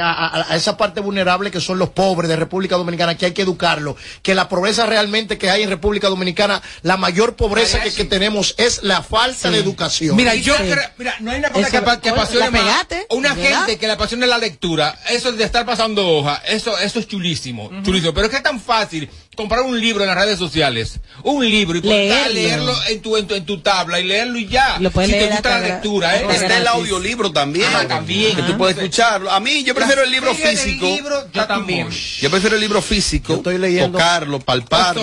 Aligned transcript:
a, 0.00 0.52
a, 0.52 0.56
esa 0.56 0.78
parte 0.78 1.00
vulnerable 1.00 1.50
que 1.50 1.60
son 1.60 1.78
los 1.78 1.90
pobres 1.90 2.26
de 2.30 2.36
República 2.36 2.76
Dominicana, 2.76 3.14
que 3.14 3.26
hay 3.26 3.32
que 3.32 3.42
educarlo, 3.42 3.94
que 4.22 4.34
la 4.34 4.48
pobreza 4.48 4.86
realmente 4.86 5.36
que 5.36 5.50
hay 5.50 5.64
en 5.64 5.68
República 5.68 6.08
Dominicana, 6.08 6.62
la 6.80 6.96
mayor 6.96 7.36
pobreza 7.36 7.78
que, 7.80 7.92
que, 7.92 8.06
tenemos 8.06 8.54
es 8.56 8.82
la 8.84 9.02
falta 9.02 9.50
de 9.50 9.58
educación. 9.58 10.16
Mira, 10.16 10.34
yo 10.34 10.56
creo, 10.56 10.78
mira, 10.96 11.14
no 11.20 11.30
hay 11.30 11.40
una 11.40 11.50
cosa 11.50 11.70
que, 11.70 12.00
que 12.00 12.08
apasione 12.08 12.50
más 12.50 12.86
una 13.10 13.34
gente 13.34 13.76
que 13.76 13.86
le 13.86 13.92
apasione 13.92 14.26
la 14.26 14.38
lectura, 14.38 14.98
eso 15.10 15.30
de 15.30 15.44
estar 15.44 15.66
pasando 15.66 16.08
hoja, 16.08 16.42
eso, 16.46 16.78
eso 16.78 16.98
es 16.98 17.06
chulísimo, 17.06 17.70
chulísimo, 17.82 18.14
pero 18.14 18.26
es 18.26 18.30
que 18.30 18.38
es 18.38 18.42
tan 18.42 18.60
fácil 18.60 19.10
comprar 19.36 19.62
un 19.62 19.80
libro 19.80 20.02
en 20.04 20.08
las 20.08 20.16
redes 20.18 20.38
sociales, 20.38 21.00
un 21.22 21.44
libro 21.48 21.78
y 21.78 21.82
leerlo, 21.82 22.32
leerlo 22.34 22.74
en, 22.88 23.00
tu, 23.02 23.16
en, 23.16 23.26
tu, 23.26 23.34
en 23.34 23.46
tu 23.46 23.58
tabla 23.60 23.98
y 24.00 24.04
leerlo 24.04 24.38
y 24.38 24.46
ya. 24.46 24.78
Lo 24.78 24.90
si 24.90 24.94
te 25.12 25.26
gusta 25.28 25.50
la 25.50 25.68
lectura, 25.68 26.16
¿eh? 26.16 26.26
Está 26.30 26.58
el 26.58 26.66
audiolibro 26.66 27.32
también. 27.32 27.68
Ah, 27.74 27.86
también. 27.88 28.36
Que 28.36 28.42
tú 28.42 28.56
puedes 28.58 28.76
escucharlo. 28.76 29.30
A 29.30 29.40
mí, 29.40 29.64
yo 29.64 29.74
prefiero 29.74 30.02
el 30.02 30.10
libro 30.10 30.34
físico. 30.34 30.86
El 30.86 30.94
libro, 30.96 31.28
yo 31.32 31.46
también. 31.46 31.88
Yo 32.20 32.30
prefiero 32.30 32.56
el 32.56 32.60
libro 32.60 32.82
físico. 32.82 33.28
Yo 33.32 33.36
estoy 33.36 33.58
leyendo- 33.58 33.98
Tocarlo, 33.98 34.38
palparlo. 34.40 35.02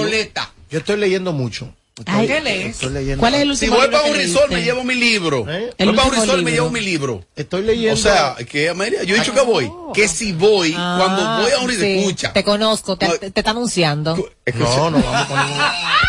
Yo 0.69 0.77
estoy 0.79 0.97
leyendo 0.97 1.33
mucho. 1.33 1.73
Ay, 2.05 2.27
¿Qué 2.27 2.41
lees? 2.41 2.77
¿Cuál 3.17 3.35
es 3.35 3.41
el 3.41 3.57
Si 3.57 3.65
último 3.65 3.75
voy 3.77 3.85
libro 3.87 3.97
para 4.01 4.11
un 4.11 4.15
resort, 4.17 4.51
me 4.51 4.61
llevo 4.63 4.83
mi 4.83 4.95
libro. 4.95 5.45
¿Eh? 5.49 5.71
Voy 5.77 5.95
para 5.95 6.07
un 6.07 6.15
resort, 6.15 6.41
me 6.43 6.51
llevo 6.51 6.69
mi 6.69 6.81
libro. 6.81 7.23
Estoy 7.35 7.63
leyendo. 7.63 7.93
O 7.93 7.97
sea, 7.97 8.35
que 8.49 8.69
Amelia, 8.69 9.03
yo 9.03 9.15
he 9.15 9.19
dicho 9.19 9.33
que 9.33 9.41
voy. 9.41 9.71
Que 9.93 10.07
si 10.07 10.33
voy, 10.33 10.71
cuando 10.73 11.41
voy 11.41 11.51
a 11.51 11.59
un 11.59 11.67
resort, 11.67 11.83
Ah, 11.83 11.93
sí. 11.93 11.99
escucha. 11.99 12.33
Te 12.33 12.43
conozco, 12.43 12.95
te, 12.97 13.07
No. 13.07 13.13
te, 13.15 13.31
te 13.31 13.39
está 13.39 13.51
anunciando. 13.51 14.15
No, 14.55 14.89
no 14.91 14.99
vamos 14.99 15.27
con 15.27 15.37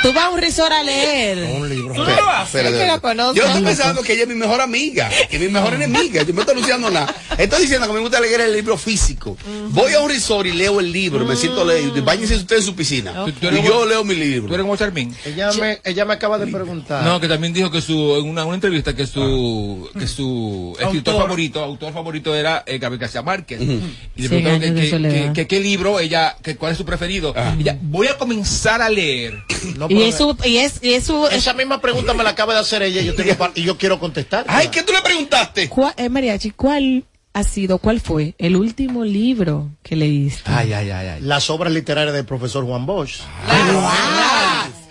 Tú 0.03 0.12
vas 0.15 0.25
a 0.25 0.29
un 0.31 0.41
resort 0.41 0.73
a 0.73 0.83
leer. 0.83 1.39
un 1.61 1.69
libro. 1.69 1.93
Que 1.95 2.12
espera. 2.45 2.70
la 2.87 2.98
conozco. 3.01 3.34
Yo 3.34 3.45
estoy 3.47 3.62
pensando 3.62 4.03
que 4.03 4.12
ella 4.15 4.23
es 4.23 4.29
mi 4.29 4.34
mejor 4.34 4.61
amiga, 4.61 5.11
que 5.29 5.37
es 5.37 5.43
mi 5.43 5.48
mejor 5.48 5.75
enemiga. 5.75 6.23
Yo 6.23 6.33
no 6.33 6.41
estoy 6.41 6.53
anunciando 6.55 6.91
nada. 6.91 7.15
Estoy 7.39 7.62
diciendo 7.62 7.87
que 7.87 7.93
me 7.93 8.01
gusta 8.01 8.20
leer 8.20 8.41
el 8.43 8.53
libro 8.53 8.77
físico. 8.79 9.37
Voy 9.70 9.93
a 9.95 10.01
un 10.01 10.09
resort 10.11 10.47
y 10.47 10.53
leo 10.53 10.81
el 10.81 10.91
libro, 10.93 11.25
me 11.25 11.37
siento 11.37 11.65
leer. 11.65 11.91
Báñense 12.03 12.37
ustedes 12.37 12.62
en 12.62 12.67
su 12.67 12.75
piscina. 12.77 13.25
Tú- 13.25 13.33
tú 13.33 13.47
Y 13.48 13.62
yo 13.62 13.84
leo 13.86 14.05
mi 14.05 14.14
¿Tú 14.14 14.20
libro. 14.20 14.55
eres 14.55 14.62
como 14.64 14.77
Charmín? 14.77 15.14
Ella 15.25 15.51
me, 15.53 15.80
ella 15.84 16.05
me 16.05 16.14
acaba 16.14 16.39
de 16.39 16.47
preguntar. 16.47 17.05
No, 17.05 17.20
que 17.20 17.28
también 17.28 17.53
dijo 17.53 17.70
que 17.70 17.81
su, 17.81 18.17
en 18.17 18.28
una, 18.28 18.45
una 18.45 18.55
entrevista 18.55 18.95
que 18.95 19.06
su, 19.06 19.89
que 19.98 20.06
su 20.06 20.77
escritor 20.81 21.14
Autor. 21.14 21.27
favorito, 21.28 21.64
autor 21.64 21.92
favorito 21.92 22.34
era 22.34 22.62
eh, 22.67 22.78
Gabriel 22.78 23.00
García 23.00 23.23
Márquez. 23.23 23.61
Y 23.61 24.23
le 24.23 24.28
preguntaron 24.28 24.61
que, 24.61 24.75
que, 24.75 24.91
soledad. 24.91 25.27
que- 25.27 25.33
que 25.33 25.47
qué 25.47 25.61
libro 25.61 26.01
ella, 26.01 26.36
que 26.42 26.56
cuál 26.56 26.73
es 26.73 26.78
su 26.78 26.84
preferido. 26.84 27.34
Y 27.58 27.62
ella, 27.62 27.78
voy 27.83 28.06
a 28.08 28.17
comenzar 28.19 28.83
a 28.83 28.89
leer. 28.89 29.42
No, 29.77 29.86
Y 29.89 30.03
es 30.03 30.17
su, 30.17 30.36
y 30.45 30.56
es, 30.58 30.83
y 30.83 30.95
es 30.95 31.05
su, 31.05 31.27
Esa 31.28 31.53
misma 31.55 31.81
pregunta 31.81 32.14
me 32.14 32.25
la 32.25 32.31
acaba 32.31 32.55
de 32.55 32.61
hacer 32.61 32.83
ella 32.83 33.01
y 33.01 33.06
yo, 33.06 33.14
tengo 33.14 33.34
pa- 33.34 33.53
y 33.55 33.62
yo 33.62 33.77
quiero 33.78 33.98
contestar. 33.98 34.45
Ay, 34.48 34.69
¿qué 34.69 34.83
tú 34.83 34.92
le 34.92 35.01
preguntaste? 35.03 35.69
¿Cuál- 35.69 35.95
eh, 35.97 36.08
Mariachi, 36.08 36.51
¿cuál 36.51 37.05
ha 37.33 37.45
sido, 37.45 37.78
cuál 37.78 38.01
fue 38.01 38.34
el 38.39 38.56
último 38.56 39.05
libro 39.05 39.70
que 39.83 39.95
leíste? 39.97 40.42
Ay, 40.47 40.73
ay, 40.73 40.91
ay, 40.91 41.06
ay. 41.08 41.20
Las 41.23 41.48
obras 41.51 41.73
literarias 41.73 42.14
del 42.14 42.25
profesor 42.25 42.64
Juan 42.64 42.86
Bosch. 42.86 43.20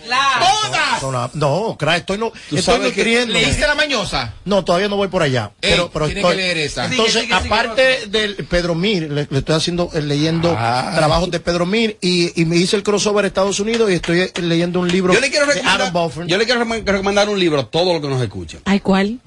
¡Todas! 0.09 0.99
Son 0.99 1.13
la- 1.13 1.29
No, 1.33 1.75
cra, 1.77 1.97
estoy, 1.97 2.17
no, 2.17 2.31
estoy 2.51 2.79
nutriendo. 2.79 3.33
¿Leíste 3.33 3.61
La 3.67 3.75
Mañosa? 3.75 4.33
No, 4.45 4.63
todavía 4.65 4.87
no 4.87 4.95
voy 4.95 5.07
por 5.07 5.21
allá. 5.23 5.51
Ey, 5.61 5.71
pero, 5.71 5.89
pero 5.91 6.05
tiene 6.05 6.21
estoy- 6.21 6.35
que 6.35 6.41
leer 6.41 6.57
esa. 6.57 6.85
Entonces, 6.85 7.13
Sigue, 7.13 7.25
sigue, 7.27 7.37
sigue, 7.41 7.53
aparte 7.53 8.07
del 8.07 8.35
Pedro 8.45 8.75
Mir, 8.75 9.11
le, 9.11 9.27
le 9.29 9.39
estoy 9.39 9.55
haciendo, 9.55 9.89
eh, 9.93 10.01
leyendo 10.01 10.55
Ah. 10.57 10.93
trabajos 10.95 11.31
de 11.31 11.39
Pedro 11.39 11.65
Mir 11.65 11.97
y, 12.01 12.39
y 12.41 12.45
me 12.45 12.57
hice 12.57 12.75
el 12.75 12.83
crossover 12.83 13.25
a 13.25 13.27
Estados 13.27 13.59
Unidos 13.59 13.89
y 13.89 13.93
estoy 13.93 14.21
eh, 14.21 14.31
leyendo 14.41 14.79
un 14.79 14.87
libro 14.87 15.13
Yo 15.13 15.19
le 15.19 15.29
quiero 15.29 15.45
de 15.45 15.53
recomendar, 15.53 15.81
Adam 15.81 15.93
Buffer. 15.93 16.27
yo 16.27 16.37
le 16.37 16.45
quiero 16.45 16.65
recom- 16.65 16.83
recomendar 16.85 17.29
un 17.29 17.39
libro 17.39 17.59
a 17.59 17.69
todos 17.69 17.93
los 17.93 18.01
que 18.01 18.07
nos 18.07 18.21
escuchan. 18.21 18.61
Ay, 18.65 18.79
¿cuál? 18.79 19.19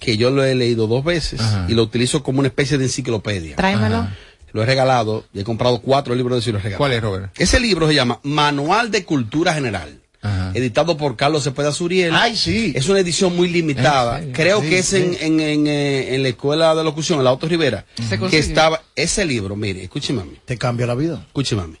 Que 0.00 0.16
yo 0.16 0.30
lo 0.30 0.44
he 0.44 0.54
leído 0.54 0.86
dos 0.88 1.02
veces 1.04 1.40
Ajá. 1.40 1.66
y 1.68 1.74
lo 1.74 1.82
utilizo 1.82 2.22
como 2.22 2.40
una 2.40 2.48
especie 2.48 2.76
de 2.76 2.84
enciclopedia. 2.84 3.56
Tráemelo. 3.56 4.06
Lo 4.52 4.62
he 4.62 4.66
regalado 4.66 5.24
y 5.34 5.40
he 5.40 5.44
comprado 5.44 5.80
cuatro 5.80 6.14
libros 6.14 6.36
de 6.36 6.40
eso 6.40 6.50
y 6.50 6.52
los 6.54 6.60
he 6.60 6.64
regalado. 6.64 6.78
¿Cuál 6.78 6.92
es, 6.92 7.02
Robert? 7.02 7.32
Ese 7.38 7.60
libro 7.60 7.86
se 7.88 7.94
llama 7.94 8.20
Manual 8.22 8.90
de 8.90 9.04
Cultura 9.04 9.52
General. 9.54 10.00
Ajá. 10.22 10.50
Editado 10.54 10.96
por 10.96 11.14
Carlos 11.14 11.44
Cepeda 11.44 11.72
Suriel. 11.72 12.12
Ay, 12.14 12.36
sí. 12.36 12.72
Es 12.74 12.88
una 12.88 12.98
edición 13.00 13.36
muy 13.36 13.48
limitada. 13.48 14.22
Creo 14.32 14.60
Sí, 14.62 14.68
que 14.70 14.78
es 14.78 14.92
en, 14.94 15.16
en, 15.20 15.40
en, 15.40 15.66
eh, 15.66 16.14
en 16.14 16.22
la 16.22 16.30
escuela 16.30 16.74
de 16.74 16.82
locución, 16.82 17.18
en 17.18 17.24
la 17.24 17.30
Auto 17.30 17.46
Rivera. 17.46 17.84
¿Se 17.96 18.10
Que 18.10 18.18
consigue? 18.18 18.40
estaba, 18.40 18.82
ese 18.96 19.24
libro, 19.24 19.54
mire, 19.56 19.82
escúcheme 19.84 20.22
a 20.22 20.24
mí. 20.24 20.36
Te 20.44 20.56
cambia 20.56 20.86
la 20.86 20.94
vida. 20.94 21.22
Escúcheme 21.26 21.62
a 21.62 21.66
mí. 21.66 21.76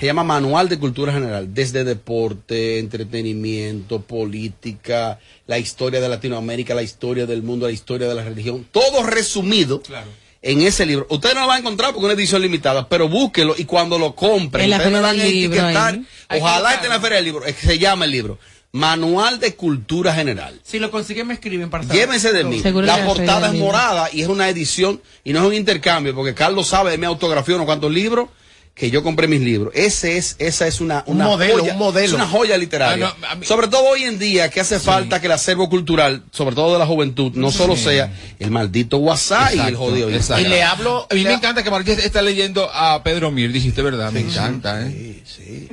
Se 0.00 0.04
llama 0.06 0.24
Manual 0.24 0.68
de 0.68 0.78
Cultura 0.78 1.12
General, 1.12 1.54
desde 1.54 1.84
deporte, 1.84 2.78
entretenimiento, 2.80 4.00
política, 4.02 5.18
la 5.46 5.58
historia 5.58 6.00
de 6.00 6.08
Latinoamérica, 6.08 6.74
la 6.74 6.82
historia 6.82 7.24
del 7.26 7.42
mundo, 7.42 7.66
la 7.66 7.72
historia 7.72 8.08
de 8.08 8.14
la 8.14 8.22
religión, 8.24 8.66
todo 8.72 9.02
resumido 9.04 9.80
Claro. 9.80 10.08
En 10.46 10.62
ese 10.62 10.86
libro. 10.86 11.06
Usted 11.10 11.34
no 11.34 11.40
lo 11.42 11.48
va 11.48 11.56
a 11.56 11.58
encontrar 11.58 11.90
porque 11.90 12.06
es 12.06 12.12
una 12.12 12.20
edición 12.20 12.40
limitada, 12.40 12.88
pero 12.88 13.08
búsquelo 13.08 13.54
y 13.58 13.64
cuando 13.64 13.98
lo 13.98 14.14
compre, 14.14 14.64
En 14.64 14.70
la 14.70 14.76
ustedes 14.76 14.92
me 14.92 14.98
Feria 14.98 15.10
van 15.10 15.20
a 15.20 15.22
del 15.24 15.32
Libro, 15.32 15.56
etiquetar. 15.56 15.98
Ojalá 16.30 16.74
esté 16.74 16.86
en 16.86 16.92
la 16.92 17.00
Feria 17.00 17.16
del 17.16 17.24
Libro, 17.24 17.44
es 17.44 17.56
que 17.56 17.66
se 17.66 17.78
llama 17.78 18.04
el 18.04 18.12
libro. 18.12 18.38
Manual 18.72 19.40
de 19.40 19.54
Cultura 19.54 20.14
General. 20.14 20.60
Si 20.62 20.78
lo 20.78 20.90
consiguen, 20.90 21.26
me 21.26 21.34
escriben 21.34 21.70
para 21.70 21.82
saber. 21.84 21.98
Llévense 21.98 22.32
de 22.32 22.44
mí. 22.44 22.60
Seguro 22.60 22.86
La 22.86 23.04
portada 23.04 23.48
es 23.48 23.54
morada 23.54 24.08
y 24.12 24.22
es 24.22 24.28
una 24.28 24.48
edición 24.48 25.00
y 25.24 25.32
no 25.32 25.40
es 25.40 25.46
un 25.46 25.54
intercambio 25.54 26.14
porque 26.14 26.34
Carlos 26.34 26.68
sabe 26.68 26.90
de 26.90 26.98
mi 26.98 27.06
autografía 27.06 27.54
unos 27.54 27.66
cuantos 27.66 27.90
libros 27.90 28.28
que 28.76 28.90
yo 28.90 29.02
compré 29.02 29.26
mis 29.26 29.40
libros. 29.40 29.72
Ese 29.74 30.18
es, 30.18 30.36
esa 30.38 30.66
es 30.66 30.82
una, 30.82 31.02
Un 31.06 31.16
una 31.16 31.24
modelo, 31.28 31.60
joya, 31.60 31.72
un 31.72 31.78
modelo. 31.78 32.06
Es 32.08 32.12
una 32.12 32.26
joya 32.28 32.58
literaria. 32.58 33.06
Ah, 33.08 33.16
no, 33.18 33.26
a 33.28 33.34
mí- 33.36 33.46
sobre 33.46 33.68
todo 33.68 33.84
hoy 33.88 34.02
en 34.04 34.18
día 34.18 34.50
que 34.50 34.60
hace 34.60 34.78
falta 34.78 35.18
que 35.18 35.26
el 35.28 35.32
acervo 35.32 35.70
cultural, 35.70 36.22
sobre 36.30 36.54
todo 36.54 36.74
de 36.74 36.78
la 36.78 36.84
juventud, 36.86 37.32
no 37.34 37.50
solo 37.50 37.74
sea 37.74 38.12
el 38.38 38.50
maldito 38.50 38.98
WhatsApp 38.98 39.54
y 39.54 39.60
el 39.60 39.76
jodido 39.76 40.10
exacto. 40.10 40.46
Y 40.46 40.48
le 40.50 40.62
hablo. 40.62 41.06
A 41.10 41.14
mí 41.14 41.22
le- 41.22 41.30
me 41.30 41.34
encanta 41.36 41.62
que 41.62 41.70
Marqués 41.70 41.98
está 42.04 42.20
leyendo 42.20 42.68
a 42.70 43.02
Pedro 43.02 43.30
Mir, 43.30 43.50
dijiste 43.50 43.80
verdad, 43.80 44.12
me 44.12 44.20
encanta, 44.20 44.82
¿eh? 44.86 44.90
Sí, 44.92 45.22
sí. 45.24 45.68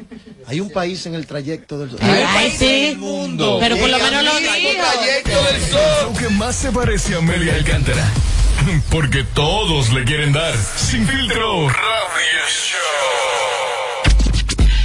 Hay 0.47 0.62
un 0.62 0.70
país 0.72 1.06
en 1.06 1.16
el 1.16 1.25
trayecto 1.28 1.80
del. 1.80 1.90
Ay, 2.00 2.24
país 2.34 2.53
sí. 2.58 2.66
del 2.85 2.97
mundo. 3.00 3.58
Pero 3.59 3.75
por 3.78 3.90
lo 3.90 3.97
menos 4.00 4.24
lo 4.24 4.31
trayecto 4.31 5.30
del 5.44 5.62
sol. 5.70 6.14
Lo 6.14 6.20
que 6.20 6.30
más 6.30 6.56
se 6.56 6.72
parece 6.72 7.16
a 7.16 7.18
Amelia 7.18 7.56
Alcántara. 7.56 8.09
Porque 8.90 9.24
todos 9.24 9.91
le 9.94 10.03
quieren 10.03 10.34
dar. 10.34 10.56
Sin 10.57 11.07
filtro. 11.07 11.68
Radio 11.69 12.44
Show. 12.50 12.79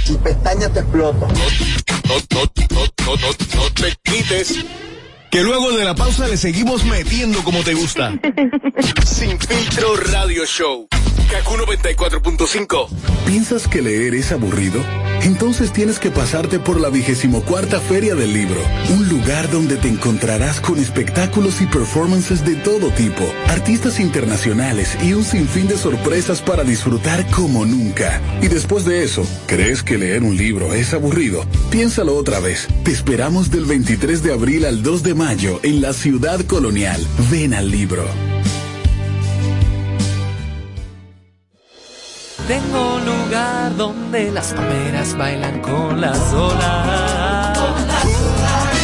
y 0.09 0.17
pestañas 0.17 0.73
te 0.73 0.81
no, 0.81 1.01
no, 1.01 1.13
no, 2.71 3.15
no, 3.15 3.31
no 3.55 3.73
te 3.73 3.95
quites. 4.03 4.65
Que 5.29 5.43
luego 5.43 5.71
de 5.71 5.85
la 5.85 5.93
pausa 5.93 6.27
le 6.27 6.37
seguimos 6.37 6.83
metiendo 6.85 7.43
como 7.43 7.63
te 7.63 7.75
gusta. 7.75 8.13
Sin 9.05 9.39
filtro 9.39 9.95
Radio 9.95 10.45
Show. 10.45 10.87
Kaku 11.29 11.57
94.5. 11.57 12.87
¿Piensas 13.27 13.67
que 13.67 13.83
leer 13.83 14.15
es 14.15 14.31
aburrido? 14.31 14.83
Entonces 15.21 15.71
tienes 15.71 15.99
que 15.99 16.09
pasarte 16.09 16.57
por 16.57 16.79
la 16.79 16.89
vigésimo 16.89 17.43
cuarta 17.43 17.79
Feria 17.79 18.15
del 18.15 18.33
Libro, 18.33 18.59
un 18.89 19.07
lugar 19.09 19.51
donde 19.51 19.75
te 19.75 19.89
encontrarás 19.89 20.59
con 20.59 20.79
espectáculos 20.79 21.61
y 21.61 21.67
performances 21.67 22.43
de 22.45 22.55
todo 22.55 22.89
tipo, 22.91 23.23
artistas 23.47 23.99
internacionales 23.99 24.97
y 25.03 25.13
un 25.13 25.23
sinfín 25.23 25.67
de 25.67 25.77
sorpresas 25.77 26.41
para 26.41 26.63
disfrutar 26.63 27.29
como 27.29 27.63
nunca. 27.63 28.21
Y 28.41 28.47
después 28.47 28.85
de 28.85 29.03
eso, 29.03 29.23
¿crees 29.45 29.83
que 29.83 29.99
leer 29.99 30.23
un 30.23 30.35
libro 30.35 30.73
es 30.73 30.95
aburrido? 30.95 31.45
Piénsalo 31.69 32.15
otra 32.15 32.39
vez. 32.39 32.67
Te 32.83 32.91
esperamos 32.91 33.51
del 33.51 33.65
23 33.65 34.23
de 34.23 34.33
abril 34.33 34.65
al 34.65 34.81
2 34.81 35.03
de 35.03 35.13
mayo 35.13 35.59
en 35.61 35.81
la 35.81 35.93
ciudad 35.93 36.41
colonial. 36.45 37.05
Ven 37.29 37.53
al 37.53 37.69
libro. 37.69 38.05
Tengo 42.49 42.99
lugar 43.01 43.75
donde 43.77 44.31
las 44.31 44.53
palmeras 44.53 45.15
bailan 45.15 45.61
con 45.61 46.01
las 46.01 46.33
olas. 46.33 47.55
Así 47.55 48.78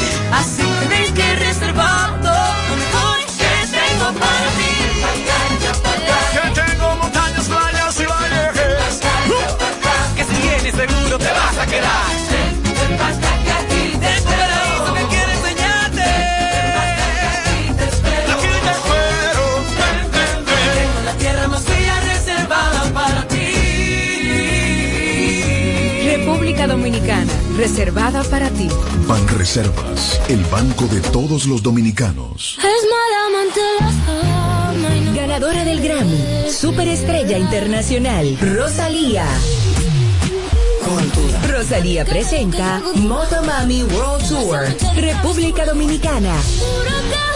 reservada 27.56 28.24
para 28.26 28.50
ti. 28.50 28.68
Ban 29.08 29.28
Reservas, 29.28 30.22
el 30.28 30.44
banco 30.46 30.86
de 30.86 31.02
todos 31.02 31.46
los 31.46 31.64
dominicanos. 31.64 32.58
Ganadora 35.16 35.64
del 35.66 35.82
Grammy, 35.82 36.52
superestrella 36.52 37.38
internacional, 37.38 38.38
Rosalía. 38.40 39.26
Rosalía 41.50 42.06
presenta 42.06 42.82
Motomami 42.96 43.84
World 43.84 44.28
Tour, 44.28 44.68
República 44.96 45.66
Dominicana. 45.66 46.36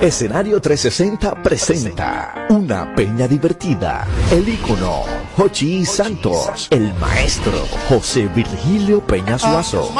Escenario 0.00 0.60
360 0.60 1.42
presenta 1.42 2.46
una 2.50 2.94
peña 2.94 3.26
divertida. 3.26 4.06
El 4.30 4.48
ícono 4.48 5.02
Jochi 5.36 5.84
Santos, 5.84 6.68
el 6.70 6.94
maestro 6.94 7.66
José 7.88 8.28
Virgilio 8.28 9.04
Peña 9.04 9.36
Suazo 9.36 9.92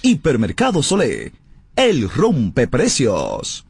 Hipermercado 0.02 0.82
Solé. 0.82 1.32
El 1.76 2.10
rompe 2.10 2.68
precios. 2.68 3.64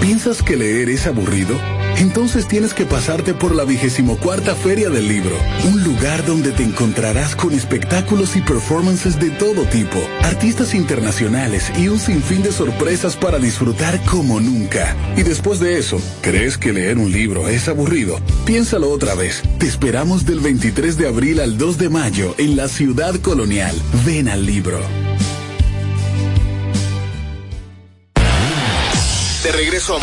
¿Piensas 0.00 0.42
que 0.42 0.56
leer 0.56 0.88
es 0.88 1.06
aburrido? 1.06 1.58
Entonces 1.96 2.48
tienes 2.48 2.74
que 2.74 2.84
pasarte 2.84 3.34
por 3.34 3.54
la 3.54 3.64
vigésimo 3.64 4.18
cuarta 4.18 4.54
Feria 4.54 4.90
del 4.90 5.08
Libro, 5.08 5.36
un 5.64 5.84
lugar 5.84 6.26
donde 6.26 6.50
te 6.50 6.62
encontrarás 6.62 7.36
con 7.36 7.52
espectáculos 7.52 8.36
y 8.36 8.40
performances 8.40 9.18
de 9.20 9.30
todo 9.30 9.62
tipo, 9.64 9.98
artistas 10.22 10.74
internacionales 10.74 11.70
y 11.78 11.88
un 11.88 11.98
sinfín 11.98 12.42
de 12.42 12.52
sorpresas 12.52 13.16
para 13.16 13.38
disfrutar 13.38 14.00
como 14.04 14.40
nunca. 14.40 14.96
Y 15.16 15.22
después 15.22 15.60
de 15.60 15.78
eso, 15.78 16.00
¿crees 16.20 16.58
que 16.58 16.72
leer 16.72 16.98
un 16.98 17.12
libro 17.12 17.48
es 17.48 17.68
aburrido? 17.68 18.18
Piénsalo 18.44 18.90
otra 18.90 19.14
vez. 19.14 19.42
Te 19.58 19.66
esperamos 19.66 20.26
del 20.26 20.40
23 20.40 20.96
de 20.96 21.08
abril 21.08 21.40
al 21.40 21.56
2 21.56 21.78
de 21.78 21.88
mayo 21.88 22.34
en 22.38 22.56
la 22.56 22.68
ciudad 22.68 23.14
colonial. 23.16 23.74
Ven 24.04 24.28
al 24.28 24.44
libro. 24.44 24.80
De 29.44 29.52
regreso 29.52 29.96
a 29.96 29.98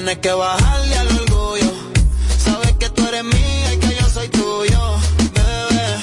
tienes 0.10 0.22
que 0.24 0.34
bajarle 0.34 0.96
al 0.98 1.08
orgullo. 1.08 1.72
Sabes 2.44 2.74
que 2.80 2.90
tú 2.90 3.08
eres 3.08 3.24
mía 3.24 3.74
y 3.74 3.78
que 3.78 3.96
yo 3.96 4.10
soy 4.10 4.28
tuyo, 4.30 4.98
bebé. 5.36 6.02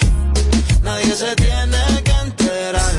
Nadie 0.82 1.16
se 1.16 1.34
tiene 1.34 2.02
que 2.04 2.12
enterar. 2.12 2.92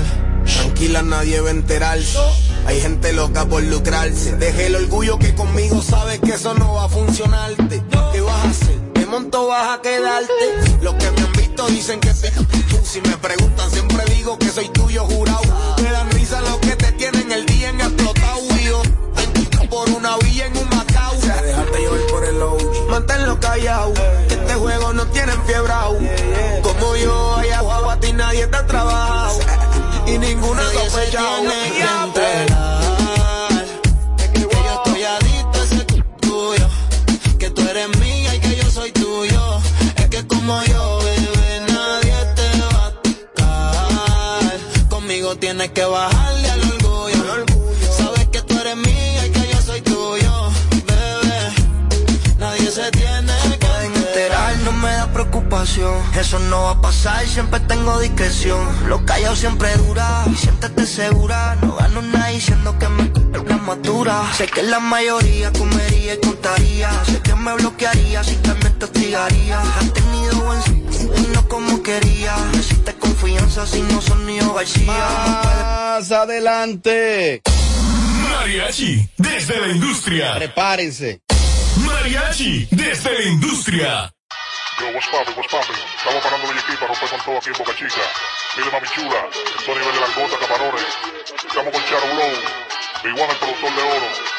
Tranquila, 0.43 1.01
nadie 1.03 1.39
va 1.39 1.47
a 1.47 1.51
enterarse. 1.51 2.19
Hay 2.65 2.81
gente 2.81 3.13
loca 3.13 3.45
por 3.45 3.63
lucrarse. 3.63 4.35
Deje 4.35 4.65
el 4.65 4.75
orgullo 4.75 5.17
que 5.17 5.33
conmigo 5.33 5.81
sabes 5.81 6.19
que 6.19 6.31
eso 6.31 6.53
no 6.55 6.73
va 6.73 6.85
a 6.85 6.89
funcionarte. 6.89 7.81
¿Qué 8.11 8.21
vas 8.21 8.45
a 8.45 8.49
hacer? 8.49 8.79
¿Qué 8.93 9.05
monto 9.05 9.47
vas 9.47 9.79
a 9.79 9.81
quedarte? 9.81 10.33
Los 10.81 10.95
que 10.95 11.11
me 11.11 11.21
han 11.21 11.31
visto 11.31 11.67
dicen 11.67 12.01
que 12.01 12.13
soy 12.13 12.31
tú. 12.31 12.45
Si 12.83 12.99
me 12.99 13.15
preguntan, 13.17 13.71
siempre 13.71 14.03
digo 14.13 14.37
que 14.37 14.49
soy 14.49 14.67
tuyo, 14.69 15.05
jurado. 15.05 15.43
Me 15.81 15.89
dan 15.89 16.11
risa 16.11 16.41
los 16.41 16.57
que 16.57 16.75
te 16.75 16.91
tienen 16.93 17.31
el 17.31 17.45
día 17.45 17.69
en 17.69 17.79
explotado. 17.79 18.41
Y 18.59 18.65
yo 18.65 18.81
por 19.69 19.89
una 19.89 20.17
villa 20.17 20.45
en 20.45 20.57
un 20.57 20.76
callado. 23.47 23.93
Que 24.27 24.33
este 24.33 24.53
juego 24.55 24.93
no 24.93 25.05
tiene 25.07 25.33
enfiebrado. 25.33 25.97
Como 26.61 26.95
yo, 26.95 27.35
allá 27.35 27.59
abajo 27.59 27.89
a 27.91 27.99
ti 27.99 28.13
nadie 28.13 28.47
te 28.47 28.57
ha 28.57 28.65
trabajado. 28.65 29.39
Y 30.05 30.17
ninguna 30.17 30.61
Nadie 30.63 30.79
se 30.79 30.89
sospechado. 30.89 31.39
tiene 31.39 31.71
que 31.71 31.81
enterar 31.81 32.47
que 34.33 34.39
yo 34.41 34.73
estoy 34.77 35.03
adicto 35.03 35.59
a 35.59 35.63
ese 35.63 35.85
tuyo. 36.21 36.67
Que 37.39 37.49
tú 37.49 37.61
eres 37.61 37.87
mía 37.99 38.35
y 38.35 38.39
que 38.39 38.55
yo 38.55 38.69
soy 38.71 38.91
tuyo. 38.91 39.59
Es 39.97 40.07
que 40.09 40.27
como 40.27 40.61
yo, 40.63 40.99
bebé, 40.99 41.61
nadie 41.73 42.15
te 42.35 42.61
va 42.61 42.85
a 42.87 42.91
tocar. 43.01 44.57
Conmigo 44.89 45.35
tienes 45.37 45.71
que 45.71 45.85
bajarle 45.85 46.36
Eso 56.15 56.39
no 56.39 56.63
va 56.63 56.71
a 56.71 56.81
pasar, 56.81 57.27
siempre 57.27 57.59
tengo 57.59 57.99
discreción. 57.99 58.87
Lo 58.87 59.05
callado 59.05 59.35
siempre 59.35 59.75
dura 59.75 60.23
y 60.31 60.35
siéntete 60.35 60.87
segura. 60.87 61.55
No 61.61 61.75
gano 61.75 62.01
nada 62.01 62.29
diciendo 62.29 62.77
que 62.79 62.87
me 62.87 63.11
la 63.47 63.57
matura. 63.57 64.23
Sé 64.33 64.47
que 64.47 64.63
la 64.63 64.79
mayoría 64.79 65.51
comería 65.51 66.15
y 66.15 66.19
contaría. 66.19 66.89
Sé 67.05 67.19
que 67.21 67.35
me 67.35 67.53
bloquearía 67.55 68.23
si 68.23 68.35
también 68.37 68.79
te 68.79 68.85
hostigaría. 68.85 69.59
Has 69.59 69.93
tenido 69.93 70.35
buen 70.41 70.59
y 71.17 71.27
no 71.33 71.47
como 71.47 71.83
quería. 71.83 72.35
Necesitas 72.53 72.95
confianza 72.95 73.67
si 73.67 73.81
no 73.81 74.01
son 74.01 74.25
ni 74.25 74.39
García. 74.39 74.85
Más 74.85 76.11
adelante. 76.11 77.41
Mariachi, 78.31 79.09
desde 79.17 79.59
la 79.59 79.67
industria. 79.67 80.35
Prepárense. 80.35 81.21
Mariachi, 81.85 82.67
desde 82.71 83.13
la 83.13 83.23
industria. 83.29 84.16
Yo, 84.79 84.93
what's 84.93 85.07
poppin', 85.07 85.33
what's 85.33 85.51
poppin'? 85.51 85.75
Estamos 85.97 86.21
parando 86.23 86.51
el 86.51 86.59
equipo, 86.59 86.85
romper 86.85 87.09
con 87.09 87.19
todo 87.21 87.37
aquí 87.37 87.49
en 87.49 87.57
Boca 87.57 87.73
Chica. 87.73 88.05
Mire, 88.57 88.69
mami 88.69 88.87
chula, 88.89 89.27
esto 89.33 89.71
a 89.71 89.75
nivel 89.75 89.93
de 89.93 90.01
langota, 90.01 90.37
camarones. 90.37 90.85
Estamos 91.33 91.73
con 91.73 91.83
Charo 91.85 92.05
Blow, 92.13 92.29
Big 93.01 93.17
el 93.17 93.37
productor 93.37 93.73
de 93.73 93.81
oro. 93.81 94.36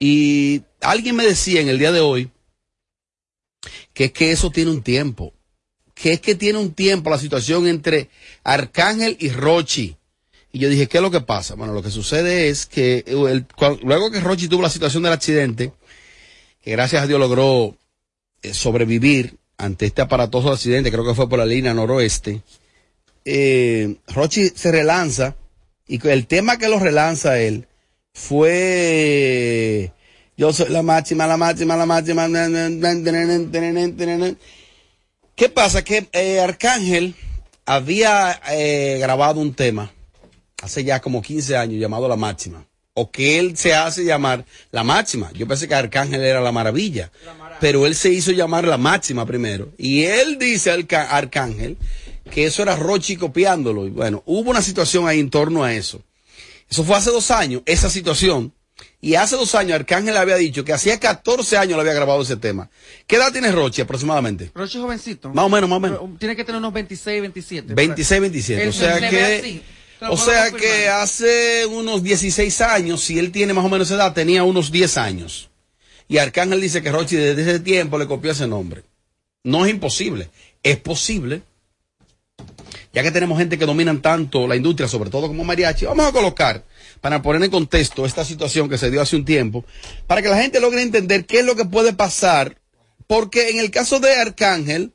Y 0.00 0.62
alguien 0.80 1.16
me 1.16 1.24
decía 1.24 1.60
en 1.60 1.68
el 1.68 1.78
día 1.78 1.92
de 1.92 2.00
hoy 2.00 2.30
que 3.94 4.06
es 4.06 4.12
que 4.12 4.32
eso 4.32 4.50
tiene 4.50 4.70
un 4.72 4.82
tiempo, 4.82 5.32
que 5.94 6.12
es 6.14 6.20
que 6.20 6.34
tiene 6.34 6.58
un 6.58 6.74
tiempo 6.74 7.08
la 7.08 7.18
situación 7.18 7.66
entre 7.66 8.10
Arcángel 8.44 9.16
y 9.20 9.30
Rochi. 9.30 9.96
Y 10.52 10.58
yo 10.58 10.68
dije, 10.68 10.86
¿qué 10.88 10.98
es 10.98 11.02
lo 11.02 11.10
que 11.10 11.20
pasa? 11.20 11.54
Bueno, 11.54 11.72
lo 11.72 11.82
que 11.82 11.90
sucede 11.90 12.48
es 12.48 12.66
que 12.66 13.04
cuan- 13.56 13.78
luego 13.82 14.10
que 14.10 14.20
Rochi 14.20 14.48
tuvo 14.48 14.62
la 14.62 14.70
situación 14.70 15.02
del 15.02 15.12
accidente, 15.12 15.72
que 16.62 16.72
gracias 16.72 17.02
a 17.02 17.06
Dios 17.06 17.20
logró 17.20 17.68
eh, 17.68 17.76
sobrevivir 18.52 19.36
ante 19.58 19.86
este 19.86 20.02
aparatoso 20.02 20.52
accidente, 20.52 20.90
creo 20.90 21.04
que 21.04 21.14
fue 21.14 21.28
por 21.28 21.38
la 21.38 21.46
línea 21.46 21.74
noroeste, 21.74 22.42
eh, 23.24 23.96
Rochi 24.08 24.50
se 24.50 24.70
relanza 24.70 25.34
y 25.88 26.06
el 26.08 26.26
tema 26.26 26.58
que 26.58 26.68
lo 26.68 26.78
relanza 26.78 27.38
él 27.38 27.66
fue 28.12 29.92
yo 30.36 30.52
soy 30.52 30.68
la 30.68 30.82
máxima, 30.82 31.26
la 31.26 31.36
máxima, 31.36 31.76
la 31.76 31.86
máxima. 31.86 32.28
¿Qué 35.34 35.48
pasa? 35.48 35.82
Que 35.82 36.40
Arcángel 36.40 37.14
había 37.64 38.40
grabado 38.98 39.40
un 39.40 39.54
tema 39.54 39.90
hace 40.62 40.84
ya 40.84 41.00
como 41.00 41.22
15 41.22 41.56
años 41.56 41.80
llamado 41.80 42.08
La 42.08 42.16
Máxima. 42.16 42.66
O 42.94 43.10
que 43.10 43.38
él 43.38 43.56
se 43.56 43.74
hace 43.74 44.04
llamar 44.04 44.44
La 44.70 44.82
Máxima. 44.82 45.30
Yo 45.32 45.46
pensé 45.46 45.68
que 45.68 45.74
Arcángel 45.74 46.22
era 46.22 46.40
La 46.40 46.52
Maravilla. 46.52 47.10
La 47.24 47.34
pero 47.60 47.86
él 47.86 47.94
se 47.94 48.10
hizo 48.10 48.32
llamar 48.32 48.66
La 48.66 48.78
Máxima 48.78 49.24
primero. 49.26 49.72
Y 49.78 50.04
él 50.04 50.38
dice 50.38 50.70
al 50.70 50.86
Arcángel 50.90 51.76
que 52.30 52.46
eso 52.46 52.62
era 52.62 52.76
Rochi 52.76 53.16
copiándolo. 53.16 53.86
Y 53.86 53.90
bueno, 53.90 54.22
hubo 54.26 54.50
una 54.50 54.62
situación 54.62 55.06
ahí 55.08 55.20
en 55.20 55.30
torno 55.30 55.64
a 55.64 55.72
eso. 55.74 56.02
Eso 56.68 56.84
fue 56.84 56.96
hace 56.96 57.10
dos 57.10 57.30
años, 57.30 57.62
esa 57.66 57.88
situación. 57.88 58.52
Y 59.00 59.14
hace 59.14 59.36
dos 59.36 59.54
años 59.54 59.74
Arcángel 59.74 60.16
había 60.16 60.36
dicho 60.36 60.64
que 60.64 60.72
hacía 60.72 60.98
14 60.98 61.56
años 61.56 61.76
le 61.76 61.80
había 61.80 61.94
grabado 61.94 62.22
ese 62.22 62.36
tema. 62.36 62.68
¿Qué 63.06 63.16
edad 63.16 63.32
tiene 63.32 63.52
Rochi 63.52 63.82
aproximadamente? 63.82 64.50
Rochi 64.54 64.78
jovencito. 64.78 65.30
Más 65.30 65.44
o 65.44 65.48
menos, 65.48 65.70
más 65.70 65.76
o 65.76 65.80
menos. 65.80 66.00
Tiene 66.18 66.34
que 66.34 66.44
tener 66.44 66.58
unos 66.58 66.72
26, 66.72 67.20
27. 67.20 67.74
26, 67.74 68.20
27. 68.20 68.62
Él 68.62 68.68
o 68.68 68.72
sea 68.72 68.94
se 68.98 69.08
que, 69.08 69.62
o 70.00 70.16
sea 70.16 70.50
confirmar. 70.50 70.60
que 70.60 70.88
hace 70.88 71.66
unos 71.66 72.02
16 72.02 72.60
años, 72.62 73.02
si 73.02 73.18
él 73.18 73.32
tiene 73.32 73.52
más 73.54 73.64
o 73.64 73.68
menos 73.68 73.88
esa 73.88 73.96
edad, 73.96 74.12
tenía 74.12 74.42
unos 74.44 74.70
10 74.72 74.96
años. 74.98 75.50
Y 76.08 76.18
Arcángel 76.18 76.60
dice 76.60 76.82
que 76.82 76.92
Rochi 76.92 77.16
desde 77.16 77.42
ese 77.42 77.60
tiempo 77.60 77.98
le 77.98 78.06
copió 78.06 78.30
ese 78.30 78.46
nombre. 78.46 78.82
No 79.44 79.64
es 79.64 79.72
imposible, 79.72 80.28
es 80.62 80.76
posible. 80.78 81.42
Ya 82.92 83.02
que 83.02 83.10
tenemos 83.10 83.38
gente 83.38 83.58
que 83.58 83.66
dominan 83.66 84.00
tanto 84.00 84.46
la 84.46 84.56
industria, 84.56 84.88
sobre 84.88 85.10
todo 85.10 85.26
como 85.28 85.44
mariachi, 85.44 85.84
vamos 85.84 86.06
a 86.06 86.12
colocar, 86.12 86.64
para 87.00 87.20
poner 87.22 87.42
en 87.42 87.50
contexto 87.50 88.06
esta 88.06 88.24
situación 88.24 88.68
que 88.68 88.78
se 88.78 88.90
dio 88.90 89.02
hace 89.02 89.16
un 89.16 89.24
tiempo, 89.24 89.64
para 90.06 90.22
que 90.22 90.28
la 90.28 90.40
gente 90.40 90.60
logre 90.60 90.82
entender 90.82 91.26
qué 91.26 91.40
es 91.40 91.44
lo 91.44 91.56
que 91.56 91.64
puede 91.66 91.92
pasar, 91.92 92.56
porque 93.06 93.50
en 93.50 93.58
el 93.60 93.70
caso 93.70 94.00
de 94.00 94.14
Arcángel, 94.14 94.92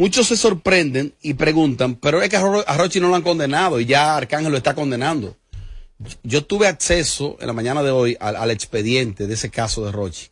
Muchos 0.00 0.28
se 0.28 0.36
sorprenden 0.36 1.12
y 1.22 1.34
preguntan, 1.34 1.96
pero 1.96 2.22
es 2.22 2.28
que 2.28 2.36
a 2.36 2.40
Ro- 2.40 2.62
a 2.64 2.76
Rochi 2.76 3.00
no 3.00 3.08
lo 3.08 3.16
han 3.16 3.22
condenado 3.22 3.80
y 3.80 3.84
ya 3.86 4.16
Arcángel 4.16 4.52
lo 4.52 4.56
está 4.56 4.72
condenando. 4.72 5.36
Yo 6.22 6.44
tuve 6.44 6.66
acceso 6.68 7.36
en 7.40 7.46
la 7.48 7.52
mañana 7.52 7.82
de 7.82 7.90
hoy 7.90 8.16
al, 8.20 8.36
al 8.36 8.50
expediente 8.50 9.26
de 9.26 9.34
ese 9.34 9.50
caso 9.50 9.84
de 9.84 9.92
Rochi. 9.92 10.28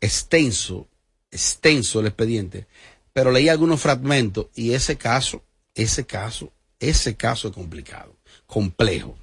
Extenso, 0.00 0.88
extenso 1.30 2.00
el 2.00 2.06
expediente. 2.06 2.66
Pero 3.12 3.30
leí 3.30 3.48
algunos 3.48 3.80
fragmentos 3.80 4.46
y 4.54 4.72
ese 4.72 4.96
caso, 4.96 5.42
ese 5.74 6.06
caso, 6.06 6.52
ese 6.78 7.16
caso 7.16 7.48
es 7.48 7.54
complicado, 7.54 8.16
complejo. 8.46 9.16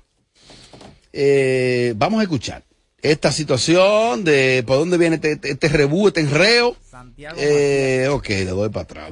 Eh, 1.14 1.94
vamos 1.98 2.20
a 2.20 2.24
escuchar 2.24 2.64
esta 3.02 3.32
situación 3.32 4.24
de 4.24 4.64
por 4.68 4.78
dónde 4.78 4.98
viene 4.98 5.16
este, 5.16 5.34
este, 5.34 5.52
este 5.52 5.70
rebú, 5.70 6.08
este 6.08 6.22
enreo. 6.22 6.76
Eh, 7.38 8.08
ok, 8.12 8.30
le 8.30 8.46
doy 8.46 8.70
para 8.70 8.84
atrás. 8.84 9.12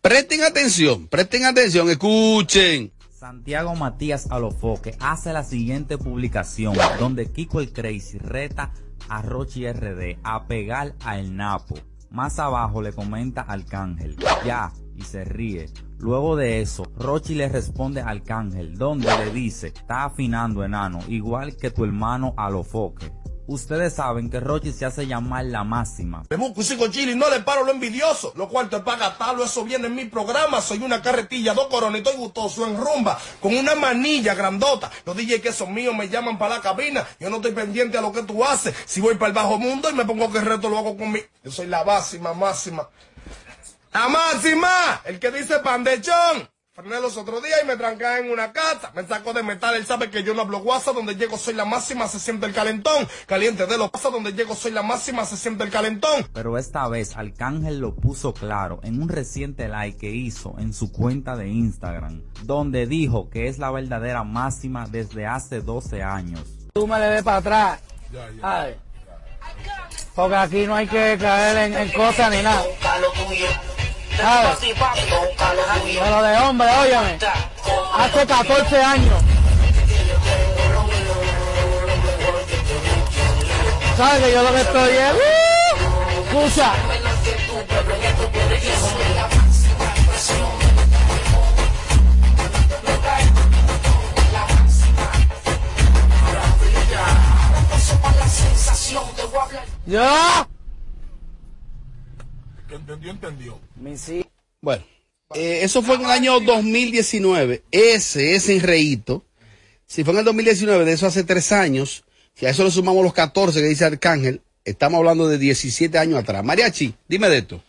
Presten 0.00 0.42
atención, 0.42 1.06
presten 1.08 1.44
atención, 1.44 1.90
escuchen. 1.90 2.90
Santiago 3.18 3.74
Matías 3.74 4.30
Alofoque 4.30 4.94
hace 5.00 5.32
la 5.32 5.42
siguiente 5.42 5.98
publicación 5.98 6.76
donde 7.00 7.32
Kiko 7.32 7.58
el 7.58 7.72
Crazy 7.72 8.16
reta 8.16 8.70
a 9.08 9.22
Rochi 9.22 9.68
RD 9.68 10.20
a 10.22 10.46
pegar 10.46 10.94
a 11.04 11.18
El 11.18 11.36
Napo. 11.36 11.74
Más 12.10 12.38
abajo 12.38 12.80
le 12.80 12.92
comenta 12.92 13.40
Arcángel, 13.40 14.16
ya, 14.44 14.72
y 14.94 15.02
se 15.02 15.24
ríe. 15.24 15.66
Luego 15.98 16.36
de 16.36 16.60
eso, 16.60 16.84
Rochi 16.96 17.34
le 17.34 17.48
responde 17.48 18.02
al 18.02 18.18
Arcángel, 18.18 18.78
donde 18.78 19.08
le 19.18 19.32
dice, 19.32 19.72
está 19.74 20.04
afinando 20.04 20.62
enano, 20.62 21.00
igual 21.08 21.56
que 21.56 21.72
tu 21.72 21.84
hermano 21.84 22.34
Alofoque. 22.36 23.10
Ustedes 23.48 23.94
saben 23.94 24.28
que 24.28 24.40
Rochi 24.40 24.72
se 24.72 24.84
hace 24.84 25.06
llamar 25.06 25.46
la 25.46 25.64
máxima. 25.64 26.22
Me 26.28 26.36
busco 26.36 26.62
sigo 26.62 26.88
chile 26.88 27.12
y 27.12 27.14
no 27.14 27.30
le 27.30 27.40
paro 27.40 27.64
lo 27.64 27.72
envidioso. 27.72 28.34
Lo 28.36 28.46
cual 28.46 28.68
te 28.68 28.78
paga 28.80 29.16
talo, 29.16 29.42
eso 29.42 29.64
viene 29.64 29.86
en 29.86 29.94
mi 29.94 30.04
programa. 30.04 30.60
Soy 30.60 30.82
una 30.82 31.00
carretilla, 31.00 31.54
dos 31.54 31.68
coronas, 31.68 31.96
estoy 31.96 32.16
gustoso 32.16 32.66
en 32.66 32.76
rumba, 32.76 33.18
con 33.40 33.56
una 33.56 33.74
manilla 33.74 34.34
grandota. 34.34 34.90
Los 35.06 35.16
DJ 35.16 35.40
que 35.40 35.50
son 35.50 35.72
míos 35.72 35.96
me 35.96 36.10
llaman 36.10 36.36
para 36.36 36.56
la 36.56 36.60
cabina. 36.60 37.06
Yo 37.18 37.30
no 37.30 37.36
estoy 37.36 37.52
pendiente 37.52 37.96
a 37.96 38.02
lo 38.02 38.12
que 38.12 38.22
tú 38.22 38.44
haces. 38.44 38.74
Si 38.84 39.00
voy 39.00 39.14
para 39.14 39.28
el 39.28 39.34
bajo 39.34 39.58
mundo 39.58 39.88
y 39.88 39.94
me 39.94 40.04
pongo 40.04 40.30
que 40.30 40.38
el 40.38 40.44
reto 40.44 40.68
lo 40.68 40.76
hago 40.76 40.98
con 40.98 41.10
mi. 41.10 41.20
Yo 41.42 41.50
soy 41.50 41.68
la 41.68 41.82
máxima, 41.84 42.34
máxima. 42.34 42.86
La 43.94 44.08
máxima, 44.10 45.00
el 45.06 45.18
que 45.18 45.30
dice 45.30 45.58
pandechón. 45.60 46.50
Frené 46.78 47.00
los 47.00 47.16
otros 47.16 47.42
días 47.42 47.58
y 47.64 47.66
me 47.66 47.76
trancaba 47.76 48.20
en 48.20 48.30
una 48.30 48.52
casa. 48.52 48.92
Me 48.94 49.04
sacó 49.04 49.32
de 49.32 49.42
metal, 49.42 49.74
él 49.74 49.84
sabe 49.84 50.10
que 50.10 50.22
yo 50.22 50.32
no 50.32 50.42
hablo 50.42 50.60
guasa. 50.60 50.92
Donde 50.92 51.16
llego 51.16 51.36
soy 51.36 51.54
la 51.54 51.64
máxima, 51.64 52.06
se 52.06 52.20
siente 52.20 52.46
el 52.46 52.54
calentón. 52.54 53.08
Caliente 53.26 53.66
de 53.66 53.76
los 53.76 53.90
pasos, 53.90 54.12
donde 54.12 54.32
llego 54.32 54.54
soy 54.54 54.70
la 54.70 54.84
máxima, 54.84 55.24
se 55.24 55.36
siente 55.36 55.64
el 55.64 55.70
calentón. 55.70 56.24
Pero 56.32 56.56
esta 56.56 56.86
vez 56.86 57.16
Arcángel 57.16 57.80
lo 57.80 57.96
puso 57.96 58.32
claro 58.32 58.78
en 58.84 59.02
un 59.02 59.08
reciente 59.08 59.66
like 59.66 59.98
que 59.98 60.10
hizo 60.10 60.54
en 60.60 60.72
su 60.72 60.92
cuenta 60.92 61.34
de 61.34 61.48
Instagram, 61.48 62.22
donde 62.44 62.86
dijo 62.86 63.28
que 63.28 63.48
es 63.48 63.58
la 63.58 63.72
verdadera 63.72 64.22
máxima 64.22 64.86
desde 64.86 65.26
hace 65.26 65.60
12 65.60 66.04
años. 66.04 66.42
Tú 66.74 66.86
me 66.86 67.00
le 67.00 67.08
ves 67.08 67.24
para 67.24 67.38
atrás. 67.38 67.80
Ay. 68.40 68.76
Porque 70.14 70.36
aquí 70.36 70.64
no 70.64 70.76
hay 70.76 70.86
que 70.86 71.18
caer 71.20 71.72
en, 71.72 71.76
en 71.76 71.92
cosas 71.92 72.30
ni 72.30 72.40
nada. 72.40 72.62
¿Sabes? 74.18 74.74
Pero 75.84 76.22
de 76.22 76.36
hombre, 76.38 76.68
óyeme. 76.80 77.18
Hace 77.94 78.26
14 78.26 78.82
años. 78.82 79.22
¿Sabes 83.96 84.24
que 84.24 84.32
yo 84.32 84.42
lo 84.42 84.52
que 84.52 84.60
estoy 84.60 84.90
es... 84.90 85.14
¡Uh! 85.14 85.38
Escucha. 86.36 86.72
¡Ya! 99.86 100.48
Que 102.68 102.74
entendió, 102.74 103.10
entendió. 103.10 103.67
Bueno, 104.60 104.84
eh, 105.34 105.60
eso 105.62 105.82
fue 105.82 105.96
en 105.96 106.02
el 106.02 106.10
año 106.10 106.40
2019. 106.40 107.64
Ese, 107.70 108.34
ese 108.34 108.56
enreíto. 108.56 109.24
Si 109.86 110.04
fue 110.04 110.12
en 110.12 110.20
el 110.20 110.24
2019, 110.26 110.84
de 110.84 110.92
eso 110.92 111.06
hace 111.06 111.24
tres 111.24 111.52
años, 111.52 112.04
si 112.34 112.46
a 112.46 112.50
eso 112.50 112.64
le 112.64 112.70
sumamos 112.70 113.02
los 113.02 113.14
14 113.14 113.60
que 113.60 113.66
dice 113.68 113.84
Arcángel, 113.84 114.42
estamos 114.64 114.98
hablando 114.98 115.28
de 115.28 115.38
17 115.38 115.96
años 115.98 116.18
atrás. 116.18 116.44
Mariachi, 116.44 116.94
dime 117.08 117.28
de 117.28 117.38
esto. 117.38 117.62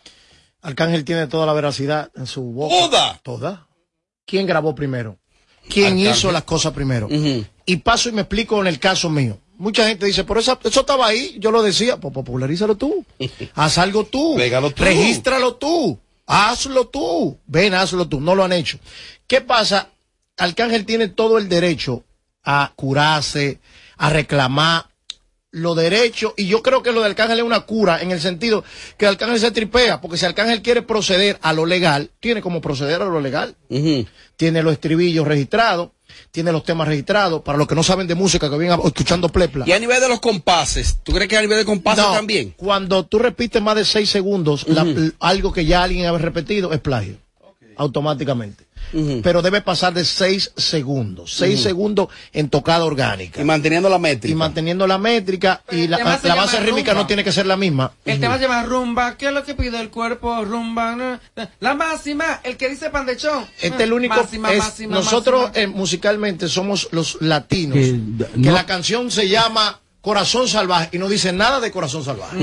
Arcángel 0.62 1.04
tiene 1.04 1.26
toda 1.26 1.46
la 1.46 1.54
veracidad 1.54 2.10
en 2.14 2.26
su 2.26 2.42
boca. 2.42 2.74
¡Toda! 2.74 3.20
Toda. 3.22 3.68
¿Quién 4.26 4.46
grabó 4.46 4.74
primero? 4.74 5.18
¿Quién 5.68 5.86
Arcángel. 5.94 6.10
hizo 6.12 6.32
las 6.32 6.44
cosas 6.44 6.72
primero? 6.72 7.08
Y 7.64 7.76
paso 7.78 8.08
y 8.08 8.12
me 8.12 8.22
explico 8.22 8.60
en 8.60 8.66
el 8.66 8.78
caso 8.78 9.08
mío. 9.08 9.38
Mucha 9.60 9.86
gente 9.86 10.06
dice, 10.06 10.24
pero 10.24 10.40
esa- 10.40 10.58
eso 10.64 10.80
estaba 10.80 11.06
ahí, 11.06 11.36
yo 11.38 11.50
lo 11.50 11.62
decía, 11.62 11.98
pues 11.98 12.12
popularízalo 12.14 12.76
tú. 12.76 13.04
Haz 13.54 13.78
algo 13.78 14.04
tú. 14.04 14.34
Pégalo 14.36 14.70
tú. 14.70 14.82
Regístralo 14.82 15.54
tú. 15.56 15.98
Hazlo 16.26 16.86
tú. 16.88 17.38
Ven, 17.46 17.74
hazlo 17.74 18.08
tú. 18.08 18.20
No 18.20 18.34
lo 18.34 18.44
han 18.44 18.52
hecho. 18.52 18.78
¿Qué 19.26 19.40
pasa? 19.40 19.90
Arcángel 20.38 20.86
tiene 20.86 21.08
todo 21.08 21.38
el 21.38 21.48
derecho 21.48 22.02
a 22.42 22.72
curarse, 22.74 23.58
a 23.98 24.08
reclamar 24.10 24.86
los 25.52 25.76
derechos, 25.76 26.32
y 26.36 26.46
yo 26.46 26.62
creo 26.62 26.80
que 26.82 26.92
lo 26.92 27.00
de 27.00 27.06
Arcángel 27.08 27.38
es 27.40 27.44
una 27.44 27.60
cura, 27.62 28.00
en 28.00 28.12
el 28.12 28.20
sentido 28.20 28.62
que 28.96 29.06
Arcángel 29.06 29.40
se 29.40 29.50
tripea, 29.50 30.00
porque 30.00 30.16
si 30.16 30.24
Arcángel 30.24 30.62
quiere 30.62 30.80
proceder 30.82 31.38
a 31.42 31.52
lo 31.52 31.66
legal, 31.66 32.08
tiene 32.20 32.40
como 32.40 32.60
proceder 32.60 33.02
a 33.02 33.06
lo 33.06 33.20
legal. 33.20 33.56
Tiene 34.36 34.62
los 34.62 34.72
estribillos 34.74 35.26
registrados, 35.26 35.90
tiene 36.30 36.52
los 36.52 36.64
temas 36.64 36.88
registrados, 36.88 37.42
para 37.42 37.58
los 37.58 37.66
que 37.66 37.74
no 37.74 37.82
saben 37.82 38.06
de 38.06 38.14
música, 38.14 38.48
que 38.50 38.56
vienen 38.58 38.78
escuchando 38.84 39.28
plepla. 39.28 39.64
Y 39.66 39.72
a 39.72 39.78
nivel 39.78 40.00
de 40.00 40.08
los 40.08 40.20
compases, 40.20 40.98
¿tú 41.02 41.12
crees 41.12 41.28
que 41.28 41.36
a 41.36 41.40
nivel 41.42 41.58
de 41.58 41.64
compases 41.64 42.04
No, 42.04 42.12
también? 42.12 42.54
Cuando 42.56 43.04
tú 43.06 43.18
repites 43.18 43.60
más 43.62 43.76
de 43.76 43.84
seis 43.84 44.10
segundos, 44.10 44.66
la- 44.68 44.86
algo 45.20 45.52
que 45.52 45.64
ya 45.64 45.82
alguien 45.82 46.06
ha 46.06 46.16
repetido 46.18 46.72
es 46.72 46.80
plagio. 46.80 47.16
Automáticamente. 47.76 48.64
Pero 49.22 49.42
debe 49.42 49.60
pasar 49.60 49.94
de 49.94 50.04
seis 50.04 50.52
segundos. 50.56 51.32
Seis 51.34 51.60
Ujú. 51.60 51.62
segundos 51.68 52.08
en 52.32 52.48
tocada 52.48 52.84
orgánica. 52.84 53.40
Y 53.40 53.44
manteniendo 53.44 53.88
la 53.88 53.98
métrica. 53.98 54.32
Y 54.32 54.34
manteniendo 54.34 54.86
la 54.86 54.98
métrica. 54.98 55.62
Y 55.70 55.86
la, 55.86 55.98
base 56.02 56.60
rítmica 56.60 56.94
no 56.94 57.06
tiene 57.06 57.22
que 57.24 57.32
ser 57.32 57.46
la 57.46 57.56
misma. 57.56 57.92
El 58.04 58.18
tema 58.20 58.36
se 58.36 58.42
llama 58.42 58.62
rumba. 58.64 59.16
¿Qué 59.16 59.26
es 59.28 59.32
lo 59.32 59.44
que 59.44 59.54
pide 59.54 59.80
el 59.80 59.90
cuerpo? 59.90 60.44
Rumba. 60.44 60.96
no, 60.96 61.20
La 61.60 61.74
máxima. 61.74 62.40
El 62.42 62.56
que 62.56 62.68
dice 62.68 62.90
pandechón. 62.90 63.44
Este 63.60 63.68
es 63.76 63.80
el 63.80 63.92
único. 63.92 64.16
Máxima, 64.16 64.52
es- 64.52 64.58
máxima, 64.58 64.94
nosotros 64.94 65.42
máxima. 65.44 65.62
eh, 65.64 65.66
musicalmente 65.68 66.48
somos 66.48 66.88
los 66.92 67.18
latinos. 67.20 67.78
Que, 67.78 68.50
la 68.50 68.66
canción 68.66 69.10
se 69.10 69.28
llama 69.28 69.80
Corazón 70.00 70.48
Salvaje 70.48 70.88
y 70.92 70.98
no 70.98 71.08
dice 71.10 71.30
nada 71.32 71.60
de 71.60 71.70
Corazón 71.70 72.02
Salvaje. 72.02 72.36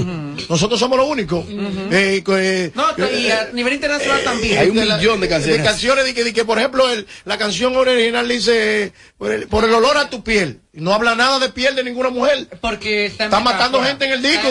Nosotros 0.47 0.79
somos 0.79 0.95
los 0.97 1.07
únicos. 1.07 1.43
Eh, 1.49 2.21
que- 2.23 2.71
No, 2.75 2.83
y 3.11 3.25
eh, 3.25 3.33
a 3.33 3.45
nivel 3.51 3.73
internacional 3.73 4.21
también. 4.23 4.59
Hay 4.59 4.69
un 4.69 4.75
de 4.75 4.85
la- 4.85 4.97
millón 4.97 5.19
de 5.19 5.27
canciones. 5.27 5.57
De 5.57 5.63
canciones 5.63 6.05
de 6.05 6.13
que, 6.13 6.23
de 6.23 6.33
que, 6.33 6.45
por 6.45 6.59
ejemplo, 6.59 6.87
el- 6.91 7.07
la 7.25 7.37
canción 7.39 7.75
original 7.75 8.27
dice 8.29 8.93
por 9.17 9.31
el, 9.31 9.47
por 9.47 9.65
el 9.65 9.73
olor 9.73 9.97
a 9.97 10.07
tu 10.09 10.23
piel. 10.23 10.61
No 10.73 10.93
habla 10.93 11.15
nada 11.15 11.39
de 11.39 11.49
piel 11.49 11.75
de 11.75 11.83
ninguna 11.83 12.11
mujer. 12.11 12.47
Porque 12.61 13.07
está, 13.07 13.25
Está 13.25 13.39
matando 13.39 13.81
gente 13.83 14.05
en 14.05 14.11
el 14.13 14.21
disco. 14.21 14.49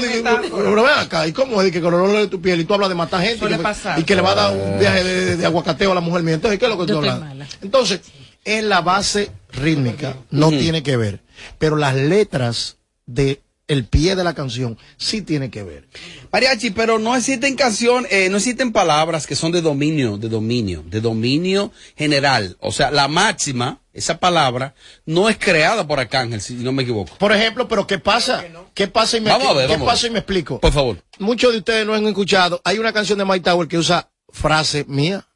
Pero 0.50 0.74
ven 0.82 0.98
acá, 0.98 1.28
¿y 1.28 1.32
cómo 1.32 1.60
es 1.60 1.66
de 1.66 1.72
que 1.72 1.80
con 1.80 1.94
el 1.94 2.00
olor 2.00 2.18
de 2.22 2.26
tu 2.26 2.42
piel? 2.42 2.60
Y 2.60 2.64
tú 2.64 2.74
hablas 2.74 2.88
de 2.88 2.96
matar 2.96 3.20
gente. 3.22 3.38
Suele 3.38 3.54
y 3.54 3.58
que- 3.58 3.62
pasar. 3.62 4.00
Y 4.00 4.02
que 4.02 4.16
le 4.16 4.22
va 4.22 4.32
a 4.32 4.34
dar 4.34 4.52
un 4.56 4.80
viaje 4.80 5.04
de, 5.04 5.36
de 5.36 5.46
aguacateo 5.46 5.92
a 5.92 5.94
la 5.94 6.00
mujer 6.00 6.24
mía. 6.24 6.34
Entonces, 6.34 6.58
¿qué 6.58 6.64
es 6.64 6.70
lo 6.72 6.78
que 6.78 6.86
tú 6.92 6.98
hablas? 6.98 7.20
mala. 7.20 7.46
Entonces, 7.62 8.00
en 8.44 8.68
la 8.68 8.80
base 8.80 9.30
rítmica 9.52 10.16
no 10.30 10.48
tiene 10.50 10.82
que 10.82 10.96
ver. 10.96 11.20
Pero 11.58 11.76
las 11.76 11.94
letras 11.94 12.78
de 13.06 13.40
el 13.68 13.84
pie 13.84 14.14
de 14.14 14.22
la 14.22 14.34
canción 14.34 14.78
sí 14.96 15.22
tiene 15.22 15.50
que 15.50 15.62
ver. 15.62 15.88
Mariachi, 16.32 16.70
pero 16.70 16.98
no 16.98 17.16
existen 17.16 17.56
canciones, 17.56 18.12
eh, 18.12 18.28
no 18.28 18.36
existen 18.36 18.72
palabras 18.72 19.26
que 19.26 19.34
son 19.34 19.52
de 19.52 19.60
dominio, 19.60 20.18
de 20.18 20.28
dominio, 20.28 20.84
de 20.86 21.00
dominio 21.00 21.72
general. 21.96 22.56
O 22.60 22.70
sea, 22.70 22.90
la 22.90 23.08
máxima, 23.08 23.80
esa 23.92 24.18
palabra, 24.18 24.74
no 25.04 25.28
es 25.28 25.36
creada 25.36 25.86
por 25.86 25.98
Arcángel, 25.98 26.40
si 26.40 26.54
no 26.54 26.72
me 26.72 26.84
equivoco. 26.84 27.16
Por 27.16 27.32
ejemplo, 27.32 27.66
pero 27.66 27.86
¿qué 27.86 27.98
pasa? 27.98 28.44
¿Qué 28.74 28.86
pasa 28.86 29.16
y 29.16 29.20
me, 29.20 29.30
Vamos 29.30 29.48
a 29.48 29.52
ver, 29.54 29.66
¿qué 29.66 29.72
vamos 29.72 29.88
a 29.88 29.90
ver. 29.90 29.94
pasa 29.94 30.06
y 30.06 30.10
me 30.10 30.18
explico? 30.20 30.60
Por 30.60 30.72
favor. 30.72 31.02
Muchos 31.18 31.52
de 31.52 31.58
ustedes 31.58 31.86
no 31.86 31.94
han 31.94 32.06
escuchado. 32.06 32.60
Hay 32.64 32.78
una 32.78 32.92
canción 32.92 33.18
de 33.18 33.24
Mike 33.24 33.40
Tower 33.40 33.66
que 33.66 33.78
usa 33.78 34.10
frase 34.28 34.84
mía. 34.86 35.26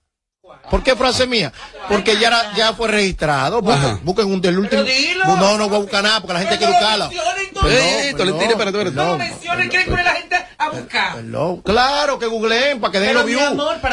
¿Por 0.71 0.83
qué 0.85 0.95
frase 0.95 1.27
mía? 1.27 1.53
Porque 1.89 2.17
ya, 2.19 2.29
era- 2.29 2.55
ya 2.57 2.73
fue 2.73 2.89
registrado. 2.89 3.61
Busquen, 3.61 4.01
busquen 4.05 4.27
un 4.33 4.41
del 4.41 4.59
último. 4.59 4.83
No, 5.37 5.59
no 5.59 5.69
voy 5.69 5.77
a 5.79 5.81
buscar 5.81 6.03
nada 6.03 6.21
porque 6.21 6.35
la 6.35 6.41
gente 6.41 6.59
que 6.59 6.67
buscarla. 6.67 7.11
Tolentino, 8.17 8.51
espérate, 8.53 8.79
espérate. 8.79 8.97
No 8.97 9.19
mencionen 9.19 9.69
la 10.05 10.13
gente 10.15 10.37
a 10.61 10.71
buscar. 10.71 11.19
Hello. 11.19 11.61
Claro, 11.65 12.19
que 12.19 12.27
googleen 12.27 12.81
para 12.81 12.93
que 12.93 13.01
den 13.01 13.15
los 13.15 13.25
views. 13.25 13.43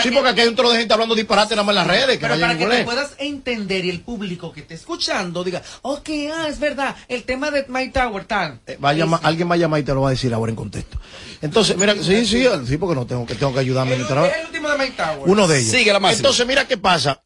Sí, 0.03 0.09
que- 0.09 0.15
porque 0.15 0.29
aquí 0.29 0.41
hay 0.41 0.47
un 0.49 0.55
trozo 0.55 0.73
de 0.73 0.79
gente 0.79 0.93
hablando 0.93 1.15
disparate 1.15 1.55
nada 1.55 1.63
más 1.65 1.71
en 1.73 1.75
las 1.75 1.87
redes. 1.87 2.17
Que 2.17 2.27
Pero 2.27 2.39
para 2.39 2.57
que 2.57 2.65
te 2.65 2.83
puedas 2.83 3.11
entender 3.17 3.85
y 3.85 3.89
el 3.89 4.01
público 4.01 4.51
que 4.51 4.59
esté 4.61 4.73
escuchando 4.75 5.43
diga, 5.43 5.61
ok, 5.81 6.09
ah, 6.33 6.47
es 6.49 6.59
verdad, 6.59 6.95
el 7.07 7.23
tema 7.23 7.49
de 7.51 7.65
My 7.69 7.89
Tower 7.89 8.25
tal. 8.25 8.59
Eh, 8.67 8.77
va 8.83 8.89
a 8.89 8.93
llamar- 8.93 9.21
alguien 9.23 9.49
va 9.49 9.55
a 9.55 9.57
llamar 9.57 9.79
y 9.79 9.83
te 9.83 9.93
lo 9.93 10.01
va 10.01 10.09
a 10.09 10.11
decir 10.11 10.33
ahora 10.33 10.49
en 10.49 10.55
contexto. 10.55 10.99
Entonces, 11.41 11.77
mira, 11.77 11.95
sí, 11.95 12.25
sí, 12.25 12.45
sí, 12.67 12.77
porque 12.77 12.95
no 12.95 13.05
tengo 13.05 13.25
que, 13.25 13.35
tengo 13.35 13.53
que 13.53 13.59
ayudarme. 13.59 13.93
El, 13.93 14.01
literal. 14.01 14.25
el 14.39 14.45
último 14.47 14.69
de 14.69 14.77
My 14.77 14.89
Tower. 14.91 15.19
Uno 15.25 15.47
de 15.47 15.59
ellos. 15.59 15.71
Sigue 15.71 15.93
la 15.93 15.99
máxima. 15.99 16.17
Entonces, 16.17 16.45
mira 16.47 16.67
qué 16.67 16.77
pasa. 16.77 17.23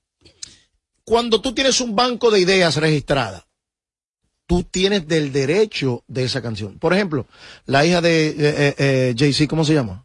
Cuando 1.04 1.42
tú 1.42 1.54
tienes 1.54 1.82
un 1.82 1.96
banco 1.96 2.30
de 2.30 2.40
ideas 2.40 2.76
registrada, 2.76 3.46
tú 4.52 4.64
tienes 4.64 5.08
del 5.08 5.32
derecho 5.32 6.04
de 6.10 6.26
esa 6.26 6.42
canción. 6.42 6.78
Por 6.78 6.94
ejemplo, 6.94 7.26
la 7.68 7.86
hija 7.86 8.02
de 8.02 8.28
eh, 8.28 8.36
eh, 8.38 8.76
eh, 8.78 9.16
Jay-Z, 9.18 9.48
¿cómo 9.48 9.64
se 9.64 9.74
llama? 9.74 10.04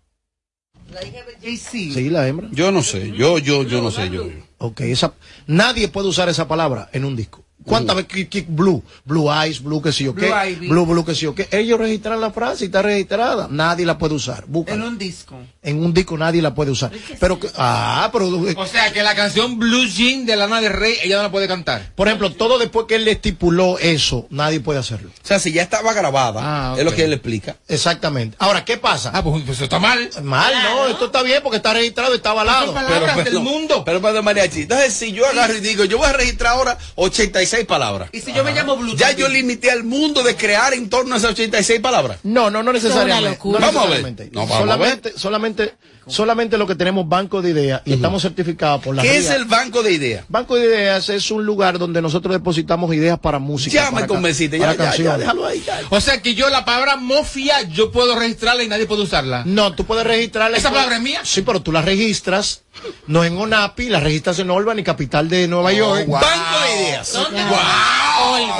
JC. 1.42 1.92
Sí, 1.92 2.10
la 2.10 2.28
hembra. 2.28 2.46
Yo 2.52 2.70
no 2.70 2.80
sé, 2.84 3.10
yo, 3.10 3.38
yo, 3.38 3.64
yo 3.64 3.82
no 3.82 3.90
sé, 3.90 4.08
yo. 4.08 4.24
Ok, 4.58 4.82
esa, 4.82 5.14
nadie 5.48 5.88
puede 5.88 6.06
usar 6.06 6.28
esa 6.28 6.46
palabra 6.46 6.88
en 6.92 7.04
un 7.04 7.16
disco. 7.16 7.42
¿Cuántas 7.66 7.96
veces 7.96 8.44
Blue? 8.48 8.82
Blue 9.04 9.30
Eyes, 9.32 9.62
Blue 9.62 9.82
que 9.82 9.92
sí 9.92 10.06
o 10.08 10.14
qué. 10.14 10.30
Blue. 10.58 10.68
Blue, 10.68 10.86
Blue 10.86 11.04
que 11.04 11.14
sí 11.14 11.26
o 11.26 11.34
qué. 11.34 11.48
Ellos 11.50 11.78
registran 11.78 12.20
la 12.20 12.30
frase 12.30 12.64
y 12.64 12.66
está 12.66 12.82
registrada. 12.82 13.48
Nadie 13.50 13.84
la 13.84 13.98
puede 13.98 14.14
usar. 14.14 14.44
En 14.66 14.82
un 14.82 14.96
disco. 14.98 15.36
En 15.62 15.82
un 15.82 15.92
disco 15.92 16.16
nadie 16.16 16.40
la 16.40 16.54
puede 16.54 16.70
usar. 16.70 16.90
Pero, 17.20 17.40
que- 17.40 17.48
ah, 17.56 18.08
pero, 18.12 18.28
O 18.56 18.66
sea 18.66 18.92
que 18.92 19.02
la 19.02 19.14
canción 19.14 19.58
Blue 19.58 19.84
Jean 19.86 20.24
de 20.26 20.36
Lana 20.36 20.60
del 20.60 20.72
Rey, 20.72 20.94
ella 21.02 21.16
no 21.16 21.24
la 21.24 21.30
puede 21.30 21.48
cantar. 21.48 21.92
por 21.96 22.06
ejemplo, 22.08 22.32
todo 22.32 22.58
después 22.58 22.86
que 22.86 22.94
él 22.96 23.04
le 23.04 23.12
estipuló 23.12 23.78
eso, 23.78 24.26
nadie 24.30 24.60
puede 24.60 24.78
hacerlo. 24.78 25.10
O 25.22 25.26
sea, 25.26 25.38
si 25.40 25.52
ya 25.52 25.62
estaba 25.62 25.92
grabada, 25.92 26.40
Ah, 26.42 26.74
es 26.78 26.84
lo 26.84 26.94
que 26.94 27.04
él 27.04 27.12
explica. 27.12 27.56
Exactamente. 27.68 28.36
Ahora, 28.38 28.64
¿qué 28.64 28.76
pasa? 28.76 29.10
Ah, 29.12 29.22
pues, 29.24 29.42
pues 29.44 29.60
está 29.60 29.78
mal. 29.78 30.08
Mal, 30.22 30.54
no, 30.62 30.86
esto 30.86 31.06
está 31.06 31.22
bien 31.22 31.40
porque 31.42 31.56
está 31.56 31.72
registrado 31.72 32.12
y 32.12 32.16
está 32.16 32.30
avalado. 32.30 32.72
palabras 32.72 33.24
del 33.24 33.40
mundo. 33.40 33.82
Pero, 33.84 34.00
pero, 34.00 34.22
mariachi, 34.22 34.62
entonces 34.62 34.92
si 34.92 35.12
yo 35.12 35.26
agarro 35.26 35.54
y 35.56 35.60
digo, 35.60 35.84
yo 35.84 35.98
voy 35.98 36.06
a 36.06 36.12
registrar 36.12 36.52
ahora 36.52 36.78
86 36.94 37.55
palabras. 37.64 38.10
Y 38.12 38.20
si 38.20 38.32
yo 38.32 38.44
me 38.44 38.52
llamo 38.52 38.76
Blue 38.76 38.96
Ya 38.96 39.12
yo 39.12 39.28
limité 39.28 39.70
al 39.70 39.84
mundo 39.84 40.22
de 40.22 40.36
crear 40.36 40.74
en 40.74 40.88
torno 40.88 41.14
a 41.14 41.18
esas 41.18 41.32
86 41.32 41.80
palabras. 41.80 42.18
No, 42.22 42.50
no, 42.50 42.62
no 42.62 42.72
necesariamente. 42.72 43.30
locura. 43.30 43.60
No 43.60 43.66
Vamos 43.66 43.84
a 43.84 43.88
ver. 43.90 44.30
No, 44.32 44.40
vamos 44.40 44.56
a 44.56 44.58
solamente, 44.60 45.12
solamente, 45.16 45.74
solamente 46.06 46.58
lo 46.58 46.66
que 46.66 46.74
tenemos 46.74 47.08
banco 47.08 47.42
de 47.42 47.50
ideas 47.50 47.82
y 47.84 47.94
estamos 47.94 48.22
certificados 48.22 48.82
por 48.82 48.94
la 48.94 49.02
¿Qué 49.02 49.16
es 49.16 49.30
el 49.30 49.44
banco 49.44 49.82
de 49.82 49.92
ideas? 49.92 50.24
Banco 50.28 50.56
de 50.56 50.66
ideas 50.66 51.08
es 51.08 51.30
un 51.30 51.44
lugar 51.44 51.78
donde 51.78 52.02
nosotros 52.02 52.34
depositamos 52.34 52.94
ideas 52.94 53.18
para 53.18 53.38
música. 53.38 53.74
Ya 53.74 53.90
para 53.90 54.02
me 54.02 54.06
convenciste, 54.06 54.58
ya, 54.58 54.66
ya, 54.66 54.72
ya, 54.72 54.84
canciones. 54.84 55.18
déjalo 55.20 55.46
ahí. 55.46 55.62
ya. 55.66 55.80
O 55.90 56.00
sea 56.00 56.20
que 56.22 56.34
yo 56.34 56.48
la 56.50 56.64
palabra 56.64 56.96
mofia 56.96 57.62
yo 57.62 57.90
puedo 57.90 58.18
registrarla 58.18 58.62
y 58.62 58.68
nadie 58.68 58.86
puede 58.86 59.02
usarla. 59.02 59.42
No, 59.46 59.74
tú 59.74 59.84
puedes 59.84 60.06
registrarla. 60.06 60.56
¿Esa 60.56 60.70
palabra 60.70 60.96
es 60.96 61.02
mía? 61.02 61.20
Sí, 61.24 61.42
pero 61.42 61.62
tú 61.62 61.72
la 61.72 61.82
registras, 61.82 62.62
no 63.06 63.24
en 63.24 63.36
ONAPI, 63.38 63.88
la 63.88 64.00
registras 64.00 64.38
en 64.38 64.50
Olban 64.50 64.78
y 64.78 64.82
capital 64.82 65.28
de 65.28 65.46
Nueva 65.48 65.72
York. 65.72 66.06
Banco 66.08 66.60
de 66.66 66.82
ideas. 66.82 67.14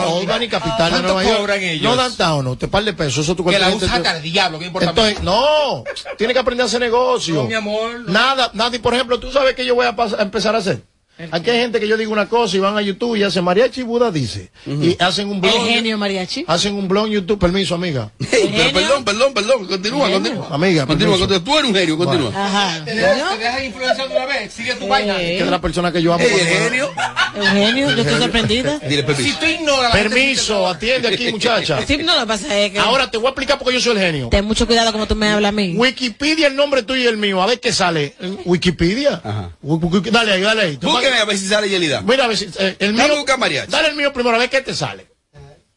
Olban 0.09 0.43
y 0.43 0.49
capital 0.49 0.77
de 0.93 1.01
¿Cuánto 1.01 1.13
Nueva 1.15 1.25
York. 1.25 1.53
ellos? 1.61 1.83
No 1.83 1.97
downtown, 1.97 2.45
no, 2.45 2.57
te 2.59 2.69
par 2.69 2.85
de 2.85 2.93
pesos, 2.93 3.25
eso 3.25 3.35
tú 3.35 3.45
Que 3.45 3.59
la 3.59 3.71
usa 3.71 3.93
hasta 3.95 4.17
el 4.17 4.23
diablo, 4.23 4.59
¿qué 4.59 4.67
importa? 4.67 4.91
Entonces, 4.91 5.23
no, 5.23 5.85
tiene 6.19 6.33
que 6.33 6.39
aprender 6.39 6.65
a 6.65 6.67
hacer 6.67 6.81
negocio. 6.81 7.35
No, 7.35 7.45
mi 7.45 7.55
amor, 7.55 8.01
no. 8.01 8.13
Nada, 8.13 8.51
nada. 8.55 8.75
Y 8.75 8.79
por 8.79 8.95
ejemplo, 8.95 9.19
tú 9.19 9.31
sabes 9.33 9.55
que 9.55 9.65
yo 9.65 9.75
voy 9.75 9.87
a, 9.87 9.97
pas- 9.97 10.19
a 10.19 10.23
empezar 10.23 10.55
a 10.55 10.59
hacer. 10.59 10.83
Aquí 11.31 11.51
hay 11.51 11.61
gente 11.61 11.81
que 11.81 11.89
yo 11.89 11.97
digo 11.97 12.13
una 12.13 12.29
cosa 12.29 12.57
y 12.57 12.61
van 12.61 12.77
a 12.77 12.83
YouTube 12.83 13.17
y 13.17 13.23
hacen 13.23 13.43
Mariachi 13.43 13.83
Buda 13.83 14.11
dice. 14.11 14.51
Y 14.67 14.97
hacen 15.03 15.29
un 15.29 15.41
blog. 15.41 15.55
El 15.55 15.73
genio 15.75 15.97
mariachi. 15.97 16.45
Hacen 16.47 16.75
un 16.75 16.89
blog 16.89 17.07
en 17.07 17.13
YouTube. 17.13 17.39
Permiso, 17.39 17.75
amiga. 17.75 18.11
Pero 18.19 18.73
perdón, 18.73 19.05
perdón, 19.05 19.35
perdón. 19.35 19.67
Continúa, 19.67 20.11
continúa. 20.11 20.49
Amiga, 20.51 20.87
Continúa, 20.87 21.19
continúa. 21.19 21.45
Tú 21.45 21.59
eres 21.59 21.71
un 21.71 21.75
genio, 21.77 21.97
continúa. 21.97 22.31
Ajá. 22.35 22.85
¿Te 22.85 22.95
dejas, 22.95 23.33
te 23.33 23.39
dejas 23.45 23.65
influenciar 23.65 24.07
otra 24.09 24.27
vez? 24.27 24.53
Sigue 24.53 24.75
tu 24.75 24.87
vaina. 24.89 25.17
Que 25.17 25.39
es 25.39 25.47
la 25.47 25.61
persona 25.61 25.91
que 25.91 26.03
yo 26.03 26.13
amo. 26.13 26.23
El 26.25 26.47
genio. 26.47 26.91
Eugenio, 27.35 27.91
yo 27.95 28.03
estoy 28.03 28.21
sorprendida. 28.21 28.79
Dile 28.89 29.01
Si 29.03 29.07
permiso. 29.07 29.39
tú 29.41 29.47
ignoras 29.47 29.93
Permiso, 29.93 30.69
atiende 30.69 31.09
aquí, 31.09 31.31
muchacha. 31.31 31.87
Sí, 31.87 31.97
no, 31.99 32.19
lo 32.19 32.27
pasa 32.27 32.59
es 32.59 32.73
que. 32.73 32.79
Ahora 32.79 33.11
te 33.11 33.17
voy 33.19 33.27
a 33.27 33.31
explicar 33.31 33.59
porque 33.59 33.75
yo 33.75 33.81
soy 33.81 33.93
el 33.97 34.03
genio. 34.03 34.29
Ten 34.29 34.45
mucho 34.45 34.67
cuidado 34.67 34.93
como 34.93 35.07
tú 35.07 35.15
me 35.15 35.29
hablas 35.29 35.49
a 35.49 35.53
mí. 35.53 35.75
Wikipedia, 35.77 36.49
el 36.49 36.57
nombre 36.57 36.83
tuyo 36.83 37.03
y 37.03 37.07
el 37.07 37.17
mío. 37.17 37.41
A 37.43 37.47
ver 37.47 37.59
qué 37.61 37.73
sale. 37.73 38.15
Wikipedia. 38.45 39.21
Ajá. 39.25 39.51
Dale 40.11 40.33
ahí, 40.33 40.41
dale 40.43 40.63
ahí. 40.63 40.79
Búsqueme 41.07 41.21
a 41.21 41.25
ver 41.25 41.39
si 41.39 41.49
sale 41.49 41.69
Yelida. 41.69 42.01
Mira, 42.03 42.25
a 42.25 42.29
ver 42.29 42.37
si, 42.37 42.49
eh, 42.59 42.77
el 42.79 42.93
mío. 42.95 43.17
buscar 43.17 43.39
mariachi. 43.39 43.71
Dale 43.71 43.89
el 43.89 43.97
mío 43.97 44.13
primero, 44.13 44.37
a 44.37 44.39
ver 44.39 44.51
qué 44.51 44.61
te 44.61 44.75
sale. 44.75 45.07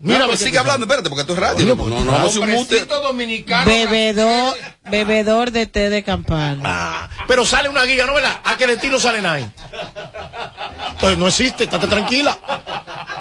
Mira, 0.01 0.19
a 0.19 0.21
ver 0.21 0.29
pues 0.29 0.39
sigue 0.39 0.57
hablando, 0.57 0.85
espérate, 0.85 1.09
porque 1.09 1.21
esto 1.21 1.33
es 1.33 1.39
radio. 1.39 1.65
No, 1.65 1.75
pues, 1.75 1.89
no, 1.89 1.99
no, 2.05 2.17
no. 2.19 2.25
Hombrecito 2.27 3.01
dominicano. 3.01 3.65
Bebedor, 3.69 4.55
bebedor 4.89 5.51
de 5.51 5.65
té 5.65 5.89
de 5.89 6.03
campana. 6.03 6.61
Ah, 6.63 7.09
pero 7.27 7.45
sale 7.45 7.67
una 7.67 7.83
guía, 7.83 8.05
¿no 8.05 8.13
verdad? 8.13 8.39
A 8.45 8.55
que 8.55 8.65
de 8.65 8.77
ti 8.77 8.87
no 8.87 8.97
sale 8.97 9.21
nadie. 9.21 9.49
Entonces 10.91 11.17
no 11.17 11.27
existe, 11.27 11.65
estate 11.65 11.87
tranquila. 11.87 12.37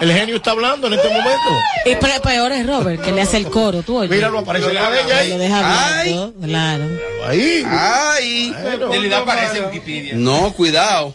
El 0.01 0.13
genio 0.13 0.37
está 0.37 0.53
hablando 0.53 0.87
en 0.87 0.93
este 0.95 1.09
momento. 1.09 1.49
Y 1.85 1.97
pe- 1.97 2.21
peor 2.23 2.53
es 2.53 2.65
Robert, 2.65 3.03
que 3.03 3.11
le 3.11 3.23
hace 3.23 3.39
el 3.39 3.49
coro, 3.49 3.83
tú 3.83 3.99
oyes. 3.99 4.11
Míralo, 4.13 4.39
aparece 4.39 4.73
la 4.73 4.89
de 4.91 5.01
ella 5.01 5.09
Lo 5.09 5.21
ahí. 5.35 5.39
deja 5.39 5.59
hablando, 5.59 6.35
claro. 6.45 6.85
Ahí. 7.27 7.65
Ay. 7.69 8.55
Bueno. 8.63 8.87
En 8.87 8.93
realidad 8.93 9.23
aparece 9.23 9.59
en 9.59 9.65
Wikipedia. 9.65 10.13
No, 10.15 10.53
cuidado. 10.53 11.13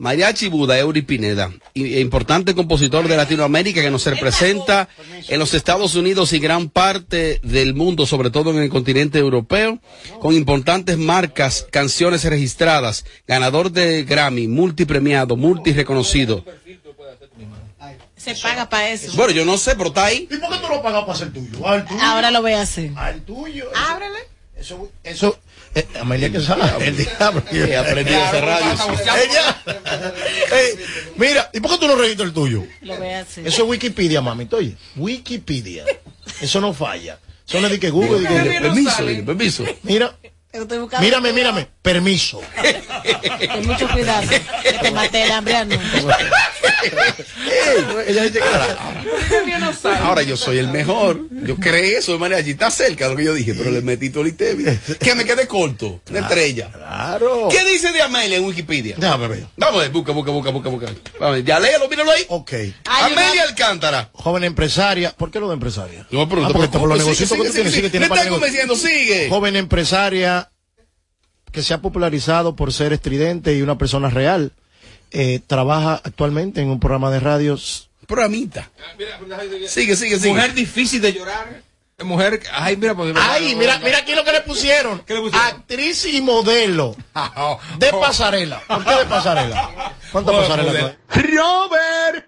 Mariachi 0.00 0.48
Buda, 0.48 0.78
Eury 0.78 1.02
Pineda, 1.02 1.52
i- 1.74 1.98
importante 2.00 2.54
compositor 2.54 3.06
de 3.06 3.18
Latinoamérica 3.18 3.82
que 3.82 3.90
nos 3.90 4.06
representa 4.06 4.88
en 5.28 5.38
los 5.38 5.52
Estados 5.52 5.94
Unidos 5.94 6.32
y 6.32 6.38
gran 6.38 6.70
parte 6.70 7.38
del 7.42 7.74
mundo, 7.74 8.06
sobre 8.06 8.30
todo 8.30 8.50
en 8.50 8.58
el 8.62 8.70
continente 8.70 9.18
europeo, 9.18 9.78
con 10.20 10.34
importantes 10.34 10.96
marcas, 10.96 11.66
canciones 11.70 12.24
registradas, 12.24 13.04
ganador 13.28 13.70
de 13.72 14.04
Grammy, 14.04 14.48
multipremiado, 14.48 15.36
multireconocido. 15.36 16.44
Se 18.16 18.34
paga 18.36 18.68
para 18.68 18.90
eso. 18.90 19.12
Bueno, 19.16 19.32
yo 19.32 19.44
no 19.44 19.56
sé, 19.58 19.74
pero 19.76 19.88
está 19.88 20.06
ahí. 20.06 20.28
¿Y 20.30 20.36
por 20.36 20.50
qué 20.50 20.56
tú 20.58 20.68
lo 20.68 20.82
pagas 20.82 21.00
para 21.02 21.12
hacer 21.12 21.32
tuyo? 21.32 21.66
Al 21.66 21.84
tuyo. 21.86 22.00
Ahora 22.02 22.30
lo 22.30 22.42
voy 22.42 22.52
a 22.52 22.62
hacer. 22.62 22.90
Al 22.96 23.20
tuyo. 23.22 23.64
Ábrele. 23.74 24.18
Eso, 24.58 24.90
eso, 25.04 25.38
eh, 25.74 25.86
Amelia 26.00 26.30
que 26.30 26.40
sabe, 26.40 26.62
el 26.86 26.96
diablo. 26.96 27.42
He 27.50 27.76
aprendido 27.76 28.20
a 28.20 28.28
hacer 28.28 28.44
radio. 28.44 28.76
Ella. 29.24 29.62
Eh, 30.52 30.76
mira, 31.16 31.48
¿y 31.52 31.60
por 31.60 31.70
qué 31.72 31.78
tú 31.78 31.86
no 31.86 31.94
registras 31.94 32.28
el 32.28 32.34
tuyo? 32.34 32.64
Lo 32.82 32.96
voy 32.96 33.08
a 33.08 33.20
hacer. 33.20 33.46
Eso 33.46 33.62
es 33.62 33.68
Wikipedia, 33.68 34.20
mami, 34.20 34.48
oye. 34.50 34.74
Wikipedia. 34.96 35.84
Eso 36.40 36.60
no 36.60 36.72
falla. 36.72 37.18
Eso 37.46 37.60
no 37.60 37.66
es 37.66 37.72
de 37.72 37.80
que 37.80 37.90
Google. 37.90 38.18
Dile, 38.20 38.60
permiso, 38.60 39.04
permiso. 39.24 39.64
Mira, 39.82 40.16
mírame, 41.00 41.32
mírame. 41.32 41.68
Permiso. 41.82 42.40
Ten 43.38 43.66
mucho 43.66 43.88
cuidado. 43.88 44.28
Que 44.62 44.72
te 44.72 44.90
mate 44.90 45.22
el 45.24 45.30
hambre. 45.32 45.64
no. 45.66 45.76
Ella 48.06 48.22
dice 48.24 48.40
que 48.40 49.88
Ahora 50.02 50.22
yo 50.22 50.36
soy 50.36 50.58
el 50.58 50.68
mejor. 50.68 51.20
Yo 51.30 51.56
creé 51.56 51.98
eso 51.98 52.12
de 52.12 52.18
manera 52.18 52.38
allí. 52.40 52.50
Está 52.50 52.70
cerca 52.70 53.04
de 53.04 53.10
lo 53.12 53.16
que 53.16 53.24
yo 53.24 53.34
dije, 53.34 53.54
pero 53.54 53.70
le 53.70 53.80
metí 53.82 54.10
todo 54.10 54.24
el. 54.24 54.36
Que 54.36 55.14
me 55.14 55.24
quedé 55.24 55.46
corto. 55.46 56.00
Una 56.10 56.20
estrella. 56.20 56.70
Claro. 56.72 57.48
¿Qué 57.50 57.64
dice 57.64 57.92
de 57.92 58.02
Amelia 58.02 58.36
en 58.38 58.44
Wikipedia? 58.44 58.96
Déjame 58.98 59.28
ver. 59.28 59.46
Vamos 59.56 59.76
a 59.80 59.82
ver, 59.84 59.90
busca, 59.90 60.12
busca, 60.12 60.30
busca, 60.30 60.50
busca, 60.50 60.68
busca. 60.68 61.38
Ya 61.44 61.60
léelo, 61.60 61.88
míralo 61.88 62.10
ahí. 62.10 62.24
Ok. 62.28 62.52
Amelia 62.84 63.44
Alcántara. 63.44 64.10
Joven 64.12 64.44
empresaria. 64.44 65.14
¿Por 65.16 65.30
qué 65.30 65.40
lo 65.40 65.48
de 65.48 65.54
empresaria? 65.54 66.06
No, 66.10 66.28
pero 66.28 66.44
Ah, 66.44 66.50
porque 66.52 66.78
por 66.78 66.88
los 66.88 66.98
negocios 66.98 67.28
sigue, 67.28 67.42
que 67.42 67.48
tú 67.48 67.52
sigue, 67.52 67.54
tienes, 67.54 67.72
sigue, 67.72 67.88
sigue, 67.88 67.90
tiene 67.90 68.06
Me 68.06 68.10
para 68.10 68.22
está 68.22 68.32
convenciendo, 68.32 68.76
sigue. 68.76 69.28
Joven 69.28 69.56
empresaria 69.56 70.49
que 71.52 71.62
se 71.62 71.74
ha 71.74 71.80
popularizado 71.80 72.56
por 72.56 72.72
ser 72.72 72.92
estridente 72.92 73.54
y 73.56 73.62
una 73.62 73.76
persona 73.78 74.10
real. 74.10 74.52
Eh, 75.12 75.40
trabaja 75.46 76.00
actualmente 76.04 76.60
en 76.60 76.68
un 76.70 76.78
programa 76.80 77.10
de 77.10 77.20
radios. 77.20 77.90
Programita. 78.06 78.70
Sigue, 79.68 79.96
sigue, 79.96 80.18
sigue. 80.18 80.28
Mujer 80.34 80.54
difícil 80.54 81.00
de 81.00 81.12
llorar. 81.12 81.62
Mujer. 82.02 82.40
Ay, 82.52 82.76
mira, 82.76 82.94
pues, 82.94 83.14
Ay, 83.18 83.54
mira, 83.56 83.78
mira 83.80 83.98
aquí 83.98 84.14
lo 84.14 84.24
que 84.24 84.32
le 84.32 84.40
pusieron. 84.40 85.00
¿Qué 85.06 85.14
le 85.14 85.20
pusieron? 85.20 85.46
Actriz 85.48 86.06
y 86.06 86.20
modelo 86.22 86.96
de 87.78 87.90
pasarela. 87.92 88.62
¿Por 88.66 88.84
qué 88.84 88.94
de 88.94 89.04
pasarela? 89.06 89.94
¿Cuántas 90.10 90.34
Oh, 90.34 90.38
pasarelas? 90.38 90.96
Robert. 91.14 92.26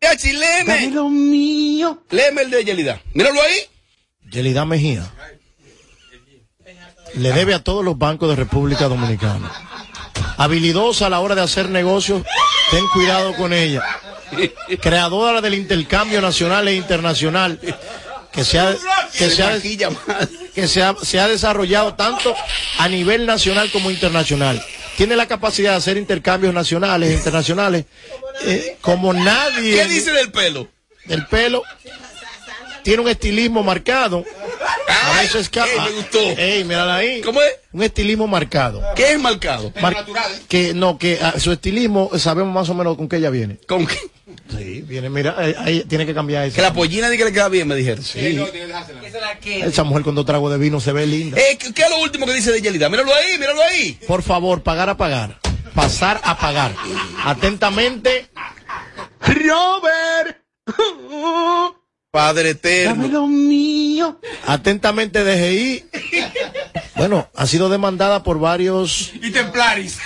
Ya, 0.00 0.16
chileme. 0.16 0.90
lo 0.90 1.08
mío. 1.08 2.02
Léeme 2.10 2.42
el 2.42 2.50
de 2.50 2.64
Yelida. 2.64 3.00
Míralo 3.14 3.40
ahí. 3.40 3.58
Yelida 4.30 4.64
Mejía 4.64 5.10
le 7.16 7.32
debe 7.32 7.54
a 7.54 7.62
todos 7.62 7.84
los 7.84 7.98
bancos 7.98 8.28
de 8.28 8.36
República 8.36 8.88
Dominicana. 8.88 9.50
Habilidosa 10.36 11.06
a 11.06 11.10
la 11.10 11.20
hora 11.20 11.34
de 11.34 11.42
hacer 11.42 11.68
negocios, 11.68 12.22
ten 12.70 12.86
cuidado 12.88 13.34
con 13.34 13.52
ella. 13.52 13.82
Creadora 14.80 15.40
del 15.40 15.54
intercambio 15.54 16.20
nacional 16.20 16.66
e 16.68 16.74
internacional 16.74 17.58
que 18.32 18.44
se 18.44 18.58
ha, 18.58 18.74
que 19.16 19.30
se 19.30 19.42
ha, 19.44 19.60
que 20.54 20.66
se 20.68 20.82
ha, 20.82 20.96
se 21.00 21.20
ha 21.20 21.28
desarrollado 21.28 21.94
tanto 21.94 22.34
a 22.78 22.88
nivel 22.88 23.26
nacional 23.26 23.70
como 23.70 23.90
internacional. 23.90 24.60
Tiene 24.96 25.14
la 25.14 25.26
capacidad 25.26 25.72
de 25.72 25.76
hacer 25.76 25.96
intercambios 25.96 26.52
nacionales 26.52 27.10
e 27.10 27.14
internacionales 27.14 27.84
eh, 28.44 28.76
como 28.80 29.12
nadie. 29.12 29.76
¿Qué 29.76 29.86
dice 29.86 30.12
del 30.12 30.32
pelo? 30.32 30.68
El 31.08 31.26
pelo 31.26 31.62
tiene 32.82 33.02
un 33.02 33.08
estilismo 33.08 33.62
marcado. 33.62 34.24
A 34.94 35.18
Ay, 35.18 35.26
veces 35.26 35.42
escapa. 35.42 35.68
ey, 35.70 35.80
me 35.80 35.90
gustó. 35.92 36.18
Ey, 36.20 36.64
mírala 36.64 36.96
ahí. 36.96 37.20
¿Cómo 37.22 37.40
es? 37.42 37.52
Un 37.72 37.82
estilismo 37.82 38.26
marcado. 38.26 38.82
¿Qué 38.94 39.12
es 39.12 39.18
marcado? 39.20 39.72
Mar- 39.80 40.04
que 40.48 40.72
no, 40.74 40.98
que 40.98 41.18
ah, 41.20 41.34
su 41.38 41.52
estilismo 41.52 42.10
sabemos 42.18 42.52
más 42.54 42.68
o 42.68 42.74
menos 42.74 42.96
con 42.96 43.08
qué 43.08 43.16
ella 43.16 43.30
viene. 43.30 43.58
¿Con 43.66 43.86
qué? 43.86 43.96
Sí, 44.56 44.82
viene, 44.82 45.10
mira, 45.10 45.36
eh, 45.40 45.54
ahí 45.58 45.84
tiene 45.84 46.06
que 46.06 46.14
cambiar 46.14 46.46
eso. 46.46 46.56
Que 46.56 46.62
la 46.62 46.72
pollina 46.72 47.08
diga 47.10 47.24
que 47.24 47.30
le 47.30 47.34
queda 47.34 47.48
bien, 47.48 47.66
me 47.68 47.74
dijeron. 47.74 48.02
Sí. 48.04 48.38
Esa 49.62 49.84
mujer 49.84 50.02
con 50.02 50.14
dos 50.14 50.24
tragos 50.26 50.50
de 50.52 50.58
vino 50.58 50.80
se 50.80 50.92
ve 50.92 51.06
linda. 51.06 51.38
Eh, 51.38 51.58
¿qué, 51.58 51.72
qué 51.74 51.82
es 51.82 51.90
lo 51.90 51.98
último 51.98 52.26
que 52.26 52.32
dice 52.34 52.52
de 52.52 52.60
Yelida? 52.62 52.88
Míralo 52.88 53.14
ahí, 53.14 53.38
míralo 53.38 53.62
ahí. 53.62 53.98
Por 54.06 54.22
favor, 54.22 54.62
pagar 54.62 54.88
a 54.88 54.96
pagar. 54.96 55.40
Pasar 55.74 56.20
a 56.24 56.38
pagar. 56.38 56.74
Atentamente. 57.24 58.28
Robert. 59.20 60.38
Padre 62.14 62.50
eterno. 62.50 63.08
lo 63.08 63.26
mío. 63.26 64.20
Atentamente 64.46 65.24
DGI. 65.24 65.84
Bueno, 66.94 67.28
ha 67.34 67.44
sido 67.48 67.68
demandada 67.68 68.22
por 68.22 68.38
varios. 68.38 69.10
Y 69.20 69.32
Templaris. 69.32 69.98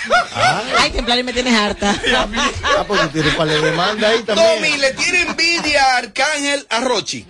Ay, 0.79 0.89
Templaris 0.89 1.23
me 1.23 1.33
tienes 1.33 1.53
harta. 1.53 1.95
Ah, 2.63 2.83
pues 2.87 2.99
tú 3.01 3.07
tienes 3.09 3.35
para 3.35 3.53
la 3.53 3.61
demanda 3.61 4.07
ahí 4.09 4.23
también. 4.23 4.47
Tommy, 4.55 4.77
¿le 4.77 4.93
tiene 4.93 5.21
envidia 5.21 5.83
a 5.83 5.97
Arcángel 5.97 6.65
a 6.69 6.79
Rochi? 6.79 7.27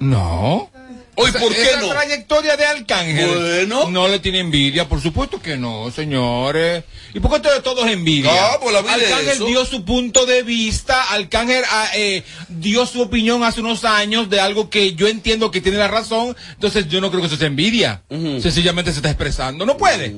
No. 0.00 0.70
Hoy, 1.16 1.30
¿por 1.32 1.54
qué 1.54 1.62
esa 1.62 1.80
no? 1.80 1.88
trayectoria 1.90 2.56
de 2.56 2.64
Arcángel. 2.64 3.28
Bueno. 3.28 3.88
No 3.90 4.08
le 4.08 4.18
tiene 4.18 4.40
envidia, 4.40 4.88
por 4.88 5.00
supuesto 5.00 5.40
que 5.40 5.56
no, 5.56 5.90
señores. 5.90 6.84
¿Y 7.12 7.20
por 7.20 7.30
qué 7.30 7.36
ustedes 7.36 7.62
todos 7.62 7.86
envidia? 7.88 8.30
Ah, 8.32 8.58
pues 8.60 8.72
la 8.74 8.82
vida 8.82 8.94
Arcángel 8.94 9.28
eso. 9.28 9.46
dio 9.46 9.64
su 9.64 9.84
punto 9.84 10.26
de 10.26 10.42
vista, 10.42 11.12
Arcángel 11.12 11.62
ah, 11.70 11.88
eh, 11.94 12.24
dio 12.48 12.84
su 12.86 13.00
opinión 13.02 13.44
hace 13.44 13.60
unos 13.60 13.84
años 13.84 14.28
de 14.28 14.40
algo 14.40 14.70
que 14.70 14.94
yo 14.94 15.06
entiendo 15.06 15.50
que 15.50 15.60
tiene 15.60 15.78
la 15.78 15.88
razón, 15.88 16.36
entonces 16.54 16.88
yo 16.88 17.00
no 17.00 17.10
creo 17.10 17.20
que 17.20 17.28
eso 17.28 17.36
sea 17.36 17.46
envidia. 17.46 18.02
Sencillamente 18.10 18.90
se 18.90 18.98
está 18.98 19.10
expresando. 19.10 19.64
No 19.64 19.76
puede. 19.76 20.10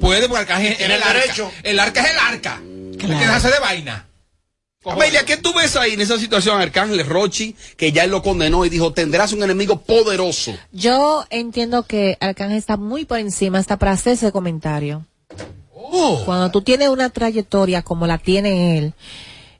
Puede 0.00 0.28
porque 0.28 0.42
Arcángel 0.42 0.72
es 0.74 0.80
el 0.80 0.92
el 0.92 1.02
arca. 1.02 1.12
derecho. 1.20 1.52
El 1.62 1.78
arca 1.80 2.02
es 2.02 2.10
el 2.10 2.18
arca. 2.18 2.60
Hay 2.92 2.96
que 2.98 3.06
dejarse 3.06 3.50
de 3.50 3.58
vaina. 3.58 4.06
Amelia, 4.86 5.26
¿qué 5.26 5.36
tú 5.36 5.52
ves 5.52 5.76
ahí 5.76 5.92
en 5.92 6.00
esa 6.00 6.18
situación, 6.18 6.58
Arcángel 6.58 7.04
Rochi, 7.04 7.54
que 7.76 7.92
ya 7.92 8.04
él 8.04 8.10
lo 8.10 8.22
condenó 8.22 8.64
y 8.64 8.70
dijo, 8.70 8.94
tendrás 8.94 9.34
un 9.34 9.42
enemigo 9.42 9.82
poderoso? 9.82 10.56
Yo 10.72 11.26
entiendo 11.28 11.82
que 11.82 12.16
Arcángel 12.18 12.56
está 12.56 12.78
muy 12.78 13.04
por 13.04 13.18
encima 13.18 13.58
hasta 13.58 13.78
para 13.78 13.92
hacer 13.92 14.14
ese 14.14 14.32
comentario. 14.32 15.04
Oh. 15.74 16.22
Cuando 16.24 16.50
tú 16.50 16.62
tienes 16.62 16.88
una 16.88 17.10
trayectoria 17.10 17.82
como 17.82 18.06
la 18.06 18.16
tiene 18.16 18.78
él, 18.78 18.94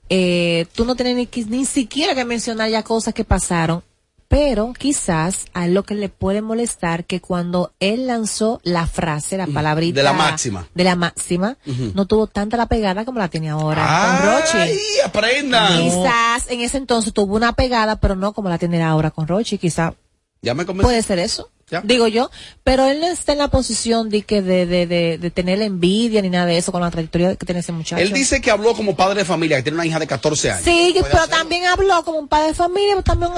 eh, 0.09 0.65
tú 0.73 0.85
no 0.85 0.95
tienes 0.95 1.15
ni, 1.15 1.43
ni 1.43 1.65
siquiera 1.65 2.15
que 2.15 2.25
mencionar 2.25 2.71
ya 2.71 2.81
cosas 2.81 3.13
que 3.13 3.23
pasaron, 3.23 3.83
pero 4.31 4.71
quizás 4.71 5.47
a 5.53 5.65
él 5.65 5.73
lo 5.73 5.83
que 5.83 5.93
le 5.93 6.07
puede 6.07 6.41
molestar 6.41 7.03
que 7.03 7.19
cuando 7.19 7.73
él 7.81 8.07
lanzó 8.07 8.61
la 8.63 8.87
frase, 8.87 9.35
la 9.35 9.45
palabrita 9.45 9.97
De 9.99 10.03
la 10.03 10.13
máxima. 10.13 10.65
de 10.73 10.83
la 10.85 10.95
máxima, 10.95 11.57
no 11.93 12.05
tuvo 12.05 12.27
tanta 12.27 12.55
la 12.55 12.65
pegada 12.67 13.03
como 13.03 13.19
la 13.19 13.27
tiene 13.27 13.49
ahora 13.49 13.85
con 14.21 14.29
Rochi. 14.31 14.57
¡Ay, 14.57 14.77
aprendan! 15.05 15.81
Quizás 15.81 16.49
en 16.49 16.61
ese 16.61 16.77
entonces 16.77 17.11
tuvo 17.11 17.35
una 17.35 17.51
pegada, 17.51 17.97
pero 17.99 18.15
no 18.15 18.31
como 18.31 18.47
la 18.47 18.57
tiene 18.57 18.81
ahora 18.81 19.11
con 19.11 19.27
Rochi. 19.27 19.57
Quizás 19.57 19.93
Ya 20.41 20.53
me 20.53 20.65
convencí. 20.65 20.85
puede 20.87 21.03
ser 21.03 21.19
eso. 21.19 21.49
Digo 21.83 22.07
yo, 22.07 22.29
pero 22.63 22.85
él 22.85 22.99
no 22.99 23.07
está 23.07 23.31
en 23.31 23.37
la 23.37 23.47
posición 23.47 24.09
de 24.09 24.23
que 24.23 24.41
de, 24.41 24.65
de, 24.65 24.87
de, 24.87 25.17
de 25.17 25.31
tener 25.31 25.61
envidia 25.61 26.21
ni 26.21 26.29
nada 26.29 26.45
de 26.45 26.57
eso 26.57 26.71
con 26.71 26.81
la 26.81 26.91
trayectoria 26.91 27.35
que 27.35 27.45
tiene 27.45 27.61
ese 27.61 27.71
muchacho. 27.71 28.01
Él 28.01 28.11
dice 28.11 28.41
que 28.41 28.51
habló 28.51 28.73
como 28.73 28.95
padre 28.95 29.19
de 29.19 29.25
familia, 29.25 29.57
que 29.57 29.63
tiene 29.63 29.77
una 29.77 29.85
hija 29.85 29.99
de 29.99 30.07
14 30.07 30.51
años. 30.51 30.63
Sí, 30.65 30.93
pero 31.09 31.27
también 31.27 31.65
habló 31.65 32.03
como 32.03 32.19
un 32.19 32.27
padre 32.27 32.47
de 32.49 32.53
familia, 32.53 32.95
pero 32.95 33.03
también, 33.03 33.31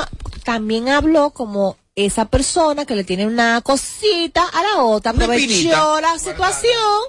también 0.43 0.89
habló 0.89 1.29
como 1.29 1.77
esa 1.95 2.25
persona 2.25 2.85
que 2.85 2.95
le 2.95 3.03
tiene 3.03 3.27
una 3.27 3.61
cosita 3.61 4.43
a 4.43 4.63
la 4.63 4.83
otra, 4.83 5.11
aprovechó 5.11 6.01
la 6.01 6.17
situación 6.17 7.01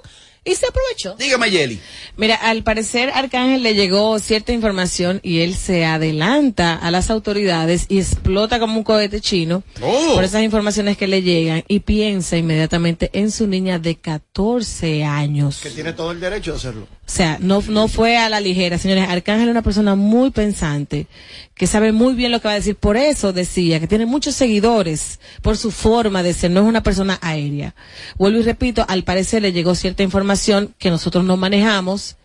y 0.45 0.55
se 0.55 0.67
aprovechó. 0.67 1.15
Dígame, 1.15 1.49
Yeli. 1.49 1.79
Mira, 2.17 2.35
al 2.35 2.63
parecer 2.63 3.09
Arcángel 3.13 3.63
le 3.63 3.73
llegó 3.73 4.17
cierta 4.19 4.53
información 4.53 5.19
y 5.23 5.39
él 5.39 5.55
se 5.55 5.83
adelanta 5.85 6.75
a 6.75 6.91
las 6.91 7.09
autoridades 7.09 7.87
y 7.89 7.97
explota 7.99 8.59
como 8.59 8.77
un 8.77 8.83
cohete 8.83 9.19
chino 9.21 9.63
Oh. 9.81 10.13
por 10.15 10.23
esas 10.23 10.43
informaciones 10.43 10.97
que 10.97 11.07
le 11.07 11.21
llegan 11.23 11.63
y 11.67 11.79
piensa 11.79 12.37
inmediatamente 12.37 13.09
en 13.13 13.31
su 13.31 13.47
niña 13.47 13.79
de 13.79 13.95
14 13.95 15.03
años. 15.03 15.59
Que 15.61 15.71
tiene 15.71 15.93
todo 15.93 16.11
el 16.11 16.19
derecho 16.19 16.51
de 16.51 16.57
hacerlo. 16.57 16.87
O 17.07 17.11
sea, 17.11 17.37
no, 17.39 17.63
no 17.67 17.87
fue 17.87 18.17
a 18.17 18.29
la 18.29 18.39
ligera, 18.39 18.79
señores. 18.79 19.07
Arcángel 19.07 19.47
es 19.47 19.51
una 19.51 19.61
persona 19.61 19.93
muy 19.93 20.31
pensante, 20.31 21.05
que 21.53 21.67
sabe 21.67 21.91
muy 21.91 22.15
bien 22.15 22.31
lo 22.31 22.41
que 22.41 22.47
va 22.47 22.53
a 22.53 22.55
decir. 22.55 22.75
Por 22.75 22.97
eso 22.97 23.31
decía 23.31 23.79
que 23.79 23.87
tiene 23.87 24.07
muchos 24.07 24.33
seguidores 24.33 25.19
por 25.43 25.55
su 25.55 25.69
forma 25.69 26.23
de 26.23 26.33
ser. 26.33 26.49
No 26.49 26.61
es 26.61 26.67
una 26.67 26.81
persona 26.81 27.19
aérea. 27.21 27.75
Vuelvo 28.17 28.39
y 28.39 28.43
repito, 28.43 28.83
al 28.87 29.03
parecer 29.03 29.43
le 29.43 29.53
llegó 29.53 29.75
cierta 29.75 30.01
información 30.01 30.73
que 30.79 30.89
nosotros 30.89 31.23
no 31.23 31.37
manejamos. 31.37 32.15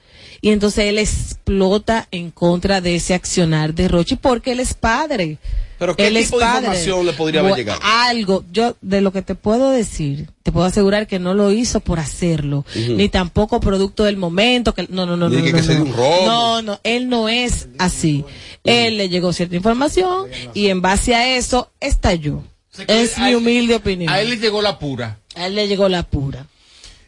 Y 0.40 0.50
entonces 0.50 0.86
él 0.86 0.98
explota 0.98 2.08
en 2.10 2.30
contra 2.30 2.80
de 2.80 2.94
ese 2.96 3.12
accionar 3.12 3.74
de 3.74 3.88
Rochi 3.88 4.16
porque 4.16 4.52
él 4.52 4.60
es 4.60 4.72
padre. 4.72 5.36
Pero 5.80 5.96
¿qué 5.96 6.06
Él 6.08 6.16
es 6.18 6.26
tipo 6.26 6.38
de 6.38 6.44
información 6.44 7.06
le 7.06 7.12
podría 7.14 7.40
haber 7.40 7.54
llegado? 7.56 7.80
Algo, 7.82 8.44
yo 8.52 8.76
de 8.82 9.00
lo 9.00 9.12
que 9.12 9.22
te 9.22 9.34
puedo 9.34 9.70
decir, 9.70 10.28
te 10.42 10.52
puedo 10.52 10.66
asegurar 10.66 11.06
que 11.06 11.18
no 11.18 11.32
lo 11.32 11.50
hizo 11.52 11.80
por 11.80 11.98
hacerlo, 11.98 12.66
ni 12.76 13.08
tampoco 13.08 13.60
producto 13.60 14.04
del 14.04 14.18
momento, 14.18 14.74
que 14.74 14.86
no, 14.90 15.06
no, 15.06 15.16
no, 15.16 15.30
Ni 15.30 15.36
no, 15.38 15.42
que- 15.42 15.52
no, 15.52 15.56
que 15.56 15.62
no, 15.62 15.66
se 15.66 15.74
dio 15.76 15.84
no. 15.84 15.90
un 15.90 15.96
robo. 15.96 16.26
No, 16.26 16.62
no, 16.62 16.80
él 16.84 17.08
no 17.08 17.30
es 17.30 17.68
así. 17.78 18.26
Él 18.62 18.98
le 18.98 19.08
llegó 19.08 19.32
cierta 19.32 19.56
información 19.56 20.26
y 20.52 20.66
en 20.68 20.82
base 20.82 21.14
a 21.14 21.34
eso 21.36 21.70
estalló. 21.80 22.44
Es 22.86 23.18
mi 23.18 23.30
él- 23.30 23.36
humilde 23.36 23.74
opinión. 23.76 24.12
A 24.12 24.20
él 24.20 24.28
le 24.28 24.36
llegó 24.36 24.60
la 24.62 24.78
pura. 24.78 25.18
A 25.34 25.46
él 25.46 25.54
le 25.54 25.66
llegó 25.66 25.88
la 25.88 26.02
pura. 26.02 26.46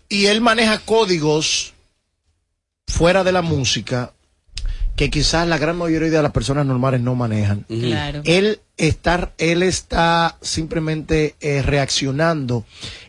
Y 0.08 0.26
él 0.26 0.40
maneja 0.40 0.78
códigos 0.78 1.74
fuera 2.86 3.22
de 3.22 3.32
la 3.32 3.42
música 3.42 4.12
que 4.96 5.10
quizás 5.10 5.48
la 5.48 5.58
gran 5.58 5.76
mayoría 5.76 6.10
de 6.10 6.22
las 6.22 6.32
personas 6.32 6.66
normales 6.66 7.00
no 7.00 7.14
manejan. 7.14 7.64
Claro. 7.68 8.20
Él 8.24 8.60
está, 8.76 9.32
él 9.38 9.62
está 9.62 10.36
simplemente 10.40 11.34
eh, 11.40 11.62
reaccionando 11.62 12.64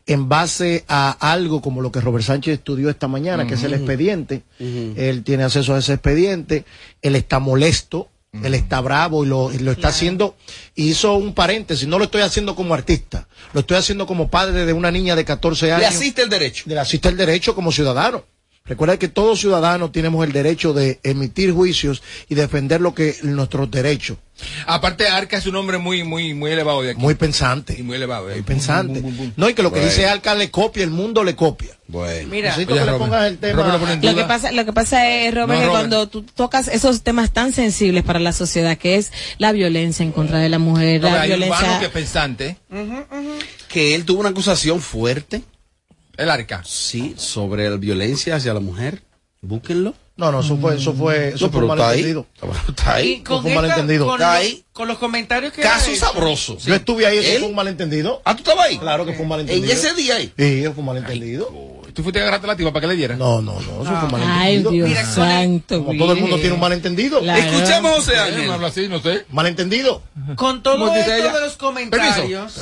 en 0.06 0.30
base 0.30 0.86
a 0.88 1.12
algo 1.12 1.62
como 1.62 1.82
lo 1.82 1.92
que 1.92 2.02
Robert 2.02 2.26
Sánchez 2.26 2.56
estudió 2.56 2.90
esta 2.90 3.08
mañana, 3.08 3.48
que 3.48 3.56
es 3.56 3.64
el 3.64 3.74
expediente. 3.74 4.44
Él 4.60 5.24
tiene 5.24 5.44
acceso 5.44 5.76
a 5.76 5.80
ese 5.80 5.94
expediente. 5.94 6.66
Él 7.02 7.16
está 7.16 7.40
molesto. 7.40 8.10
Él 8.44 8.56
está 8.56 8.82
bravo 8.82 9.24
y 9.24 9.28
lo, 9.28 9.54
y 9.54 9.60
lo 9.60 9.72
está 9.72 9.90
haciendo. 9.90 10.36
Y 10.74 10.90
hizo 10.90 11.16
un 11.16 11.36
paréntesis. 11.36 11.88
No 11.88 12.00
lo 12.00 12.06
estoy 12.06 12.22
haciendo 12.22 12.56
como 12.56 12.74
artista. 12.74 13.28
Lo 13.54 13.60
estoy 13.60 13.78
haciendo 13.78 14.08
como 14.08 14.30
padre 14.30 14.66
de 14.66 14.74
una 14.74 14.90
niña 14.90 15.16
de 15.16 15.24
14 15.24 15.72
años. 15.72 15.82
Le 15.82 15.88
asiste 15.88 16.24
el 16.24 16.30
derecho. 16.30 16.64
Le 16.66 16.80
asiste 16.80 17.10
el 17.10 17.18
derecho 17.18 17.54
como 17.54 17.72
ciudadano. 17.72 18.26
Recuerda 18.66 18.98
que 18.98 19.10
todos 19.10 19.42
ciudadanos 19.42 19.92
tenemos 19.92 20.26
el 20.26 20.32
derecho 20.32 20.72
de 20.72 20.98
emitir 21.04 21.52
juicios 21.52 22.02
y 22.30 22.36
defender 22.36 22.80
lo 22.80 22.96
que 22.96 23.18
nuestros 23.22 23.70
derechos. 23.70 24.18
Aparte, 24.66 25.06
Arca 25.10 25.36
es 25.38 25.46
un 25.48 25.58
hombre 25.58 25.80
muy, 25.80 26.06
muy, 26.06 26.34
muy 26.34 26.52
elevado 26.52 26.82
de 26.82 26.92
aquí. 26.92 27.00
Muy 27.02 27.16
pensante. 27.16 27.76
Y 27.78 27.84
muy 27.84 27.98
elevado. 27.98 28.30
eh. 28.30 28.36
Muy 28.36 28.44
pensante. 28.44 29.04
No, 29.36 29.50
y 29.50 29.54
que 29.54 29.64
lo 29.64 29.70
que 29.74 29.80
Bueno. 29.80 29.92
dice 29.92 30.08
Alca 30.08 30.34
le 30.34 30.50
copia, 30.50 30.82
el 30.86 30.92
mundo 30.92 31.26
le 31.26 31.36
copia. 31.36 31.78
Bueno. 31.88 32.30
Mira, 32.30 32.52
Necesito 32.52 32.74
que 32.76 32.86
le 32.86 32.94
pongas 32.94 33.28
el 33.28 33.38
tema. 33.38 33.78
Lo 34.02 34.16
que 34.16 34.24
pasa, 34.24 34.54
lo 34.54 34.64
que 34.64 34.72
pasa 34.72 35.10
es, 35.10 35.34
Robert, 35.36 35.50
No, 35.50 35.60
que 35.60 35.66
Robert. 35.66 35.72
cuando 35.72 36.08
tú 36.08 36.24
tocas 36.24 36.70
esos 36.70 37.02
temas 37.04 37.34
tan 37.34 37.52
sensibles 37.52 38.04
para 38.06 38.20
la 38.20 38.32
sociedad, 38.32 38.78
que 38.78 38.96
es 38.96 39.12
la 39.40 39.52
violencia 39.52 40.04
en 40.06 40.14
contra 40.14 40.40
de 40.40 40.48
la 40.48 40.60
mujer, 40.60 41.02
No, 41.02 41.10
la 41.10 41.22
hay 41.24 41.28
violencia. 41.28 41.80
que 41.80 41.86
es 41.88 41.92
pensante. 41.92 42.58
Que 43.68 43.94
él 43.94 44.06
tuvo 44.06 44.22
una 44.22 44.30
acusación 44.30 44.80
fuerte. 44.80 45.42
El 46.18 46.30
arca. 46.30 46.62
Sí, 46.66 47.16
sobre 47.18 47.70
la 47.70 47.78
violencia 47.78 48.36
hacia 48.36 48.54
la 48.54 48.60
mujer. 48.60 49.02
Búsquenlo. 49.42 49.94
No, 50.16 50.32
no, 50.32 50.42
eso 50.42 50.56
fue, 50.58 50.76
eso 50.76 50.94
fue, 50.94 51.30
eso 51.30 51.48
No, 51.48 51.52
fue 51.52 51.64
un 51.64 51.72
ahí. 51.72 51.78
malentendido. 51.80 52.28
Está 52.70 52.94
ahí. 52.94 53.24
Eso 53.26 53.42
fue 53.42 53.50
un 53.50 53.56
malentendido. 53.56 54.06
con, 54.06 54.16
Está 54.16 54.34
los, 54.36 54.42
ahí. 54.44 54.64
con 54.72 54.88
los 54.88 54.98
comentarios 55.00 55.52
que 55.54 55.62
Caso 55.64 55.96
sabroso. 55.96 56.58
Yo 56.60 56.76
estuve 56.76 57.08
ahí, 57.08 57.18
eso 57.18 57.32
¿Él? 57.32 57.40
fue 57.40 57.50
un 57.50 57.56
malentendido. 57.56 58.22
Ah, 58.24 58.36
tú 58.36 58.44
estabas 58.44 58.68
ahí. 58.68 58.78
Claro 58.78 59.06
que 59.08 59.14
fue 59.14 59.24
un 59.24 59.30
malentendido. 59.30 59.66
En 59.72 59.76
ese 59.78 59.94
día 59.96 60.18
ahí. 60.18 60.32
Sí, 60.38 60.62
eso 60.62 60.74
fue 60.74 60.82
un 60.82 60.86
malentendido. 60.86 61.50
¿Tú 61.94 62.02
fuiste 62.04 62.20
a 62.20 62.24
agarrarte 62.24 62.48
la 62.48 62.56
tipa 62.56 62.72
para 62.72 62.82
que 62.82 62.88
le 62.88 62.96
diera? 62.96 63.16
No, 63.16 63.42
no, 63.42 63.54
no, 63.54 63.60
eso 63.60 63.84
fue 63.84 63.84
un 63.94 64.16
Ay, 64.16 64.58
malentendido. 64.62 64.72
Dios 64.72 64.88
Mira, 64.90 65.06
santo. 65.06 65.84
Como 65.86 66.00
todo 66.00 66.14
el 66.14 66.20
mundo 66.22 66.38
tiene 66.38 66.54
un 66.54 66.60
malentendido. 66.60 67.20
Claro. 67.20 67.40
Escuchemos 67.42 67.92
a 67.92 67.96
José 67.96 68.16
No 68.16 68.22
Ángel. 68.24 68.52
habla 68.52 68.68
así, 68.68 68.88
no 68.88 69.00
sé. 69.02 69.26
Malentendido. 69.32 70.02
Con 70.36 70.62
todo 70.64 70.76
¿Cómo 70.78 70.88
dice 70.94 71.02
esto 71.02 71.14
ella? 71.16 71.34
de 71.34 71.42
los 71.42 71.58
comentarios, 71.58 72.54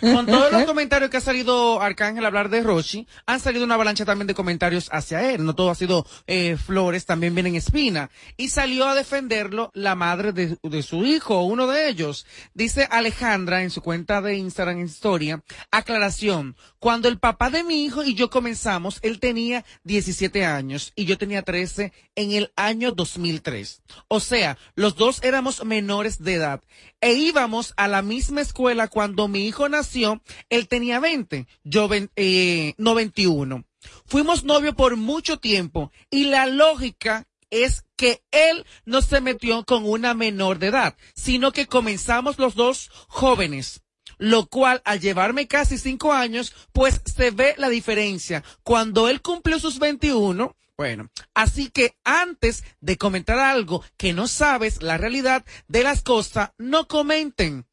con 0.00 0.26
todos 0.26 0.52
los 0.52 0.64
comentarios 0.64 1.10
que 1.10 1.16
ha 1.16 1.20
salido 1.20 1.80
Arcángel 1.80 2.24
a 2.24 2.28
hablar 2.28 2.48
de 2.48 2.62
Rochi, 2.62 3.06
han 3.26 3.40
salido 3.40 3.64
una 3.64 3.74
avalancha 3.74 4.04
también 4.04 4.26
de 4.26 4.34
comentarios 4.34 4.88
hacia 4.92 5.32
él. 5.32 5.44
No 5.44 5.54
todo 5.54 5.70
ha 5.70 5.74
sido 5.74 6.06
eh, 6.26 6.56
flores, 6.56 7.06
también 7.06 7.34
vienen 7.34 7.56
espina. 7.56 8.10
Y 8.36 8.48
salió 8.48 8.88
a 8.88 8.94
defenderlo 8.94 9.70
la 9.74 9.94
madre 9.94 10.32
de, 10.32 10.56
de 10.62 10.82
su 10.82 11.04
hijo, 11.04 11.42
uno 11.42 11.66
de 11.66 11.88
ellos. 11.88 12.26
Dice 12.54 12.88
Alejandra 12.90 13.62
en 13.62 13.70
su 13.70 13.82
cuenta 13.82 14.20
de 14.20 14.36
Instagram 14.36 14.78
en 14.78 14.86
historia, 14.86 15.42
aclaración, 15.70 16.56
cuando 16.78 17.08
el 17.08 17.18
papá 17.18 17.50
de 17.50 17.64
mi 17.64 17.84
hijo 17.84 18.02
y 18.02 18.14
yo 18.14 18.30
comenzamos, 18.30 18.98
él 19.02 19.20
tenía 19.20 19.64
17 19.84 20.44
años 20.44 20.92
y 20.96 21.04
yo 21.04 21.18
tenía 21.18 21.42
13 21.42 21.92
en 22.14 22.32
el 22.32 22.52
año 22.56 22.92
2003. 22.92 23.82
O 24.08 24.20
sea, 24.20 24.58
los 24.74 24.96
dos 24.96 25.22
éramos 25.22 25.64
menores 25.64 26.22
de 26.22 26.34
edad 26.34 26.60
e 27.02 27.14
íbamos 27.14 27.74
a 27.76 27.88
la 27.88 28.00
misma 28.00 28.40
escuela 28.40 28.88
cuando 28.88 29.28
mi 29.28 29.44
hijo 29.46 29.68
nació, 29.68 30.22
él 30.48 30.68
tenía 30.68 31.00
20, 31.00 31.46
yo 31.64 31.90
eh, 32.16 32.74
no 32.78 32.94
21. 32.94 33.64
Fuimos 34.06 34.44
novios 34.44 34.76
por 34.76 34.96
mucho 34.96 35.38
tiempo 35.38 35.90
y 36.10 36.26
la 36.26 36.46
lógica 36.46 37.26
es 37.50 37.84
que 37.96 38.22
él 38.30 38.64
no 38.86 39.02
se 39.02 39.20
metió 39.20 39.64
con 39.64 39.84
una 39.84 40.14
menor 40.14 40.60
de 40.60 40.68
edad, 40.68 40.96
sino 41.14 41.52
que 41.52 41.66
comenzamos 41.66 42.38
los 42.38 42.54
dos 42.54 42.90
jóvenes. 43.08 43.82
Lo 44.18 44.46
cual, 44.46 44.80
al 44.84 45.00
llevarme 45.00 45.48
casi 45.48 45.78
cinco 45.78 46.12
años, 46.12 46.54
pues 46.72 47.00
se 47.04 47.32
ve 47.32 47.54
la 47.58 47.68
diferencia. 47.68 48.44
Cuando 48.62 49.08
él 49.08 49.20
cumplió 49.20 49.58
sus 49.58 49.80
21, 49.80 50.56
bueno, 50.78 51.10
así 51.34 51.70
que 51.70 51.94
antes 52.04 52.64
de 52.80 52.96
comentar 52.96 53.38
algo 53.38 53.84
que 53.96 54.12
no 54.12 54.26
sabes 54.26 54.82
la 54.82 54.96
realidad 54.98 55.44
de 55.68 55.82
las 55.84 56.02
cosas, 56.02 56.50
no 56.58 56.88
comenten, 56.88 57.66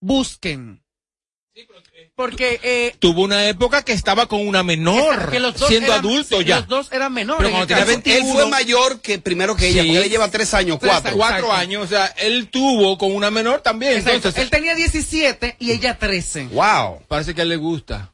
busquen. 0.00 0.82
Porque 2.16 2.58
eh, 2.64 2.96
Tuvo 2.98 3.22
una 3.22 3.46
época 3.48 3.82
que 3.84 3.92
estaba 3.92 4.26
con 4.26 4.44
una 4.46 4.64
menor, 4.64 5.30
que 5.30 5.38
los 5.38 5.54
dos 5.56 5.68
siendo 5.68 5.86
eran- 5.92 5.98
adulto 6.00 6.40
ya. 6.40 6.58
Los 6.60 6.68
dos 6.68 6.92
eran 6.92 7.12
menores. 7.12 7.46
Pero 7.48 7.66
tenía 7.66 7.76
caso. 7.76 7.86
21, 7.86 8.16
Él 8.26 8.32
fue 8.32 8.46
mayor 8.48 9.00
que 9.00 9.18
primero 9.20 9.54
que 9.54 9.68
ella, 9.68 9.82
Sí. 9.82 9.88
porque 9.88 10.02
él 10.04 10.10
lleva 10.10 10.30
tres 10.30 10.52
años, 10.54 10.78
Tres 10.80 10.90
cuatro. 10.90 11.10
años. 11.10 11.16
Cuatro 11.18 11.38
Exacto. 11.46 11.60
años, 11.62 11.84
o 11.84 11.86
sea, 11.86 12.06
él 12.06 12.48
tuvo 12.50 12.98
con 12.98 13.14
una 13.14 13.30
menor 13.30 13.60
también. 13.60 13.92
Exacto. 13.92 14.14
Entonces, 14.16 14.42
él 14.42 14.50
tenía 14.50 14.74
17 14.74 15.56
y 15.60 15.70
ella 15.70 15.96
13. 15.98 16.46
Wow. 16.48 17.02
parece 17.06 17.34
que 17.34 17.42
a 17.42 17.44
él 17.44 17.50
le 17.50 17.56
gusta. 17.56 18.12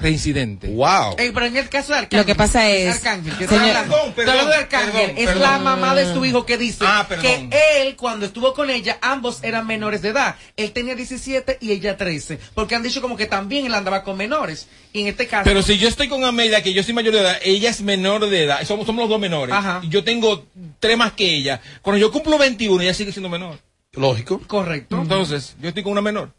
Reincidente. 0.00 0.68
Wow. 0.68 1.16
Eh, 1.18 1.32
pero 1.34 1.46
en 1.46 1.56
el 1.56 1.68
caso 1.68 1.92
de 1.92 1.98
Arcángel. 1.98 2.20
Lo 2.20 2.26
que 2.26 2.34
pasa 2.36 2.68
es- 2.70 2.96
Arcángel, 2.96 3.36
que 3.36 3.46
señor- 3.48 3.64
está 3.66 3.78
hablando- 3.80 4.14
Perdón, 4.14 4.30
hablando 4.30 4.50
de 4.52 4.56
perdón, 4.58 4.62
Arcángel. 4.62 4.92
perdón, 4.92 5.18
es 5.18 5.24
perdón. 5.26 5.42
la 5.42 5.58
mamá 5.58 5.94
de 5.94 6.12
su 6.14 6.24
hijo 6.24 6.46
que 6.46 6.56
dice 6.58 6.84
Ah, 6.86 7.04
perdón. 7.08 7.50
que 7.50 7.82
él, 7.82 7.96
cuando 7.96 8.26
estuvo 8.26 8.54
con 8.54 8.70
ella, 8.70 8.98
ambos 9.02 9.42
eran 9.42 9.66
menores 9.66 10.00
de 10.02 10.10
edad. 10.10 10.36
Él 10.56 10.70
tenía 10.72 10.94
17 10.94 11.58
y 11.60 11.72
ella 11.72 11.96
13. 11.96 12.38
Porque 12.54 12.74
han 12.76 12.82
dicho 12.82 13.00
como 13.02 13.16
que 13.16 13.26
también 13.26 13.66
él 13.66 13.74
andaba 13.74 14.04
con 14.04 14.16
menores. 14.16 14.68
Y 14.92 15.02
en 15.02 15.08
este 15.08 15.26
caso. 15.26 15.44
Pero 15.44 15.62
si 15.62 15.78
yo 15.78 15.88
estoy 15.88 16.08
con 16.08 16.24
Amelia, 16.24 16.62
que 16.62 16.72
yo 16.72 16.82
soy 16.82 16.94
mayor 16.94 17.14
de 17.14 17.20
edad, 17.20 17.36
ella 17.42 17.70
es 17.70 17.80
menor 17.82 18.28
de 18.30 18.44
edad, 18.44 18.64
somos, 18.64 18.86
somos 18.86 19.02
los 19.02 19.08
dos 19.10 19.20
menores, 19.20 19.54
Ajá. 19.54 19.80
y 19.82 19.88
yo 19.88 20.04
tengo 20.04 20.46
tres 20.80 20.96
más 20.96 21.12
que 21.12 21.26
ella. 21.34 21.60
Cuando 21.82 21.98
yo 21.98 22.10
cumplo 22.12 22.38
21, 22.38 22.82
ella 22.82 22.94
sigue 22.94 23.12
siendo 23.12 23.28
menor. 23.28 23.58
Lógico. 23.92 24.40
Correcto. 24.46 25.00
Entonces, 25.00 25.56
yo 25.60 25.68
estoy 25.70 25.82
con 25.82 25.92
una 25.92 26.02
menor, 26.02 26.32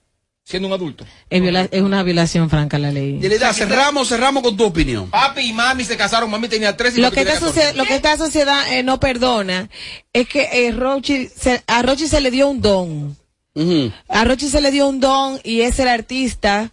siendo 0.50 0.68
un 0.68 0.74
adulto. 0.74 1.06
Es, 1.30 1.42
viola- 1.44 1.68
es 1.72 1.82
una 1.84 2.02
violación 2.02 2.50
franca 2.50 2.78
a 2.78 2.80
la 2.80 2.92
ley. 2.92 3.20
Yelida, 3.20 3.54
cerramos, 3.54 4.10
cerramos 4.10 4.42
con 4.42 4.58
tu 4.58 4.64
opinión. 4.66 5.08
Papi 5.12 5.42
y 5.42 5.54
mami 5.54 5.84
se 5.84 5.96
casaron, 5.96 6.30
mami 6.32 6.48
tenía 6.48 6.76
tres 6.76 6.98
y 6.98 7.02
Lo 7.02 7.12
que, 7.12 7.18
tenía 7.18 7.34
esta 7.34 7.46
14. 7.46 7.54
sociedad, 7.62 7.76
lo 7.78 7.86
que 7.86 7.96
esta 7.96 8.18
sociedad 8.18 8.74
eh, 8.74 8.82
no 8.82 9.00
perdona 9.00 9.70
es 10.12 10.28
que 10.28 10.50
eh, 10.52 10.72
Rochi 10.72 11.28
se- 11.28 11.64
a 11.68 11.84
Rochi 11.84 12.08
se 12.08 12.20
le 12.20 12.32
dio 12.32 12.48
un 12.50 12.62
don. 12.62 13.18
A 14.08 14.24
Rochi 14.26 14.48
se 14.48 14.60
le 14.62 14.72
dio 14.72 14.88
un 14.88 15.00
don 15.00 15.40
y 15.44 15.62
es 15.62 15.78
el 15.80 15.88
artista, 15.90 16.72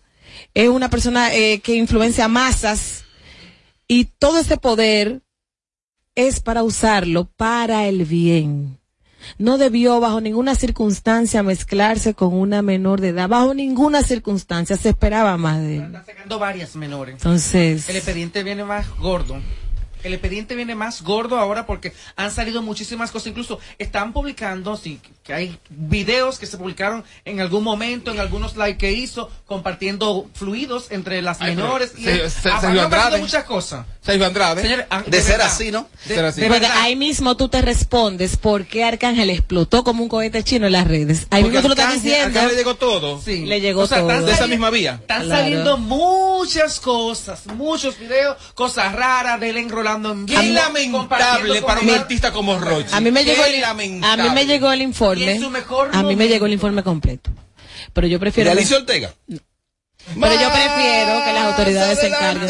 es 0.54 0.68
una 0.70 0.88
persona 0.88 1.34
eh, 1.34 1.60
que 1.60 1.74
influencia 1.76 2.28
masas 2.28 3.04
y 3.88 4.04
todo 4.04 4.38
ese 4.38 4.56
poder 4.56 5.20
es 6.14 6.40
para 6.40 6.62
usarlo 6.62 7.24
para 7.36 7.86
el 7.88 8.04
bien. 8.06 8.78
No 9.38 9.58
debió 9.58 10.00
bajo 10.00 10.20
ninguna 10.20 10.54
circunstancia 10.54 11.42
mezclarse 11.42 12.14
con 12.14 12.34
una 12.34 12.62
menor 12.62 13.00
de 13.00 13.08
edad, 13.08 13.28
bajo 13.28 13.54
ninguna 13.54 14.02
circunstancia 14.02 14.76
se 14.76 14.90
esperaba 14.90 15.36
más 15.36 15.58
de 15.60 15.76
él. 15.76 15.82
Están 15.84 16.06
sacando 16.06 16.38
varias 16.38 16.76
menores. 16.76 17.14
Entonces, 17.14 17.88
El 17.88 17.96
expediente 17.96 18.42
viene 18.42 18.64
más 18.64 18.88
gordo. 18.98 19.36
El 20.06 20.14
expediente 20.14 20.54
viene 20.54 20.74
más 20.74 21.02
gordo 21.02 21.38
ahora 21.38 21.66
porque 21.66 21.92
han 22.16 22.30
salido 22.30 22.62
muchísimas 22.62 23.10
cosas. 23.10 23.28
Incluso 23.28 23.58
están 23.78 24.12
publicando, 24.12 24.76
sí, 24.76 25.00
que 25.24 25.34
hay 25.34 25.58
videos 25.68 26.38
que 26.38 26.46
se 26.46 26.56
publicaron 26.56 27.04
en 27.24 27.40
algún 27.40 27.64
momento, 27.64 28.12
en 28.12 28.20
algunos 28.20 28.56
likes 28.56 28.78
que 28.78 28.92
hizo, 28.92 29.30
compartiendo 29.46 30.28
fluidos 30.34 30.90
entre 30.90 31.20
las 31.22 31.40
Ay, 31.40 31.54
pero 31.54 31.66
menores. 31.66 31.92
y 31.96 32.04
se- 32.04 32.30
se- 32.30 32.48
Ah, 32.50 32.60
Andrade. 32.62 33.18
muchas 33.18 33.44
cosas. 33.44 33.84
Sergio 34.00 34.26
Andrade. 34.26 34.62
Señores, 34.62 34.86
ah, 34.90 35.02
De 35.04 35.20
ser 35.20 35.32
verdad. 35.32 35.46
así, 35.48 35.70
¿no? 35.72 35.88
De, 36.06 36.14
Ser 36.14 36.24
así. 36.24 36.40
de 36.42 36.46
Porque 36.46 36.60
verdad. 36.60 36.76
ahí 36.82 36.94
mismo 36.94 37.36
tú 37.36 37.48
te 37.48 37.60
respondes 37.62 38.36
por 38.36 38.66
qué 38.66 38.84
Arcángel 38.84 39.30
explotó 39.30 39.82
como 39.82 40.04
un 40.04 40.08
cohete 40.08 40.44
chino 40.44 40.66
en 40.66 40.72
las 40.72 40.86
redes. 40.86 41.26
Ahí 41.30 41.42
Porque 41.42 41.58
mismo 41.58 41.62
tú 41.62 41.68
lo 41.68 41.74
estás 41.74 41.94
diciendo. 41.94 42.26
Arcángel 42.26 42.50
le 42.50 42.56
llegó 42.56 42.74
todo. 42.76 43.20
Sí. 43.20 43.44
Le 43.46 43.60
llegó 43.60 43.80
O 43.82 43.86
sea, 43.88 43.98
todo. 43.98 44.10
están 44.10 44.26
De 44.26 44.32
esa 44.32 44.46
misma 44.46 44.70
vía. 44.70 44.98
Están 45.00 45.24
Claro. 45.24 45.40
saliendo 45.42 45.78
muchas 45.78 46.78
cosas, 46.78 47.46
muchos 47.46 47.98
videos, 47.98 48.36
cosas 48.54 48.92
raras 48.94 49.40
de 49.40 49.50
él 49.50 49.56
enrolando 49.56 49.95
Qué 50.26 50.42
lamentable 50.52 51.62
para 51.62 51.80
un 51.80 51.90
artista 51.90 52.32
como 52.32 52.58
Rochi. 52.58 52.88
A 52.94 53.00
mí 53.00 53.10
me 53.10 53.24
llegó 53.24 53.44
el, 53.44 53.56
a 53.64 53.68
lamentable. 53.68 54.22
mí 54.24 54.30
me 54.30 54.46
llegó 54.46 54.72
el 54.72 54.80
Y 54.80 54.84
informe. 54.84 55.32
en 55.32 55.40
su 55.40 55.50
mejor 55.50 55.90
A 55.92 56.02
mí 56.02 56.16
me 56.16 56.28
llegó 56.28 56.46
el 56.46 56.52
informe 56.52 56.82
completo. 56.82 57.30
Pero 57.92 58.06
yo 58.06 58.16
¿De 58.16 58.20
prefiero 58.20 58.50
Alicia 58.50 58.76
Ortega? 58.78 59.12
pero 59.26 60.32
yo 60.40 60.48
prefiero 60.52 61.24
que 61.24 61.32
las 61.32 61.44
autoridades 61.46 61.98
se 61.98 62.06
encarguen. 62.08 62.48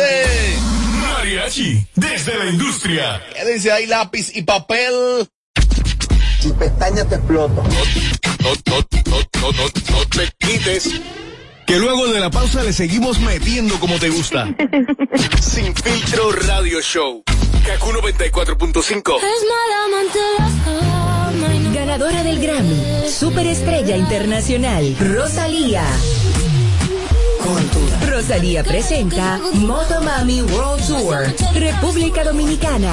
Mariachi, 1.00 1.87
desde 1.94 2.37
la 2.37 2.46
industria. 2.46 3.22
Quédense 3.35 3.72
ahí 3.72 3.87
lápiz 3.87 4.30
y 4.37 4.42
papel. 4.42 5.28
Si 6.40 6.50
pestañas 6.52 7.09
te 7.09 7.14
exploto. 7.16 7.62
No, 7.62 8.50
no, 8.66 8.76
no, 9.06 9.18
no, 9.40 9.52
no, 9.52 9.64
no 9.90 10.06
te 10.09 10.32
quites. 10.38 10.90
Que 11.66 11.79
luego 11.79 12.07
de 12.07 12.20
la 12.20 12.31
pausa 12.31 12.62
le 12.62 12.72
seguimos 12.72 13.18
metiendo 13.20 13.79
como 13.81 13.98
te 13.98 14.09
gusta. 14.09 14.46
Sin 15.40 15.74
filtro 15.74 16.31
radio 16.33 16.81
show. 16.81 17.24
Kaku 17.66 17.90
94.5. 17.90 19.16
Ganadora 21.74 22.22
del 22.22 22.38
Grammy, 22.38 23.09
Superestrella 23.09 23.96
Internacional, 23.96 24.96
Rosalía. 25.00 25.83
Rosalía 28.09 28.62
presenta 28.64 29.40
Motomami 29.55 30.42
World 30.42 30.87
Tour, 30.87 31.35
República 31.55 32.24
Dominicana. 32.24 32.92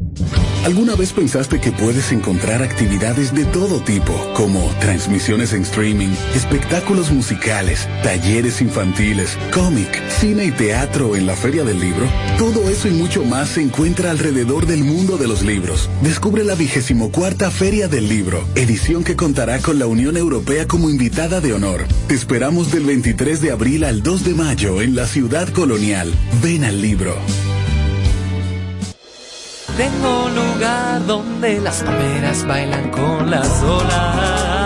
¿Alguna 0.63 0.95
vez 0.95 1.11
pensaste 1.11 1.59
que 1.59 1.71
puedes 1.71 2.11
encontrar 2.11 2.61
actividades 2.61 3.33
de 3.33 3.45
todo 3.45 3.81
tipo, 3.81 4.13
como 4.35 4.63
transmisiones 4.79 5.53
en 5.53 5.63
streaming, 5.63 6.13
espectáculos 6.35 7.11
musicales, 7.11 7.89
talleres 8.03 8.61
infantiles, 8.61 9.39
cómic, 9.51 9.89
cine 10.19 10.45
y 10.45 10.51
teatro 10.51 11.15
en 11.15 11.25
la 11.25 11.35
Feria 11.35 11.63
del 11.63 11.79
Libro? 11.79 12.05
Todo 12.37 12.69
eso 12.69 12.87
y 12.87 12.91
mucho 12.91 13.23
más 13.23 13.49
se 13.49 13.61
encuentra 13.61 14.11
alrededor 14.11 14.67
del 14.67 14.83
mundo 14.83 15.17
de 15.17 15.27
los 15.27 15.41
libros. 15.41 15.89
Descubre 16.03 16.43
la 16.43 16.53
vigésimo 16.53 17.11
cuarta 17.11 17.49
Feria 17.49 17.87
del 17.87 18.07
Libro, 18.07 18.45
edición 18.53 19.03
que 19.03 19.15
contará 19.15 19.57
con 19.59 19.79
la 19.79 19.87
Unión 19.87 20.15
Europea 20.15 20.67
como 20.67 20.91
invitada 20.91 21.41
de 21.41 21.53
honor. 21.53 21.87
Te 22.07 22.13
esperamos 22.13 22.71
del 22.71 22.85
23 22.85 23.41
de 23.41 23.49
abril 23.49 23.83
al 23.83 24.03
2 24.03 24.25
de 24.25 24.33
mayo 24.35 24.79
en 24.83 24.95
la 24.95 25.07
ciudad 25.07 25.49
colonial. 25.49 26.13
Ven 26.43 26.65
al 26.65 26.83
libro. 26.83 27.15
Tengo 29.77 30.29
lugar 30.29 31.05
donde 31.05 31.59
las 31.59 31.81
palmeras 31.81 32.45
bailan 32.45 32.91
con 32.91 33.31
las 33.31 33.63
olas. 33.63 34.60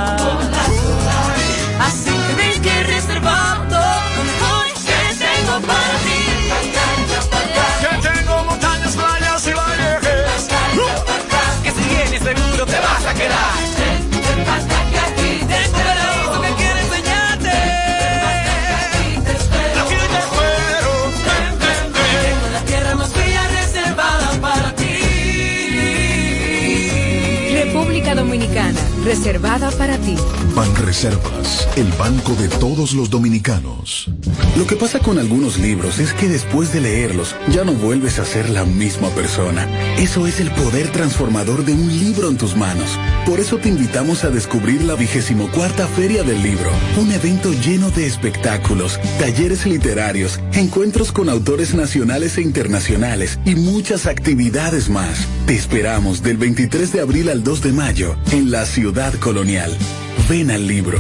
Reservada 29.06 29.70
para 29.70 30.00
ti. 30.00 30.15
Banreservas, 30.56 31.68
el 31.78 31.88
banco 31.94 32.34
de 32.34 32.48
todos 32.48 32.94
los 32.94 33.12
dominicanos. 33.12 34.10
Lo 34.58 34.65
que 34.65 34.76
pasa 34.76 34.98
con 35.00 35.20
algunos 35.20 35.60
libros 35.60 36.00
es 36.00 36.12
que 36.13 36.28
después 36.28 36.74
de 36.74 36.82
leerlos 36.82 37.36
ya 37.52 37.64
no 37.64 37.74
vuelves 37.74 38.18
a 38.18 38.26
ser 38.26 38.49
la 38.49 38.66
misma 38.66 39.10
persona. 39.10 39.70
Eso 39.97 40.26
es 40.26 40.39
el 40.39 40.49
poder 40.51 40.91
transformador 40.91 41.66
de 41.66 41.74
un 41.74 41.88
libro 41.88 42.30
en 42.30 42.38
tus 42.38 42.56
manos. 42.56 42.97
Por 43.28 43.39
eso 43.39 43.58
te 43.58 43.70
invitamos 43.70 44.24
a 44.24 44.32
descubrir 44.32 44.82
la 44.84 44.95
vigésimo 44.95 45.51
cuarta 45.51 45.86
Feria 45.88 46.24
del 46.24 46.41
Libro, 46.41 46.72
un 46.99 47.12
evento 47.12 47.53
lleno 47.53 47.91
de 47.91 48.08
espectáculos, 48.08 48.99
talleres 49.20 49.68
literarios, 49.68 50.39
encuentros 50.53 51.12
con 51.12 51.30
autores 51.30 51.76
nacionales 51.76 52.39
e 52.39 52.41
internacionales 52.41 53.39
y 53.45 53.53
muchas 53.56 54.08
actividades 54.08 54.89
más. 54.89 55.28
Te 55.45 55.53
esperamos 55.53 56.24
del 56.24 56.38
23 56.38 56.91
de 56.91 57.01
abril 57.01 57.30
al 57.30 57.43
2 57.43 57.62
de 57.62 57.72
mayo 57.72 58.16
en 58.32 58.49
la 58.49 58.66
ciudad 58.66 58.95
colonial. 59.20 59.76
Ven 60.30 60.50
al 60.52 60.66
libro. 60.66 60.98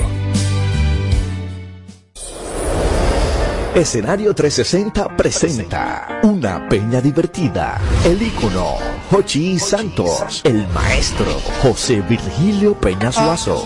Escenario 3.73 4.33
360 4.33 5.15
presenta 5.15 6.19
una 6.23 6.67
peña 6.67 6.99
divertida. 6.99 7.79
El 8.03 8.21
ícono 8.21 8.75
Jochi 9.09 9.57
Santos, 9.59 10.41
el 10.43 10.67
maestro 10.69 11.25
José 11.61 12.01
Virgilio 12.01 12.73
Peña 12.77 13.13
Suazo. 13.13 13.65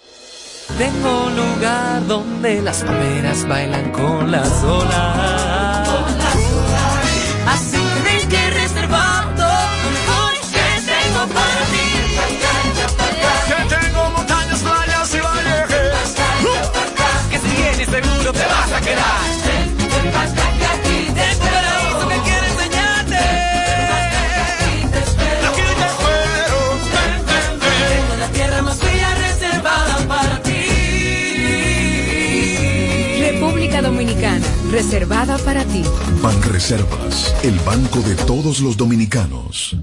Tengo 0.79 1.31
lugar 1.31 2.07
donde 2.07 2.63
las 2.63 2.83
palmeras 2.83 3.47
bailan 3.47 3.91
con 3.93 4.31
las 4.31 4.63
olas. 4.65 5.52
Reservada 34.73 35.37
para 35.39 35.65
ti. 35.67 35.85
Banreservas, 36.23 37.35
el 37.45 37.59
banco 37.61 38.01
de 38.01 38.15
todos 38.15 38.61
los 38.61 38.77
dominicanos. 38.79 39.77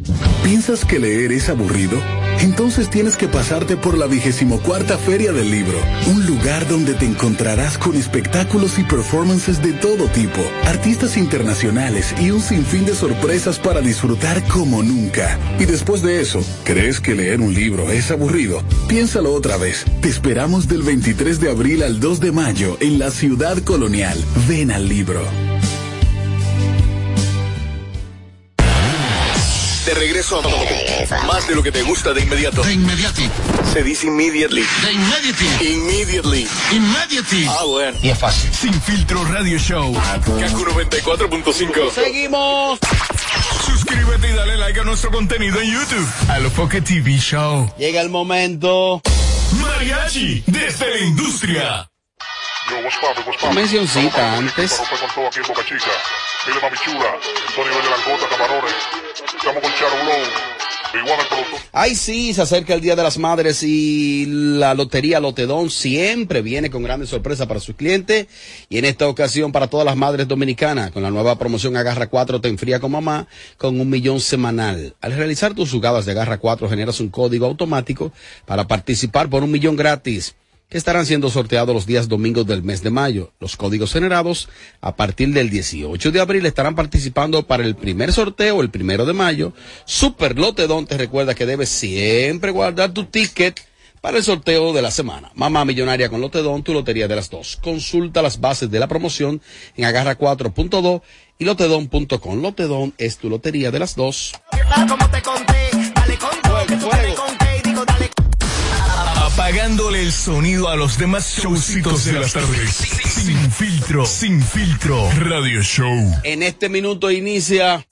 ¿Piensas 0.43 0.83
que 0.83 0.97
leer 0.97 1.31
es 1.31 1.47
aburrido? 1.47 1.97
Entonces 2.41 2.89
tienes 2.89 3.15
que 3.17 3.27
pasarte 3.27 3.75
por 3.75 3.97
la 3.97 4.07
vigésimo 4.07 4.59
cuarta 4.61 4.97
Feria 4.97 5.31
del 5.33 5.51
Libro, 5.51 5.77
un 6.07 6.25
lugar 6.25 6.67
donde 6.67 6.93
te 6.93 7.05
encontrarás 7.05 7.77
con 7.77 7.95
espectáculos 7.95 8.79
y 8.79 8.83
performances 8.83 9.61
de 9.61 9.73
todo 9.73 10.05
tipo, 10.07 10.39
artistas 10.65 11.17
internacionales 11.17 12.15
y 12.19 12.31
un 12.31 12.41
sinfín 12.41 12.85
de 12.85 12.95
sorpresas 12.95 13.59
para 13.59 13.81
disfrutar 13.81 14.41
como 14.47 14.81
nunca. 14.81 15.37
Y 15.59 15.65
después 15.65 16.01
de 16.01 16.21
eso, 16.21 16.41
¿crees 16.63 16.99
que 16.99 17.13
leer 17.13 17.41
un 17.41 17.53
libro 17.53 17.91
es 17.91 18.09
aburrido? 18.09 18.63
Piénsalo 18.87 19.33
otra 19.33 19.57
vez. 19.57 19.85
Te 20.01 20.07
esperamos 20.07 20.67
del 20.67 20.81
23 20.81 21.41
de 21.41 21.51
abril 21.51 21.83
al 21.83 21.99
2 21.99 22.21
de 22.21 22.31
mayo 22.31 22.77
en 22.79 22.99
la 22.99 23.11
ciudad 23.11 23.57
colonial. 23.59 24.17
Ven 24.47 24.71
al 24.79 24.87
libro. 24.87 25.21
De 29.85 29.93
regreso 29.93 30.39
a 30.39 31.25
más 31.25 31.47
de 31.47 31.55
lo 31.55 31.63
que 31.63 31.71
te 31.71 31.81
gusta 31.81 32.13
de 32.13 32.21
inmediato. 32.21 32.63
De 32.63 32.73
inmediati. 32.73 33.29
Se 33.73 33.83
dice 33.83 34.07
immediately. 34.07 34.63
De 34.85 34.93
inmediati. 34.93 35.45
Immediately. 35.73 36.47
Immediately. 36.71 37.47
Ah, 37.49 37.65
bueno. 37.65 37.97
Y 38.01 38.09
es 38.09 38.17
fácil. 38.17 38.49
Sin 38.53 38.81
filtro 38.81 39.25
radio 39.25 39.57
show. 39.57 39.93
Kaku 39.93 40.65
94.5. 40.65 41.91
Seguimos. 41.91 42.79
Suscríbete 43.65 44.29
y 44.29 44.33
dale 44.33 44.57
like 44.57 44.79
a 44.79 44.83
nuestro 44.83 45.11
contenido 45.11 45.59
en 45.59 45.73
YouTube. 45.73 46.07
Alofoque 46.29 46.81
TV 46.81 47.17
Show. 47.17 47.69
Llega 47.77 48.01
el 48.01 48.09
momento. 48.09 49.01
Mariachi 49.59 50.43
desde 50.47 50.89
la 50.89 50.99
industria. 50.99 51.88
Mencioncita 53.53 54.37
antes. 54.37 54.81
Ay, 61.71 61.93
sí, 61.93 62.33
se 62.33 62.41
acerca 62.41 62.73
el 62.73 62.81
Día 62.81 62.95
de 62.95 63.03
las 63.03 63.17
Madres 63.17 63.61
y 63.63 64.25
la 64.27 64.73
Lotería 64.73 65.19
Lotedón 65.19 65.69
siempre 65.69 66.41
viene 66.41 66.71
con 66.71 66.81
grandes 66.81 67.09
sorpresas 67.09 67.47
para 67.47 67.59
sus 67.59 67.75
clientes. 67.75 68.27
Y 68.69 68.79
en 68.79 68.85
esta 68.85 69.07
ocasión 69.07 69.51
para 69.51 69.67
todas 69.67 69.85
las 69.85 69.95
madres 69.95 70.27
dominicanas, 70.27 70.91
con 70.91 71.03
la 71.03 71.11
nueva 71.11 71.37
promoción 71.37 71.77
Agarra 71.77 72.07
4 72.07 72.41
te 72.41 72.47
enfría 72.47 72.79
con 72.79 72.91
mamá 72.91 73.27
con 73.57 73.79
un 73.79 73.89
millón 73.89 74.19
semanal. 74.19 74.95
Al 75.01 75.13
realizar 75.13 75.53
tus 75.53 75.71
jugadas 75.71 76.05
de 76.05 76.13
Agarra 76.13 76.39
4 76.39 76.67
generas 76.69 76.99
un 76.99 77.09
código 77.09 77.45
automático 77.45 78.11
para 78.45 78.67
participar 78.67 79.29
por 79.29 79.43
un 79.43 79.51
millón 79.51 79.75
gratis 79.75 80.35
que 80.69 80.77
estarán 80.77 81.05
siendo 81.05 81.29
sorteados 81.29 81.73
los 81.73 81.87
días 81.87 82.07
domingos 82.07 82.45
del 82.45 82.63
mes 82.63 82.83
de 82.83 82.91
mayo. 82.91 83.33
Los 83.39 83.57
códigos 83.57 83.91
generados 83.91 84.49
a 84.81 84.95
partir 84.95 85.33
del 85.33 85.49
18 85.49 86.11
de 86.11 86.21
abril 86.21 86.45
estarán 86.45 86.75
participando 86.75 87.47
para 87.47 87.63
el 87.63 87.75
primer 87.75 88.13
sorteo 88.13 88.61
el 88.61 88.69
primero 88.69 89.05
de 89.05 89.13
mayo. 89.13 89.53
Super 89.85 90.37
Lotedón 90.37 90.85
te 90.85 90.97
recuerda 90.97 91.33
que 91.33 91.47
debes 91.47 91.69
siempre 91.69 92.51
guardar 92.51 92.91
tu 92.93 93.05
ticket 93.05 93.59
para 93.99 94.17
el 94.17 94.23
sorteo 94.23 94.71
de 94.71 94.83
la 94.83 94.91
semana. 94.91 95.31
Mamá 95.33 95.65
Millonaria 95.65 96.07
con 96.07 96.21
Lotedón, 96.21 96.63
tu 96.63 96.73
lotería 96.73 97.07
de 97.07 97.15
las 97.15 97.31
dos. 97.31 97.57
Consulta 97.57 98.21
las 98.21 98.39
bases 98.39 98.69
de 98.69 98.79
la 98.79 98.87
promoción 98.87 99.41
en 99.75 99.85
agarra4.2 99.85 101.01
y 101.39 101.45
lotedón.com. 101.45 102.41
Lotedón 102.41 102.93
es 102.99 103.17
tu 103.17 103.27
lotería 103.29 103.71
de 103.71 103.79
las 103.79 103.95
dos. 103.95 104.33
Como 104.87 105.09
te 105.09 105.21
conté, 105.21 105.69
dale 105.95 106.17
con 106.17 106.41
todo, 106.43 106.65
que 106.67 107.38
Apagándole 109.39 110.01
el 110.01 110.11
sonido 110.11 110.67
a 110.67 110.75
los 110.75 110.97
demás 110.97 111.37
showcitos 111.37 112.03
de 112.03 112.11
las 112.11 112.33
tardes. 112.33 112.75
Sin 112.75 113.49
filtro, 113.49 114.05
sin 114.05 114.43
filtro. 114.43 115.09
Radio 115.11 115.63
Show. 115.63 116.11
En 116.25 116.43
este 116.43 116.67
minuto 116.67 117.09
inicia 117.09 117.87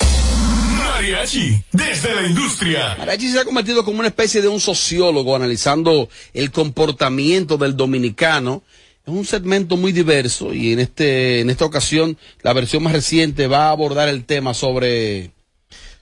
Mariachi 0.78 1.64
desde 1.72 2.14
la 2.16 2.28
industria. 2.28 2.95
Mariachi 2.98 3.32
se 3.32 3.39
ha 3.39 3.45
convertido 3.45 3.86
como 3.86 4.00
una 4.00 4.10
especie 4.10 4.41
de 4.41 4.50
un 4.50 4.60
sociólogo 4.60 5.38
analizando 5.38 6.10
el 6.34 6.52
comportamiento 6.52 7.56
del 7.56 7.78
dominicano. 7.78 8.62
Es 9.06 9.14
un 9.14 9.26
segmento 9.26 9.78
muy 9.78 9.93
diverso 9.93 10.54
y 10.54 10.74
en 10.74 10.80
este 10.80 11.39
en 11.39 11.50
esta 11.50 11.64
ocasión 11.64 12.18
la 12.41 12.52
versión 12.52 12.84
más 12.84 12.91
reciente 12.91 13.48
va 13.48 13.70
a 13.70 13.72
abordar 13.72 14.10
el 14.10 14.26
tema 14.26 14.54
sobre 14.54 15.32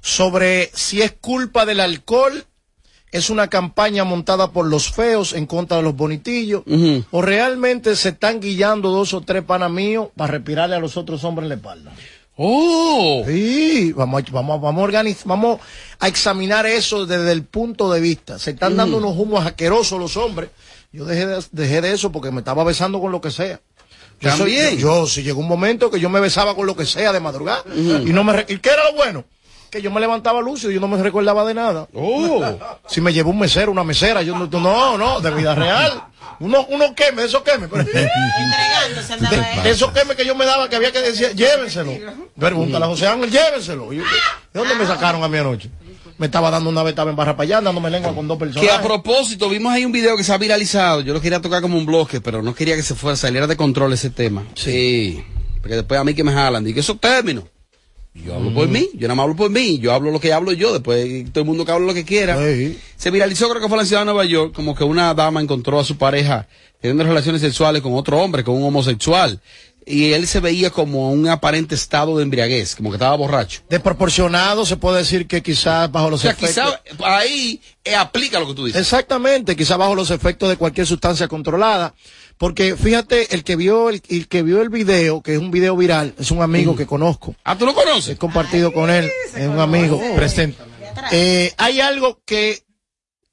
sobre 0.01 0.71
si 0.73 1.03
es 1.03 1.11
culpa 1.11 1.67
del 1.67 1.81
alcohol, 1.81 2.47
es 3.15 3.29
una 3.29 3.47
campaña 3.47 4.03
montada 4.03 4.51
por 4.51 4.65
los 4.67 4.91
feos 4.91 5.33
en 5.33 5.45
contra 5.45 5.77
de 5.77 5.83
los 5.83 5.95
bonitillos, 5.95 6.63
o 7.11 7.21
realmente 7.21 7.95
se 7.95 8.09
están 8.09 8.39
guillando 8.39 8.89
dos 8.89 9.13
o 9.13 9.21
tres 9.21 9.43
panas 9.43 9.71
míos 9.71 10.07
para 10.15 10.33
respirarle 10.33 10.75
a 10.75 10.79
los 10.79 10.97
otros 10.97 11.23
hombres 11.23 11.45
en 11.45 11.49
la 11.49 11.55
espalda. 11.55 11.91
¡Oh! 12.37 13.23
Sí, 13.25 13.93
vamos, 13.93 14.21
a- 14.21 14.31
vamos, 14.31 14.57
a- 14.57 14.61
vamos, 14.61 14.81
a 14.81 14.83
organizar, 14.83 15.27
vamos 15.27 15.59
a 15.99 16.07
examinar 16.07 16.65
eso 16.65 17.05
desde 17.05 17.31
el 17.31 17.43
punto 17.43 17.91
de 17.91 18.01
vista. 18.01 18.37
Se 18.39 18.51
están 18.51 18.75
dando 18.75 18.97
unos 18.97 19.15
humos 19.17 19.45
asquerosos 19.45 19.99
los 19.99 20.17
hombres. 20.17 20.49
Yo 20.91 21.05
dejé 21.05 21.25
de, 21.27 21.43
dejé 21.51 21.81
de 21.81 21.93
eso 21.93 22.11
porque 22.11 22.31
me 22.31 22.39
estaba 22.39 22.63
besando 22.63 22.99
con 22.99 23.11
lo 23.11 23.21
que 23.21 23.31
sea. 23.31 23.61
Yo 24.19 24.29
soy- 24.37 24.55
yo, 24.55 24.71
yo, 24.77 25.07
si 25.07 25.23
llegó 25.23 25.39
un 25.39 25.47
momento 25.47 25.89
que 25.89 25.99
yo 25.99 26.09
me 26.09 26.19
besaba 26.19 26.55
con 26.55 26.65
lo 26.65 26.75
que 26.75 26.85
sea 26.85 27.13
de 27.13 27.19
madrugada. 27.21 27.63
Y 27.73 28.11
no 28.13 28.23
me 28.25 28.45
¿y 28.49 28.57
qué 28.59 28.69
era 28.69 28.89
lo 28.91 28.95
bueno? 28.97 29.23
Que 29.75 29.81
yo 29.81 29.91
me 29.91 29.99
levantaba 29.99 30.39
lucio 30.39 30.71
y 30.71 30.75
yo 30.75 30.79
no 30.79 30.87
me 30.87 30.95
recordaba 31.03 31.43
de 31.43 31.53
nada. 31.53 31.85
Oh. 31.93 32.41
si 32.87 33.01
me 33.01 33.11
llevó 33.11 33.31
un 33.31 33.39
mesero, 33.39 33.73
una 33.73 33.83
mesera, 33.83 34.21
yo 34.21 34.33
no, 34.37 34.47
no, 34.47 34.97
no, 34.97 35.19
de 35.19 35.31
vida 35.31 35.53
real. 35.53 36.01
Uno, 36.39 36.65
uno 36.69 36.95
queme, 36.95 37.23
de 37.23 37.27
esos 37.27 37.41
queme. 37.41 37.67
pero- 37.67 37.83
de, 37.83 38.01
de 39.63 39.69
esos 39.69 39.91
queme 39.91 40.15
que 40.15 40.25
yo 40.25 40.33
me 40.33 40.45
daba 40.45 40.69
que 40.69 40.77
había 40.77 40.93
que 40.93 41.01
decir, 41.01 41.35
llévenselo. 41.35 41.91
Pregúntale 42.39 42.85
a 42.85 42.87
José 42.87 43.07
Ángel, 43.07 43.29
llévenselo. 43.29 43.91
Yo, 43.91 44.01
¿De 44.01 44.59
dónde 44.61 44.75
me 44.75 44.85
sacaron 44.85 45.21
a 45.23 45.27
mi 45.27 45.39
anoche? 45.39 45.69
Me 46.17 46.27
estaba 46.27 46.49
dando 46.49 46.69
una 46.69 46.81
vez, 46.81 46.91
estaba 46.93 47.09
en 47.09 47.17
barra 47.17 47.35
para 47.35 47.43
allá, 47.43 47.61
dándome 47.61 47.89
lengua 47.89 48.15
con 48.15 48.29
dos 48.29 48.37
personas. 48.37 48.65
que 48.65 48.73
a 48.73 48.81
propósito 48.81 49.49
vimos 49.49 49.73
ahí 49.73 49.83
un 49.83 49.91
video 49.91 50.15
que 50.15 50.23
se 50.23 50.31
ha 50.31 50.37
viralizado. 50.37 51.01
Yo 51.01 51.13
lo 51.13 51.19
quería 51.19 51.41
tocar 51.41 51.61
como 51.61 51.77
un 51.77 51.85
bloque, 51.85 52.21
pero 52.21 52.41
no 52.41 52.55
quería 52.55 52.77
que 52.77 52.83
se 52.83 52.95
fuera 52.95 53.17
saliera 53.17 53.45
de 53.45 53.57
control 53.57 53.91
ese 53.91 54.09
tema. 54.09 54.45
Sí. 54.53 55.21
Porque 55.59 55.75
después 55.75 55.99
a 55.99 56.05
mí 56.05 56.13
que 56.13 56.23
me 56.23 56.31
jalan, 56.31 56.65
y 56.65 56.73
que 56.73 56.79
esos 56.79 56.97
términos. 57.01 57.43
Yo 58.23 58.33
hablo 58.33 58.53
por 58.53 58.67
mí, 58.69 58.89
yo 58.93 59.01
nada 59.07 59.15
más 59.15 59.23
hablo 59.25 59.35
por 59.35 59.49
mí, 59.51 59.77
yo 59.79 59.93
hablo 59.93 60.09
lo 60.09 60.19
que 60.21 60.31
hablo 60.31 60.53
yo, 60.53 60.71
después 60.71 61.31
todo 61.31 61.41
el 61.41 61.45
mundo 61.45 61.65
que 61.65 61.71
habla 61.73 61.85
lo 61.85 61.93
que 61.93 62.05
quiera. 62.05 62.37
Se 62.95 63.11
viralizó, 63.11 63.49
creo 63.49 63.61
que 63.61 63.67
fue 63.67 63.77
en 63.77 63.83
la 63.83 63.85
ciudad 63.85 64.01
de 64.01 64.05
Nueva 64.05 64.23
York, 64.25 64.53
como 64.55 64.73
que 64.73 64.83
una 64.85 65.13
dama 65.13 65.41
encontró 65.41 65.79
a 65.79 65.83
su 65.83 65.97
pareja 65.97 66.47
teniendo 66.79 67.03
relaciones 67.03 67.41
sexuales 67.41 67.81
con 67.81 67.93
otro 67.93 68.17
hombre, 68.19 68.43
con 68.43 68.55
un 68.55 68.63
homosexual. 68.63 69.41
Y 69.87 70.13
él 70.13 70.25
se 70.27 70.39
veía 70.39 70.71
como 70.71 71.11
un 71.11 71.27
aparente 71.27 71.75
estado 71.75 72.17
de 72.17 72.23
embriaguez, 72.23 72.75
como 72.75 72.89
que 72.89 72.95
estaba 72.95 73.15
borracho. 73.15 73.61
Desproporcionado, 73.69 74.65
se 74.65 74.77
puede 74.77 74.97
decir 74.99 75.27
que 75.27 75.43
quizás 75.43 75.91
bajo 75.91 76.07
O 76.07 76.09
los 76.09 76.21
sea, 76.21 76.31
efectos. 76.31 76.49
quizá 76.89 77.07
ahí 77.17 77.61
eh, 77.83 77.93
aplica 77.95 78.39
lo 78.39 78.47
que 78.47 78.55
tú 78.55 78.65
dices. 78.65 78.81
Exactamente, 78.81 79.55
quizá 79.55 79.77
bajo 79.77 79.93
los 79.93 80.09
efectos 80.09 80.49
de 80.49 80.57
cualquier 80.57 80.87
sustancia 80.87 81.27
controlada. 81.27 81.93
Porque 82.37 82.75
fíjate, 82.75 83.33
el 83.33 83.43
que 83.43 83.55
vio 83.55 83.89
el, 83.89 84.01
el 84.09 84.27
que 84.27 84.43
vio 84.43 84.61
el 84.61 84.69
video, 84.69 85.21
que 85.21 85.33
es 85.33 85.39
un 85.39 85.51
video 85.51 85.75
viral, 85.77 86.13
es 86.19 86.31
un 86.31 86.41
amigo 86.41 86.75
que 86.75 86.85
conozco. 86.85 87.35
Ah, 87.43 87.57
¿tú 87.57 87.65
lo 87.65 87.73
conoces? 87.73 88.09
He 88.09 88.17
compartido 88.17 88.73
con 88.73 88.89
él, 88.89 89.09
es 89.35 89.47
un 89.47 89.59
amigo. 89.59 89.99
Presente. 90.15 90.61
Eh, 91.11 91.53
hay 91.57 91.79
algo 91.79 92.21
que 92.25 92.63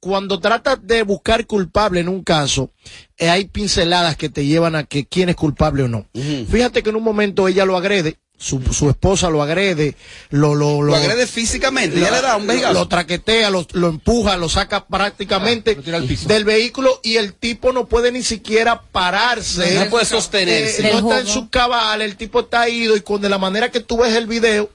cuando 0.00 0.40
tratas 0.40 0.84
de 0.84 1.04
buscar 1.04 1.46
culpable 1.46 2.00
en 2.00 2.08
un 2.08 2.24
caso, 2.24 2.70
eh, 3.18 3.30
hay 3.30 3.44
pinceladas 3.44 4.16
que 4.16 4.28
te 4.28 4.44
llevan 4.44 4.74
a 4.74 4.84
que 4.84 5.06
quién 5.06 5.28
es 5.28 5.36
culpable 5.36 5.84
o 5.84 5.88
no. 5.88 6.06
Fíjate 6.50 6.82
que 6.82 6.90
en 6.90 6.96
un 6.96 7.04
momento 7.04 7.46
ella 7.46 7.64
lo 7.64 7.76
agrede, 7.76 8.18
su, 8.42 8.60
su 8.72 8.90
esposa 8.90 9.30
lo 9.30 9.40
agrede, 9.40 9.94
lo, 10.30 10.56
lo, 10.56 10.82
Lo 10.82 10.96
agrede 10.96 11.28
físicamente, 11.28 12.00
ya 12.00 12.10
le 12.10 12.20
da 12.20 12.36
un 12.36 12.46
vejigazo. 12.48 12.74
Lo 12.74 12.88
traquetea, 12.88 13.50
lo, 13.50 13.64
lo 13.72 13.88
empuja, 13.88 14.36
lo 14.36 14.48
saca 14.48 14.84
prácticamente 14.84 15.76
del 15.76 16.44
vehículo 16.44 16.98
y 17.04 17.18
el 17.18 17.34
tipo 17.34 17.72
no 17.72 17.86
puede 17.86 18.10
ni 18.10 18.24
siquiera 18.24 18.82
pararse. 18.82 19.76
No 19.76 19.88
puede 19.90 20.06
sostenerse. 20.06 20.88
Eh, 20.88 20.92
no 20.92 21.08
está 21.08 21.20
en 21.20 21.26
su 21.28 21.50
cabal, 21.50 22.02
el 22.02 22.16
tipo 22.16 22.40
está 22.40 22.68
ido 22.68 22.96
y 22.96 23.02
con 23.02 23.22
de 23.22 23.28
la 23.28 23.38
manera 23.38 23.70
que 23.70 23.78
tú 23.78 23.98
ves 23.98 24.12
el 24.16 24.26
video, 24.26 24.70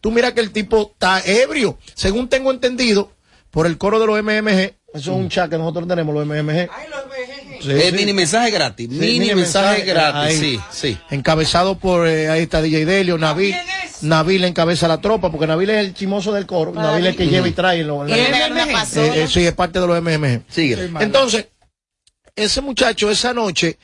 tú 0.00 0.10
miras 0.10 0.32
que 0.32 0.40
el 0.40 0.50
tipo 0.50 0.90
está 0.92 1.20
ebrio. 1.24 1.78
Según 1.94 2.28
tengo 2.28 2.50
entendido, 2.50 3.12
por 3.52 3.66
el 3.66 3.78
coro 3.78 4.00
de 4.00 4.06
los 4.06 4.20
MMG, 4.20 4.74
eso 4.94 5.12
es 5.12 5.16
un 5.16 5.28
chat 5.28 5.48
que 5.48 5.58
nosotros 5.58 5.86
tenemos, 5.86 6.12
los 6.12 6.26
MMG. 6.26 6.68
Sí, 7.62 7.70
Eh, 7.70 7.90
sí. 7.90 7.96
mini 7.96 8.12
mensaje 8.12 8.50
gratis. 8.50 8.88
Sí, 8.90 8.98
mini, 8.98 9.34
mensaje, 9.34 9.82
gratis. 9.82 10.14
ahí. 10.14 10.36
Sí, 10.38 10.60
sí. 10.70 10.98
Encabezado 11.10 11.78
por, 11.78 12.06
eh, 12.08 12.28
ahí 12.28 12.42
está 12.42 12.60
DJ 12.60 12.84
Delio, 12.84 13.18
Nabil. 13.18 13.54
Nabil 14.02 14.42
encabeza 14.44 14.88
la 14.88 15.00
tropa, 15.00 15.30
porque 15.30 15.46
Nabil 15.46 15.70
es 15.70 15.78
el 15.78 15.94
chimoso 15.94 16.32
del 16.32 16.44
coro. 16.46 16.72
Nabil 16.72 17.06
es 17.06 17.10
el 17.12 17.16
que 17.16 17.26
lleva 17.28 17.46
y 17.48 17.52
trae. 17.52 17.84
lo- 17.84 18.04
la-. 18.04 18.16
Eh, 18.16 19.22
eh, 19.22 19.26
sí, 19.28 19.46
es 19.46 19.52
parte 19.52 19.80
de 19.80 19.86
los 19.86 19.96
MMG. 20.02 20.42
Sigue. 20.48 20.90
Entonces, 21.00 21.46
ese 22.34 22.60
muchacho 22.62 23.10
esa 23.10 23.32
noche, 23.32 23.78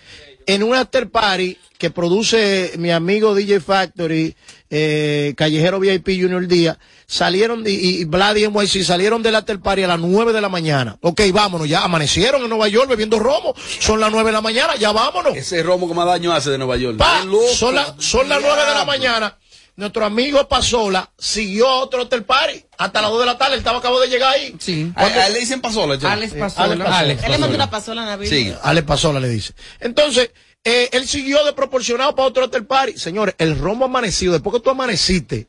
en 0.48 0.62
un 0.64 0.74
after 0.74 1.08
party 1.10 1.56
que 1.78 1.90
produce 1.90 2.72
mi 2.76 2.90
amigo 2.90 3.36
DJ 3.36 3.60
Factory, 3.60 4.34
eh, 4.70 5.32
Callejero 5.36 5.78
VIP 5.78 6.08
Junior 6.20 6.44
Díaz, 6.48 6.76
salieron, 7.06 7.62
de- 7.62 7.70
y, 7.70 8.00
y 8.00 8.04
Vlad 8.04 8.34
y 8.34 8.48
NYC 8.48 8.82
salieron 8.82 9.22
del 9.22 9.36
after 9.36 9.60
party 9.60 9.84
a 9.84 9.86
las 9.86 10.00
9 10.00 10.32
de 10.32 10.40
la 10.40 10.48
mañana. 10.48 10.98
Ok, 11.02 11.20
vámonos, 11.32 11.68
ya 11.68 11.84
amanecieron 11.84 12.42
en 12.42 12.48
Nueva 12.48 12.66
York 12.68 12.88
bebiendo 12.88 13.20
romo. 13.20 13.54
Son 13.78 14.00
las 14.00 14.10
9 14.10 14.26
de 14.30 14.32
la 14.32 14.40
mañana, 14.40 14.74
ya 14.76 14.90
vámonos. 14.90 15.36
Ese 15.36 15.62
romo 15.62 15.86
que 15.86 15.94
más 15.94 16.06
daño 16.06 16.32
hace 16.32 16.50
de 16.50 16.58
Nueva 16.58 16.76
York. 16.76 16.96
Pa, 16.98 17.22
son, 17.54 17.76
la- 17.76 17.94
son 17.98 18.28
las 18.28 18.40
9 18.42 18.60
de 18.64 18.74
la 18.74 18.84
mañana. 18.84 19.38
Nuestro 19.78 20.04
amigo 20.04 20.48
Pasola 20.48 21.08
siguió 21.16 21.68
a 21.68 21.76
otro 21.76 22.02
hotel 22.02 22.24
party 22.24 22.64
hasta 22.78 23.00
las 23.00 23.12
2 23.12 23.20
de 23.20 23.26
la 23.26 23.38
tarde. 23.38 23.52
Él 23.54 23.58
estaba 23.60 23.78
acabo 23.78 24.00
de 24.00 24.08
llegar 24.08 24.34
ahí. 24.34 24.52
Sí. 24.58 24.92
A, 24.96 25.04
a 25.06 25.26
él 25.28 25.34
le 25.34 25.38
dicen 25.38 25.60
pasola. 25.60 25.96
che. 25.96 26.04
Alex 26.04 26.32
Pasola. 26.34 26.64
Alex 26.64 26.78
Pasola. 26.82 26.98
Alex 26.98 27.22
Él 27.22 27.30
le 27.30 27.38
mandó 27.38 27.46
Pasola. 27.46 27.54
una 27.64 27.70
pasola 27.70 28.02
a 28.02 28.06
Nabil. 28.06 28.28
Sigue. 28.28 28.56
Ale 28.60 28.82
Pasola 28.82 29.20
le 29.20 29.28
dice. 29.28 29.54
Entonces, 29.78 30.32
eh, 30.64 30.88
él 30.90 31.06
siguió 31.06 31.44
de 31.44 31.52
proporcionado 31.52 32.12
para 32.16 32.26
otro 32.26 32.46
hotel 32.46 32.66
party. 32.66 32.98
Señores, 32.98 33.36
el 33.38 33.56
romo 33.56 33.84
amanecido, 33.84 34.32
después 34.32 34.52
que 34.56 34.60
tú 34.62 34.70
amaneciste, 34.70 35.46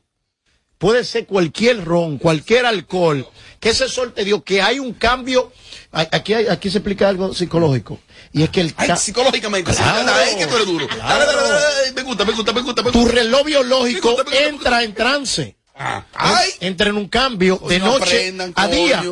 puede 0.78 1.02
ser 1.02 1.26
cualquier 1.26 1.84
ron, 1.84 2.16
cualquier 2.18 2.66
alcohol, 2.66 3.26
que 3.58 3.70
ese 3.70 3.88
sol 3.88 4.12
te 4.14 4.24
dio, 4.24 4.44
que 4.44 4.62
hay 4.62 4.78
un 4.78 4.92
cambio. 4.94 5.52
Aquí, 5.92 6.34
hay- 6.34 6.46
aquí 6.46 6.70
se 6.70 6.78
explica 6.78 7.08
algo 7.08 7.34
psicológico. 7.34 7.98
Y 8.32 8.42
es 8.44 8.50
que 8.50 8.60
el 8.60 8.74
Ay, 8.76 8.88
ca- 8.88 8.96
psicológicamente. 8.96 9.72
sí, 9.72 9.82
Claro. 9.82 10.12
Ay, 10.14 10.36
que 10.36 10.46
tú 10.46 10.54
eres 10.54 10.66
duro. 10.66 10.86
Dale, 10.86 11.26
dale, 11.26 11.36
dale, 11.36 11.48
dale, 11.50 11.92
Me 11.94 12.02
gusta, 12.02 12.24
me 12.24 12.32
gusta, 12.32 12.52
me 12.52 12.60
gusta. 12.62 12.82
Me 12.82 12.92
tu 12.92 12.98
gusta. 13.00 13.14
reloj 13.14 13.44
biológico 13.44 14.08
Me 14.10 14.14
gusta, 14.14 14.30
me 14.30 14.36
gusta, 14.36 14.48
me 14.50 14.56
entra 14.56 14.82
en 14.84 14.94
trance. 14.94 15.56
Ah, 15.74 16.04
Ay. 16.14 16.50
entra 16.60 16.90
en 16.90 16.96
un 16.96 17.08
cambio 17.08 17.60
de 17.68 17.78
noche 17.80 18.04
aprendan, 18.28 18.52
a 18.54 18.68
día. 18.68 19.02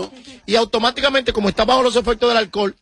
Y 0.47 0.55
automáticamente, 0.55 1.33
como 1.33 1.49
está 1.49 1.65
bajo 1.65 1.83
los 1.83 1.97
efectos 1.97 2.29
del 2.29 2.37
alcohol, 2.39 2.77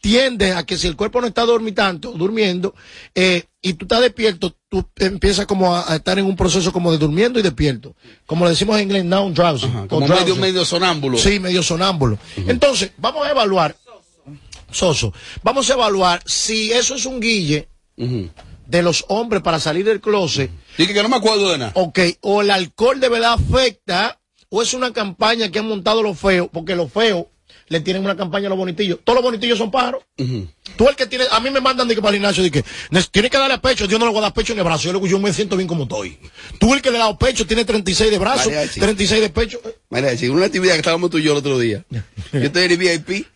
tiendes 0.00 0.56
a 0.56 0.64
que 0.64 0.78
si 0.78 0.86
el 0.86 0.96
cuerpo 0.96 1.20
no 1.20 1.26
está 1.26 1.44
dormitando, 1.44 2.12
durmiendo, 2.12 2.74
eh, 3.14 3.44
y 3.60 3.74
tú 3.74 3.84
estás 3.84 4.00
despierto, 4.00 4.56
tú 4.68 4.88
empiezas 4.96 5.46
como 5.46 5.74
a, 5.74 5.92
a 5.92 5.96
estar 5.96 6.18
en 6.18 6.24
un 6.24 6.36
proceso 6.36 6.72
como 6.72 6.90
de 6.90 6.98
durmiendo 6.98 7.38
y 7.38 7.42
despierto. 7.42 7.94
Como 8.26 8.44
le 8.44 8.52
decimos 8.52 8.76
en 8.76 8.84
inglés, 8.84 9.04
now 9.04 9.30
drowsy. 9.30 9.66
Como 9.88 10.06
drowsy. 10.06 10.24
medio, 10.24 10.36
medio 10.36 10.64
sonámbulo. 10.64 11.18
Sí, 11.18 11.38
medio 11.38 11.62
sonámbulo. 11.62 12.18
Entonces, 12.36 12.92
vamos 12.96 13.26
a 13.26 13.30
evaluar, 13.30 13.76
Soso, 14.70 15.14
vamos 15.42 15.68
a 15.70 15.74
evaluar 15.74 16.22
si 16.26 16.72
eso 16.72 16.94
es 16.94 17.06
un 17.06 17.20
guille 17.20 17.68
de 17.96 18.82
los 18.82 19.04
hombres 19.08 19.42
para 19.42 19.58
salir 19.58 19.84
del 19.84 20.00
closet. 20.00 20.50
Dije 20.76 20.92
que 20.92 21.02
no 21.02 21.08
me 21.08 21.16
acuerdo 21.16 21.50
de 21.50 21.58
nada. 21.58 21.72
Ok, 21.74 21.98
o 22.20 22.42
el 22.42 22.50
alcohol 22.50 23.00
de 23.00 23.08
verdad 23.08 23.34
afecta, 23.34 24.20
o 24.50 24.62
es 24.62 24.74
una 24.74 24.92
campaña 24.92 25.50
que 25.50 25.58
han 25.58 25.68
montado 25.68 26.02
los 26.02 26.18
feos, 26.18 26.48
porque 26.52 26.76
los 26.76 26.92
feos 26.92 27.26
le 27.68 27.80
tienen 27.80 28.02
una 28.04 28.16
campaña 28.16 28.46
a 28.46 28.50
los 28.50 28.58
bonitillos. 28.58 28.98
Todos 29.04 29.16
los 29.16 29.22
bonitillos 29.24 29.58
son 29.58 29.70
pájaros. 29.70 30.02
Tú 30.76 30.88
el 30.88 30.96
que 30.96 31.06
tiene, 31.06 31.24
a 31.30 31.40
mí 31.40 31.50
me 31.50 31.60
mandan 31.60 31.88
de 31.88 31.94
que 31.94 32.00
para 32.00 32.10
el 32.10 32.16
gimnasio, 32.16 32.42
de 32.42 32.50
que 32.50 32.64
"Nes- 32.90 33.08
tiene 33.10 33.28
que 33.30 33.36
darle 33.36 33.54
a 33.54 33.60
pecho, 33.60 33.86
yo 33.86 33.98
no 33.98 34.06
le 34.06 34.10
voy 34.12 34.18
a 34.18 34.22
dar 34.22 34.34
pecho 34.34 34.54
ni 34.54 34.62
brazo, 34.62 34.84
yo, 34.92 35.00
le- 35.00 35.08
yo 35.08 35.18
me 35.18 35.32
siento 35.32 35.56
bien 35.56 35.68
como 35.68 35.84
estoy. 35.84 36.18
Tú 36.58 36.74
el 36.74 36.82
que 36.82 36.90
le 36.90 36.98
da 36.98 37.16
pecho, 37.18 37.46
tiene 37.46 37.64
36 37.64 38.10
de 38.10 38.18
brazo, 38.18 38.48
Mariachi. 38.50 38.80
36 38.80 39.20
de 39.20 39.30
pecho. 39.30 39.60
Una 40.36 40.46
actividad 40.46 40.72
que 40.74 40.78
estábamos 40.80 41.10
tú 41.10 41.18
y 41.18 41.22
yo 41.22 41.32
el 41.32 41.38
otro 41.38 41.58
día. 41.58 41.84
Yo 41.90 42.40
estoy 42.40 42.64
en 42.64 42.70
el 42.72 42.76
VIP 42.78 43.26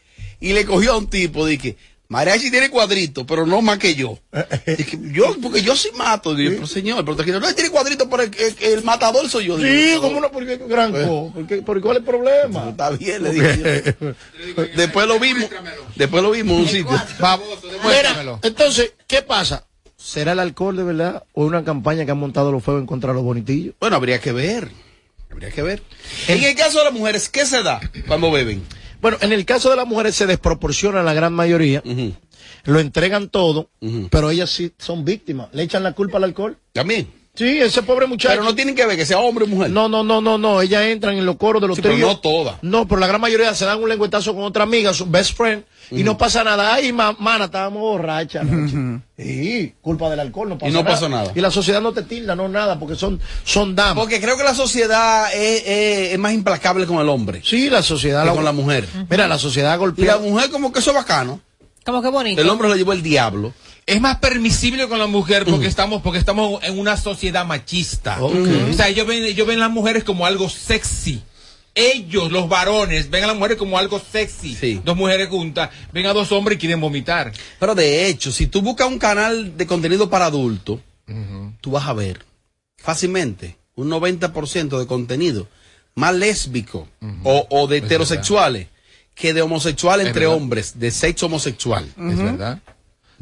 y 0.41 0.53
le 0.53 0.65
cogió 0.65 0.93
a 0.95 0.99
un 0.99 1.09
tipo, 1.09 1.47
dije, 1.47 1.77
Mariachi 2.13 2.51
tiene 2.51 2.69
cuadritos, 2.69 3.25
pero 3.27 3.47
no 3.47 3.63
más 3.63 3.79
que 3.79 3.95
yo. 3.95 4.19
Yo, 5.13 5.35
porque 5.41 5.63
yo 5.63 5.75
sí 5.75 5.89
mato. 5.97 6.35
Dije, 6.35 6.51
pero 6.53 6.67
señor, 6.67 7.03
pero 7.07 7.17
te 7.17 7.25
no 7.33 7.55
tiene 7.55 7.71
cuadritos, 7.71 8.07
pero 8.11 8.23
el, 8.25 8.31
el- 8.37 8.57
el 8.75 8.85
matador 8.85 9.31
soy 9.31 9.47
yo. 9.47 9.57
Digo, 9.57 9.69
Sí, 9.69 9.93
"No, 9.95 10.03
como 10.03 10.21
no, 10.21 10.31
porque 10.31 10.59
gran 10.69 10.93
co, 10.93 11.31
porque, 11.35 11.63
porque 11.63 11.81
¿cuál 11.81 11.97
es 11.97 12.01
el 12.01 12.05
problema? 12.07 12.69
Está 12.69 12.91
bien, 12.91 13.23
le 13.23 13.31
dije 13.33 13.97
yo. 13.99 14.63
Después 14.77 15.07
lo 15.09 15.19
vimos, 15.19 15.49
después 15.97 16.23
lo 16.23 16.31
vimos 16.33 16.55
en 16.55 16.61
un 16.63 16.69
sitio. 16.69 17.01
Mira, 17.85 18.39
entonces, 18.43 18.93
¿qué 19.07 19.23
pasa? 19.23 19.65
¿Será 19.97 20.33
el 20.33 20.41
alcohol 20.41 20.77
de 20.77 20.83
verdad 20.83 21.23
o 21.33 21.47
una 21.47 21.65
campaña 21.65 22.05
que 22.05 22.11
han 22.11 22.19
montado 22.19 22.53
los 22.53 22.63
feos 22.63 22.79
en 22.79 22.87
contra 22.87 23.09
de 23.11 23.15
los 23.15 23.25
bonitillos? 23.25 23.75
Bueno, 23.81 23.97
habría 23.97 24.21
que 24.21 24.33
ver. 24.33 24.69
Habría 25.31 25.51
que 25.51 25.63
ver. 25.63 25.83
En 26.29 26.43
el 26.45 26.55
caso 26.57 26.79
de 26.81 26.85
las 26.85 26.93
mujeres, 26.93 27.31
¿qué 27.31 27.47
se 27.47 27.63
da 27.63 27.81
cuando 28.07 28.31
beben? 28.31 28.63
Bueno, 29.03 29.19
en 29.21 29.33
el 29.33 29.45
caso 29.45 29.69
de 29.69 29.75
las 29.75 29.87
mujeres 29.87 30.15
se 30.15 30.27
desproporciona 30.29 31.03
la 31.03 31.13
gran 31.13 31.33
mayoría, 31.33 31.83
lo 32.65 32.79
entregan 32.79 33.31
todo, 33.31 33.69
pero 34.11 34.31
ellas 34.31 34.49
sí 34.49 34.73
son 34.79 35.05
víctimas, 35.05 35.49
le 35.53 35.65
echan 35.65 35.83
la 35.83 35.93
culpa 35.93 36.19
al 36.19 36.25
alcohol. 36.25 36.57
También. 36.73 37.22
Sí, 37.35 37.61
ese 37.61 37.83
pobre 37.83 38.07
muchacho. 38.07 38.35
Pero 38.35 38.45
no 38.45 38.55
tienen 38.55 38.75
que 38.75 38.85
ver 38.85 38.95
que 38.95 39.07
sea 39.07 39.19
hombre 39.19 39.45
o 39.45 39.49
mujer. 39.49 39.71
No, 39.71 39.89
no, 39.89 40.05
no, 40.05 40.21
no, 40.21 40.37
no, 40.37 40.61
ellas 40.61 40.83
entran 40.83 41.17
en 41.17 41.25
los 41.25 41.37
coros 41.37 41.63
de 41.63 41.69
los 41.69 41.77
Sí, 41.77 41.83
pero 41.83 41.97
no 41.97 42.19
todas. 42.19 42.57
No, 42.61 42.87
pero 42.87 43.01
la 43.01 43.07
gran 43.07 43.23
mayoría 43.23 43.55
se 43.55 43.65
dan 43.65 43.83
un 43.83 43.89
lengüetazo 43.89 44.35
con 44.35 44.45
otra 44.45 44.65
amiga, 44.65 44.93
su 44.93 45.07
best 45.07 45.35
friend, 45.35 45.65
y 45.91 46.03
no 46.05 46.19
pasa 46.19 46.45
nada. 46.45 46.75
Ay, 46.75 46.93
ma- 46.93 47.17
mana, 47.19 47.47
estábamos 47.47 47.81
borrachas. 47.81 48.43
anoche. 48.43 49.03
Sí, 49.17 49.75
culpa 49.81 50.11
del 50.11 50.21
alcohol, 50.21 50.51
no 50.51 50.59
pasa 50.59 50.69
Y 50.69 50.73
no 50.75 50.83
nada. 50.83 50.95
pasó 50.95 51.09
nada. 51.09 51.33
Y 51.35 51.41
la 51.41 51.51
sociedad 51.51 51.81
no 51.81 51.93
te 51.93 52.03
tilda, 52.03 52.37
no 52.37 52.51
nada, 52.51 52.79
porque 52.79 52.97
son, 52.97 53.19
son 53.45 53.75
damas. 53.75 53.95
Porque 53.97 54.21
creo 54.21 54.37
que 54.37 54.45
la 54.45 54.55
sociedad 54.55 55.33
es, 55.33 55.63
es- 55.67 56.13
es 56.13 56.19
más 56.19 56.35
implacable 56.35 56.85
con 56.87 56.99
el 56.99 57.09
hombre. 57.09 57.41
Sí, 57.43 57.71
la 57.71 57.83
sociedad. 57.83 58.21
que 58.25 58.27
la- 58.29 58.35
con 58.35 58.45
la 58.45 58.53
mujer. 58.53 58.87
Mira, 59.09 59.27
la 59.27 59.39
sociedad 59.39 59.75
Y 59.77 59.79
golpea. 59.79 60.17
la 60.17 60.21
mujer 60.21 60.51
como 60.51 60.71
que 60.71 60.81
eso 60.81 60.91
es 60.91 60.97
bacano. 60.97 61.41
Como 61.83 62.03
que 62.03 62.09
bonito. 62.09 62.43
El 62.43 62.51
hombre 62.51 62.69
lo 62.69 62.77
llevó 62.77 62.93
el 62.93 63.03
diablo. 63.03 63.55
Es 63.87 64.01
más 64.01 64.19
permisible 64.19 64.89
con 64.89 64.99
la 64.99 65.07
mujer 65.09 65.45
porque 65.45 65.67
estamos 65.67 66.03
porque 66.03 66.19
estamos 66.19 66.63
en 66.63 66.79
una 66.79 66.97
sociedad 66.97 67.45
machista. 67.45 68.23
O 68.23 68.73
sea, 68.75 68.89
ellos 68.89 69.07
ven, 69.07 69.25
ellos 69.25 69.47
ven 69.47 69.59
las 69.61 69.71
mujeres 69.71 70.05
como 70.05 70.25
algo 70.27 70.49
sexy. 70.49 71.23
Ellos, 71.75 72.31
los 72.31 72.49
varones, 72.51 73.09
ven 73.11 73.25
a 73.25 73.29
las 73.29 73.37
mujeres 73.37 73.57
como 73.57 73.79
algo 73.79 73.99
sexy. 73.99 74.55
Dos 74.85 74.97
mujeres 74.97 75.29
juntas, 75.31 75.71
ven 75.93 76.05
a 76.07 76.13
dos 76.13 76.31
hombres 76.31 76.57
y 76.57 76.61
quieren 76.61 76.81
vomitar. 76.81 77.33
Pero 77.59 77.75
de 77.75 78.07
hecho, 78.09 78.31
si 78.31 78.47
tú 78.47 78.61
buscas 78.63 78.89
un 78.89 78.99
canal 78.99 79.57
de 79.57 79.67
contenido 79.67 80.11
para 80.11 80.27
adultos, 80.27 80.81
tú 81.61 81.71
vas 81.73 81.87
a 81.87 81.93
ver 81.95 82.25
fácilmente 82.77 83.57
un 83.75 83.89
90% 83.91 84.79
de 84.79 84.87
contenido 84.87 85.49
más 85.95 86.15
lésbico 86.15 86.89
o, 87.25 87.47
o 87.51 87.67
de 87.67 87.79
heterosexuales 87.79 88.69
que 89.15 89.35
de 89.35 89.43
homosexuales 89.43 90.05
Es 90.05 90.09
entre 90.09 90.27
verdad. 90.27 90.37
hombres, 90.37 90.79
de 90.79 90.91
sexo 90.91 91.27
homosexual. 91.27 91.85
Es 92.11 92.19
verdad. 92.19 92.61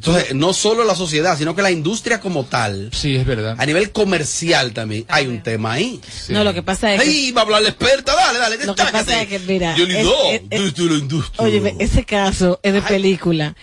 Entonces, 0.07 0.35
no 0.35 0.55
solo 0.55 0.85
la 0.85 0.95
sociedad, 0.95 1.37
sino 1.37 1.55
que 1.55 1.61
la 1.61 1.71
industria 1.71 2.21
como 2.21 2.45
tal, 2.47 2.89
Sí, 2.93 3.17
es 3.17 3.27
verdad. 3.27 3.55
a 3.59 3.67
nivel 3.67 3.93
comercial 3.93 4.73
también, 4.73 5.05
hay 5.09 5.27
un 5.27 5.43
tema 5.43 5.73
ahí. 5.73 6.01
No, 6.31 6.43
lo 6.43 6.55
que 6.55 6.63
pasa 6.63 6.95
es 6.95 7.03
que. 7.03 7.09
Ay, 7.09 7.33
va 7.33 7.43
a 7.43 7.45
hablar 7.45 7.61
la 7.63 7.69
experta, 7.69 8.15
dale, 8.15 8.39
dale, 8.39 8.65
Lo 8.65 8.75
que 8.75 8.83
pasa 8.85 9.21
es 9.23 9.29
que, 9.29 9.39
mira. 9.41 9.77
Yo 9.77 9.87
ni 9.87 9.95
es- 9.97 10.05
do, 10.05 10.15
es- 10.31 10.43
es- 10.49 10.75
desde 10.75 10.91
la 10.91 10.99
industria. 10.99 11.47
Oye, 11.47 11.75
ese 11.79 12.05
caso 12.05 12.59
es 12.63 12.73
de 12.73 12.81
película. 12.83 13.55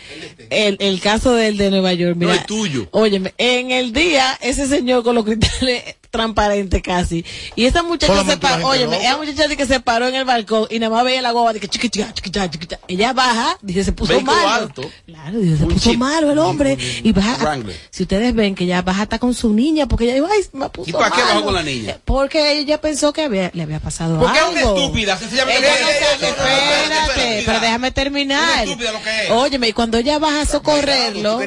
El, 0.51 0.77
el 0.79 0.99
caso 1.01 1.33
del 1.33 1.57
de 1.57 1.71
Nueva 1.71 1.93
York, 1.93 2.15
mira. 2.15 2.33
No 2.33 2.39
es 2.39 2.45
tuyo. 2.45 2.87
Óyeme, 2.91 3.33
en 3.39 3.71
el 3.71 3.91
día, 3.91 4.37
ese 4.41 4.67
señor 4.67 5.03
con 5.03 5.15
los 5.15 5.25
cristales 5.25 5.83
transparentes 6.09 6.81
casi. 6.81 7.25
Y 7.55 7.65
esa 7.65 7.83
muchacha 7.83 8.23
se 8.25 8.37
paró, 8.37 8.73
loca. 8.75 8.97
esa 8.97 9.17
muchacha 9.17 9.47
de 9.47 9.57
que 9.57 9.65
se 9.65 9.79
paró 9.79 10.07
en 10.07 10.15
el 10.15 10.25
balcón 10.25 10.67
y 10.69 10.79
nada 10.79 10.93
más 10.95 11.03
veía 11.05 11.21
la 11.21 11.31
guagua 11.31 11.53
de 11.53 11.59
que 11.59 11.67
chiquita, 11.67 12.13
chiquita, 12.13 12.49
chiquita. 12.49 12.79
Ella 12.87 13.13
baja, 13.13 13.57
dice, 13.61 13.83
se 13.83 13.91
puso 13.91 14.19
malo. 14.21 14.47
alto. 14.49 14.81
Claro, 15.05 15.39
dice, 15.39 15.57
se 15.57 15.63
Un 15.63 15.73
puso 15.73 15.89
Jeep. 15.91 15.99
malo 15.99 16.31
el 16.31 16.39
hombre. 16.39 16.77
Y 17.03 17.11
baja, 17.11 17.37
Wrangler. 17.43 17.79
si 17.89 18.03
ustedes 18.03 18.33
ven 18.33 18.55
que 18.55 18.65
ya 18.65 18.81
baja 18.81 19.03
hasta 19.03 19.19
con 19.19 19.33
su 19.33 19.53
niña, 19.53 19.87
porque 19.87 20.05
ella 20.05 20.15
dijo, 20.15 20.27
ay, 20.31 20.43
me 20.53 20.69
puso 20.69 20.89
¿Y 20.89 20.93
para 20.93 21.09
qué 21.11 21.17
malo". 21.21 21.33
bajó 21.35 21.43
con 21.45 21.53
la 21.55 21.63
niña? 21.63 21.97
Porque 22.05 22.59
ella 22.59 22.79
pensó 22.81 23.13
que 23.13 23.23
había- 23.23 23.51
le 23.53 23.63
había 23.63 23.79
pasado 23.79 24.19
Porque 24.19 24.37
es 24.37 24.43
algo. 24.43 24.71
una 24.73 24.81
estúpida, 24.81 25.17
sencillamente. 25.17 25.67
Ella 25.67 25.71
no 25.79 26.27
sabe- 26.35 26.83
espérate, 26.83 27.43
pero 27.45 27.59
déjame 27.59 27.91
terminar. 27.91 28.43
Una 28.53 28.63
estúpida 28.63 28.91
lo 28.91 29.03
que 29.03 29.23
es. 29.25 29.31
Óyeme, 29.31 29.67
y 29.69 29.73
cuando 29.73 29.97
ella 29.97 30.19
baja 30.19 30.41
a 30.41 30.45
socorrerlo, 30.45 31.39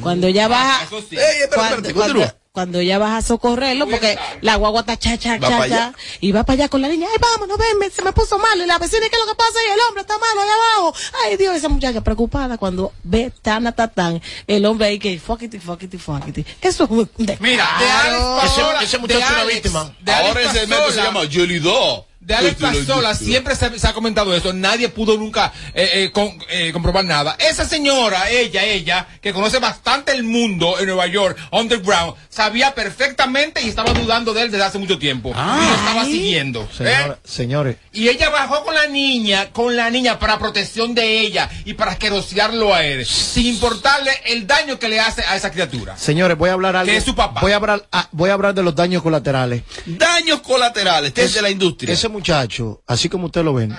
cuando 0.00 0.26
ella 0.26 0.48
baja, 0.48 0.84
Eso 0.84 1.00
sí. 1.00 1.16
Ey, 1.16 1.42
espérate, 1.42 1.54
cuando, 1.54 1.88
espérate, 2.22 2.39
cuando- 2.52 2.52
continúa. 2.52 2.60
cuando 2.60 2.78
ella 2.80 2.98
va 2.98 3.16
a 3.16 3.22
socorrerlo, 3.22 3.86
porque 3.88 4.18
la 4.42 4.56
guagua 4.56 4.80
está 4.80 4.96
cha, 4.96 5.16
cha, 5.16 5.38
cha, 5.38 5.68
cha, 5.68 5.94
y 6.20 6.32
va 6.32 6.44
para 6.44 6.54
allá 6.54 6.68
con 6.68 6.82
la 6.82 6.88
niña, 6.88 7.06
ay, 7.10 7.16
vámonos, 7.20 7.56
ven, 7.58 7.78
me- 7.78 7.90
se 7.90 8.02
me 8.02 8.12
puso 8.12 8.38
mal, 8.38 8.60
y 8.60 8.66
la 8.66 8.78
vecina, 8.78 9.08
¿qué 9.08 9.16
es 9.16 9.20
lo 9.24 9.32
que 9.32 9.36
pasa? 9.36 9.58
Y 9.66 9.70
el 9.72 9.80
hombre 9.88 10.02
está 10.02 10.18
malo 10.18 10.40
allá 10.40 10.52
abajo. 10.54 10.94
Ay, 11.24 11.36
Dios, 11.36 11.56
esa 11.56 11.68
muchacha 11.68 12.00
preocupada 12.02 12.58
cuando 12.58 12.92
ve 13.04 13.32
tan, 13.42 13.72
tan, 13.74 13.90
tan, 13.94 14.22
el 14.46 14.66
hombre 14.66 14.88
ahí 14.88 14.98
que, 14.98 15.18
fuck 15.18 15.42
it, 15.42 15.60
fuck 15.60 15.82
it, 15.82 15.98
fuck 15.98 16.26
it. 16.28 16.46
Eso 16.60 16.84
es 16.84 16.90
un 16.90 17.08
Mira, 17.40 17.68
de 17.78 17.90
Alex 17.90 18.24
Pasola, 18.40 18.74
Ese- 18.76 18.84
ese 18.84 18.98
muchacho 18.98 19.18
de 19.20 19.24
es 19.24 19.30
una 19.30 19.44
víctima. 19.44 19.94
Ahora 20.06 20.40
ese 20.42 20.52
segmento 20.60 20.90
se 20.92 21.02
llama 21.02 21.24
Yolido. 21.24 22.06
De 22.20 22.34
Alex 22.34 22.56
Pasola 22.86 23.14
siempre 23.14 23.56
se, 23.56 23.78
se 23.78 23.88
ha 23.88 23.94
comentado 23.94 24.34
eso, 24.36 24.52
nadie 24.52 24.90
pudo 24.90 25.16
nunca 25.16 25.52
eh, 25.74 25.90
eh, 25.94 26.10
con- 26.12 26.38
eh, 26.50 26.70
comprobar 26.70 27.04
nada. 27.04 27.34
Esa 27.38 27.64
señora, 27.64 28.30
ella, 28.30 28.62
ella, 28.62 29.06
que 29.22 29.32
conoce 29.32 29.58
bastante 29.58 30.12
el 30.12 30.22
mundo 30.22 30.78
en 30.78 30.86
Nueva 30.86 31.06
York, 31.06 31.38
underground, 31.50 32.14
sabía 32.28 32.74
perfectamente 32.74 33.62
y 33.62 33.68
estaba 33.70 33.92
dudando 33.94 34.34
de 34.34 34.42
él 34.42 34.50
desde 34.50 34.64
hace 34.64 34.78
mucho 34.78 34.98
tiempo. 34.98 35.30
y 35.30 35.68
lo 35.68 35.74
estaba 35.74 36.04
siguiendo. 36.04 36.62
¿eh? 36.62 36.68
Señora- 36.76 37.18
señores, 37.24 37.76
Y 37.92 38.08
ella 38.08 38.28
bajó 38.28 38.64
con 38.64 38.74
la 38.74 38.86
niña, 38.86 39.50
con 39.52 39.74
la 39.74 39.88
niña 39.88 40.18
para 40.18 40.38
protección 40.38 40.94
de 40.94 41.20
ella 41.20 41.48
y 41.64 41.72
para 41.74 41.96
querosearlo 41.96 42.74
a 42.74 42.84
él, 42.84 43.06
sin 43.06 43.46
importarle 43.46 44.12
el 44.26 44.46
daño 44.46 44.78
que 44.78 44.88
le 44.90 45.00
hace 45.00 45.22
a 45.22 45.36
esa 45.36 45.50
criatura. 45.50 45.96
señores, 45.96 46.36
voy 46.36 46.50
a 46.50 46.52
hablar 46.52 46.76
algo. 46.76 46.90
Que 46.92 46.98
es 46.98 47.04
su 47.04 47.14
papá. 47.14 47.40
Voy 47.40 47.52
a 47.52 47.56
hablar, 47.56 47.88
ah, 47.92 48.08
voy 48.12 48.28
a 48.28 48.34
hablar 48.34 48.54
de 48.54 48.62
los 48.62 48.74
daños 48.74 49.02
colaterales. 49.02 49.62
Daños 49.86 50.40
colaterales, 50.42 51.12
que 51.14 51.22
es 51.24 51.40
la 51.40 51.48
industria. 51.50 51.94
Muchacho, 52.10 52.82
así 52.86 53.08
como 53.08 53.26
ustedes 53.26 53.44
lo 53.44 53.54
ven, 53.54 53.76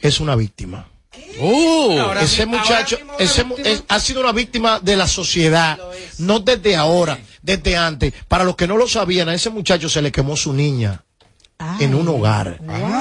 es 0.00 0.20
una 0.20 0.34
víctima. 0.36 0.88
Oh, 1.40 2.12
ese 2.20 2.46
muchacho 2.46 2.98
ese 3.18 3.44
es- 3.64 3.84
ha 3.88 4.00
sido 4.00 4.20
una 4.20 4.32
víctima 4.32 4.80
de 4.80 4.96
la 4.96 5.06
sociedad, 5.06 5.78
no 6.18 6.40
desde 6.40 6.74
ahora, 6.76 7.18
desde 7.42 7.76
antes. 7.76 8.12
Para 8.28 8.44
los 8.44 8.56
que 8.56 8.66
no 8.66 8.76
lo 8.76 8.88
sabían, 8.88 9.28
a 9.28 9.34
ese 9.34 9.50
muchacho 9.50 9.88
se 9.88 10.02
le 10.02 10.10
quemó 10.12 10.36
su 10.36 10.52
niña. 10.52 11.04
En 11.80 11.94
un 11.94 12.08
hogar. 12.08 12.58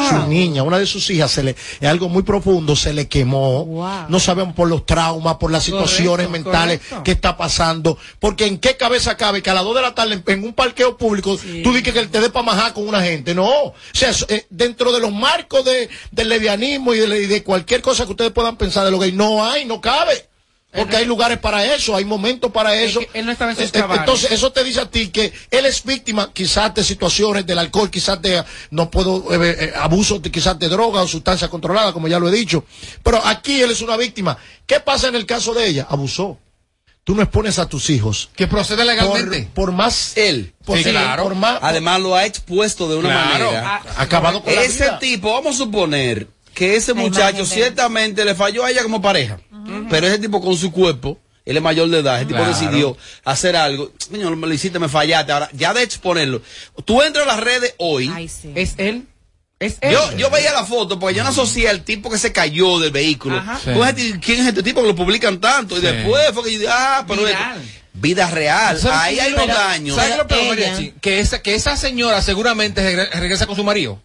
Su 0.10 0.28
niña, 0.28 0.64
una 0.64 0.80
de 0.80 0.86
sus 0.86 1.10
hijas, 1.10 1.32
se 1.32 1.44
le, 1.44 1.52
es 1.80 1.88
algo 1.88 2.10
muy 2.10 2.24
profundo, 2.24 2.76
se 2.76 2.94
le 2.94 3.08
quemó. 3.08 3.66
Wow. 3.66 4.06
No 4.10 4.20
sabemos 4.20 4.54
por 4.54 4.68
los 4.68 4.86
traumas, 4.86 5.36
por 5.36 5.52
las 5.52 5.64
situaciones 5.64 6.30
mentales 6.30 6.80
correcto. 6.80 7.04
que 7.04 7.12
está 7.12 7.38
pasando. 7.38 7.98
Porque 8.20 8.46
en 8.46 8.58
qué 8.58 8.78
cabeza 8.78 9.18
cabe 9.18 9.42
que 9.42 9.50
a 9.50 9.54
las 9.54 9.64
2 9.64 9.76
de 9.76 9.82
la 9.82 9.96
tarde 9.96 10.14
en, 10.14 10.24
en 10.26 10.44
un 10.44 10.54
parqueo 10.54 10.98
público 10.98 11.38
tú 11.38 11.74
dices 11.74 11.94
que 11.94 12.00
él 12.00 12.10
te 12.10 12.20
dé 12.20 12.30
para 12.30 12.46
majar 12.46 12.74
con 12.74 12.88
una 12.88 13.02
gente. 13.02 13.36
No. 13.36 13.50
O 13.50 13.76
sea, 13.94 14.12
eh, 14.30 14.46
dentro 14.50 14.92
de 14.92 15.00
los 15.00 15.12
marcos 15.12 15.66
de, 15.66 15.90
del 16.12 16.30
levianismo 16.30 16.94
y 16.94 17.00
de, 17.00 17.22
y 17.22 17.26
de 17.28 17.44
cualquier 17.44 17.82
cosa 17.82 18.06
que 18.06 18.12
ustedes 18.12 18.32
puedan 18.32 18.58
pensar 18.58 18.86
de 18.86 18.92
lo 18.92 19.00
gay, 19.00 19.12
no 19.12 19.44
hay, 19.44 19.66
no 19.66 19.82
cabe. 19.82 20.31
Porque 20.74 20.96
hay 20.96 21.06
lugares 21.06 21.38
para 21.38 21.66
eso, 21.76 21.96
hay 21.98 22.06
momentos 22.06 22.50
para 22.52 22.74
eso. 22.76 23.02
él 23.14 23.26
no 23.26 23.32
estaba 23.34 23.52
en 23.52 23.58
sus 23.58 23.66
Eh, 23.66 23.72
eh, 23.74 23.80
cabales. 23.80 24.00
Entonces, 24.04 24.32
eso 24.32 24.52
te 24.54 24.64
dice 24.64 24.80
a 24.80 24.90
ti 24.90 25.10
que 25.10 25.34
él 25.52 25.66
es 25.66 25.84
víctima 25.84 26.32
quizás 26.34 26.74
de 26.74 26.84
situaciones 26.84 27.46
del 27.46 27.60
alcohol, 27.60 27.90
quizás 27.92 28.22
de, 28.22 28.42
no 28.70 28.90
puedo, 28.90 29.34
eh, 29.34 29.58
eh, 29.60 29.74
abuso 29.78 30.20
de, 30.20 30.32
quizás 30.32 30.58
de 30.58 30.70
droga 30.70 31.02
o 31.02 31.08
sustancia 31.10 31.50
controlada, 31.50 31.92
como 31.92 32.08
ya 32.08 32.20
lo 32.20 32.30
he 32.30 32.32
dicho. 32.32 32.64
Pero 33.04 33.20
aquí 33.26 33.62
él 33.62 33.72
es 33.72 33.82
una 33.82 33.98
víctima. 33.98 34.38
¿Qué 34.66 34.80
pasa 34.80 35.10
en 35.10 35.16
el 35.16 35.26
caso 35.26 35.54
de 35.54 35.68
ella? 35.68 35.88
Abusó. 35.90 36.40
Tú 37.04 37.16
no 37.16 37.24
expones 37.24 37.58
a 37.60 37.68
tus 37.68 37.90
hijos. 37.90 38.30
Que 38.36 38.48
procede 38.48 38.86
legalmente. 38.86 39.50
Por, 39.54 39.66
por 39.66 39.72
más, 39.74 40.16
él. 40.16 40.54
por, 40.64 40.78
Sí, 40.78 40.84
claro. 40.86 41.24
por 41.24 41.36
más, 41.36 41.58
Además 41.62 42.00
lo 42.00 42.16
ha 42.16 42.26
expuesto 42.26 42.88
de 42.88 42.96
una 42.96 43.10
Claro. 43.10 43.46
manera. 43.48 43.82
ha 43.98 44.02
acabado 44.04 44.42
con 44.44 44.54
la 44.56 44.62
Ese 44.64 44.84
vida. 44.84 45.00
tipo, 45.00 45.34
vamos 45.34 45.56
a 45.56 45.58
suponer 45.58 46.28
que 46.54 46.76
ese 46.76 46.94
muchacho 46.94 47.46
ciertamente 47.46 48.24
le 48.24 48.36
falló 48.36 48.64
a 48.64 48.70
ella 48.72 48.84
como 48.84 49.02
pareja. 49.02 49.40
Pero 49.90 50.08
ese 50.08 50.20
tipo 50.20 50.42
con 50.42 50.56
su 50.58 50.72
cuerpo, 50.72 51.20
él 51.46 51.58
es 51.58 51.64
mayor 51.64 51.90
de 51.90 52.00
edad, 52.00 52.18
ese 52.18 52.26
tipo 52.28 52.38
Claro. 52.40 52.54
decidió 52.54 52.98
hacer 53.24 53.56
algo. 53.56 53.92
Señor, 53.98 54.36
me 54.36 54.48
lo 54.48 54.54
hiciste, 54.54 54.80
me 54.80 54.90
fallaste. 54.90 55.32
Ahora, 55.32 55.50
ya 55.54 55.74
de 55.74 55.84
exponerlo. 55.84 56.42
Tú 56.86 57.02
entras 57.02 57.26
a 57.26 57.28
las 57.36 57.40
redes 57.40 57.74
hoy. 57.78 58.12
Ay, 58.14 58.28
sí. 58.28 58.52
¿Es 58.56 58.76
él? 58.78 59.08
¿Es 59.60 59.78
él? 59.82 59.92
Yo, 59.94 60.18
yo 60.18 60.30
veía 60.32 60.54
la 60.54 60.66
foto 60.66 61.00
porque 61.00 61.16
yo 61.16 61.24
no 61.24 61.30
asocié 61.30 61.70
al 61.70 61.84
tipo 61.84 62.10
que 62.10 62.18
se 62.18 62.32
cayó 62.32 62.80
del 62.80 62.92
vehículo. 62.92 63.42
Decir, 63.66 64.20
¿Quién 64.20 64.42
es 64.42 64.48
este 64.48 64.64
tipo 64.64 64.82
que 64.82 64.88
lo 64.88 64.96
publican 64.96 65.40
tanto? 65.40 65.76
Y 65.78 65.82
Sí. 65.82 65.86
después 65.88 66.32
fue 66.34 66.44
que 66.44 66.54
yo 66.54 66.60
dije, 66.60 66.72
ah, 66.74 67.06
pero 67.08 67.24
vida 67.94 68.30
real. 68.32 68.80
¿Sabes 68.80 68.98
Ahí 69.00 69.20
hay 69.20 69.34
unos 69.34 69.48
daños. 69.48 69.96
¿Sabes 69.96 70.18
lo 70.18 70.28
peor, 70.28 70.48
Mariachi? 70.50 70.94
Que 71.02 71.20
esa, 71.20 71.42
que 71.42 71.54
esa 71.56 71.76
señora 71.78 72.22
seguramente 72.22 72.82
regre- 72.82 73.12
regresa 73.20 73.46
con 73.46 73.56
su 73.56 73.64
marido. 73.64 74.02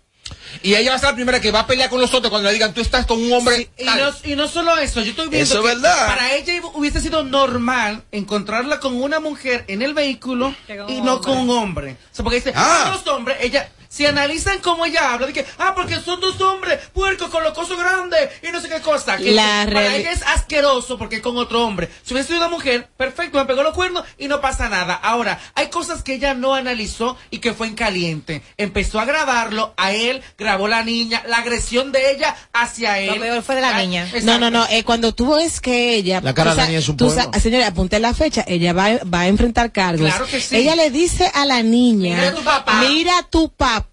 Y 0.63 0.75
ella 0.75 0.91
va 0.91 0.97
a 0.97 0.99
ser 0.99 1.09
la 1.11 1.15
primera 1.15 1.41
que 1.41 1.51
va 1.51 1.61
a 1.61 1.67
pelear 1.67 1.89
con 1.91 2.01
los 2.01 2.13
otros 2.15 2.31
cuando 2.31 2.49
le 2.49 2.55
digan, 2.55 2.73
tú 2.75 2.81
estás 2.81 3.07
con 3.07 3.23
un 3.23 3.33
hombre. 3.33 3.69
Y 3.79 3.85
tal". 3.85 3.99
no, 4.01 4.31
y 4.31 4.37
no 4.37 4.49
solo 4.49 4.77
eso, 4.79 5.01
yo 5.03 5.11
estoy 5.11 5.29
viendo 5.29 5.45
Eso 5.45 5.55
es 5.57 5.61
que 5.75 5.81
verdad. 5.81 6.07
para 6.07 6.35
ella 6.35 6.61
hubiese 6.75 7.01
sido 7.01 7.25
normal 7.25 8.03
encontrarla 8.13 8.81
con 8.81 9.01
una 9.01 9.21
mujer 9.21 9.65
en 9.69 9.83
el 9.83 9.95
vehículo 9.95 10.55
y 10.89 11.01
no 11.01 11.15
hombre. 11.15 11.33
con 11.33 11.39
un 11.39 11.51
hombre. 11.51 11.93
O 12.13 12.15
sea, 12.15 12.23
porque 12.23 12.37
dice. 12.37 12.53
"Ah, 12.55 12.91
los 12.93 13.07
hombres, 13.15 13.37
ella, 13.41 13.69
si 13.97 14.05
analizan 14.05 14.59
cómo 14.61 14.85
ella 14.85 15.13
habla, 15.15 15.27
de 15.29 15.33
que, 15.33 15.47
ah, 15.59 15.73
porque 15.75 16.01
son 16.01 16.21
dos 16.21 16.39
hombres, 16.43 16.79
puercos 16.93 17.31
con 17.31 17.43
los 17.43 17.53
cosos 17.55 17.79
grandes 17.79 18.29
y 18.43 18.51
no 18.53 18.61
sé 18.61 18.69
qué 18.69 18.81
cosa. 18.81 19.17
Que 19.17 19.33
La 19.33 19.67
para 19.73 19.95
ella 19.97 20.13
es 20.13 20.23
asqueroso 20.23 20.99
porque 20.99 21.17
es 21.17 21.23
con 21.23 21.37
otro 21.39 21.65
hombre. 21.65 21.89
Si 22.03 22.13
hubiese 22.13 22.29
sido 22.29 22.41
una 22.41 22.49
mujer, 22.49 22.89
perfecto, 22.97 23.39
me 23.39 23.45
pegó 23.47 23.63
los 23.63 23.73
cuernos 23.75 24.05
y 24.19 24.29
no 24.29 24.41
pasa 24.41 24.69
nada. 24.69 24.95
Ahora, 24.95 25.41
hay 25.55 25.69
cosas 25.69 26.03
que 26.03 26.15
ella 26.15 26.35
no 26.35 26.55
analizó 26.55 27.17
y 27.31 27.39
que 27.39 27.55
fue 27.55 27.69
en 27.69 27.75
caliente. 27.75 28.43
Empezó 28.59 29.01
a 29.01 29.05
grabarlo, 29.07 29.73
a 29.77 29.93
él, 29.93 30.23
grabó 30.37 30.69
la 30.69 30.83
niña, 30.83 31.23
la 31.27 31.39
agresión 31.39 31.93
de 31.93 32.11
ella 32.13 32.37
hacia 32.53 32.99
él. 32.99 33.15
Lo 33.15 33.21
peor 33.21 33.43
fue 33.43 33.55
de 33.55 33.61
la 33.63 33.77
Ah, 33.77 33.81
niña. 33.81 34.05
exacto. 34.05 34.27
No, 34.27 34.39
no, 34.39 34.51
no. 34.51 34.67
eh, 34.71 34.85
cuando 34.85 35.15
tú 35.15 35.35
ves 35.35 35.61
que 35.61 35.95
ella. 35.95 36.21
La 36.21 36.35
cara 36.35 36.51
de 36.51 36.57
la 36.57 36.67
niña 36.67 36.79
es 36.81 36.89
un 36.89 36.97
tú 36.97 37.11
Señora, 37.41 37.67
apunte 37.69 37.99
la 38.01 38.13
fecha. 38.15 38.45
Ella 38.47 38.73
va, 38.73 38.99
va 39.13 39.21
a 39.21 39.27
enfrentar 39.29 39.73
cargos. 39.73 40.09
Claro 40.09 40.27
que 40.27 40.41
sí. 40.41 40.57
Ella 40.57 40.75
le 40.77 40.91
dice 40.91 41.31
a 41.35 41.45
la 41.47 41.63
niña. 41.63 42.17
Mira 42.17 42.29
a 42.29 42.35
tu 42.35 42.43
papá. 42.45 42.81
Mira 42.89 43.19
a 43.19 43.23
tu 43.23 43.49
papá. 43.51 43.86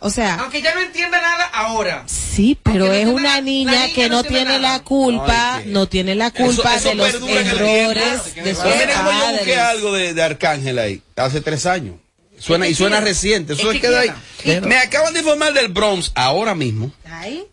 O 0.00 0.10
sea. 0.10 0.36
Aunque 0.36 0.62
ya 0.62 0.74
no 0.74 0.80
entienda 0.80 1.20
nada 1.20 1.44
ahora. 1.52 2.04
Sí, 2.06 2.58
pero 2.62 2.86
no 2.86 2.92
es 2.92 3.06
una 3.06 3.40
niña 3.40 3.72
niña 3.72 3.94
que 3.94 4.08
no 4.08 4.22
no 4.22 4.24
tiene 4.24 4.44
nada. 4.44 4.58
la 4.58 4.78
culpa, 4.80 5.56
Ay, 5.56 5.64
no 5.66 5.86
tiene 5.86 6.14
la 6.14 6.30
culpa 6.30 6.76
eso 6.76 6.88
de 6.88 6.94
los 6.96 7.14
errores 7.14 8.34
de 8.34 8.54
sus 8.54 8.64
yo 8.64 9.32
busqué 9.32 9.56
algo 9.56 9.92
de, 9.92 10.14
de 10.14 10.22
Arcángel 10.22 10.78
ahí, 10.78 11.02
hace 11.16 11.40
tres 11.40 11.66
años. 11.66 11.96
Suena, 12.38 12.66
y 12.66 12.74
suena 12.74 13.00
reciente, 13.00 13.52
eso 13.52 13.70
Es 13.70 13.76
se 13.76 13.80
que 13.80 13.86
queda 13.86 14.00
ahí. 14.00 14.60
Me 14.62 14.76
acaban 14.76 15.12
de 15.12 15.20
informar 15.20 15.52
del 15.52 15.68
Bronx 15.68 16.10
ahora 16.16 16.56
mismo. 16.56 16.90
Ay. 17.04 17.44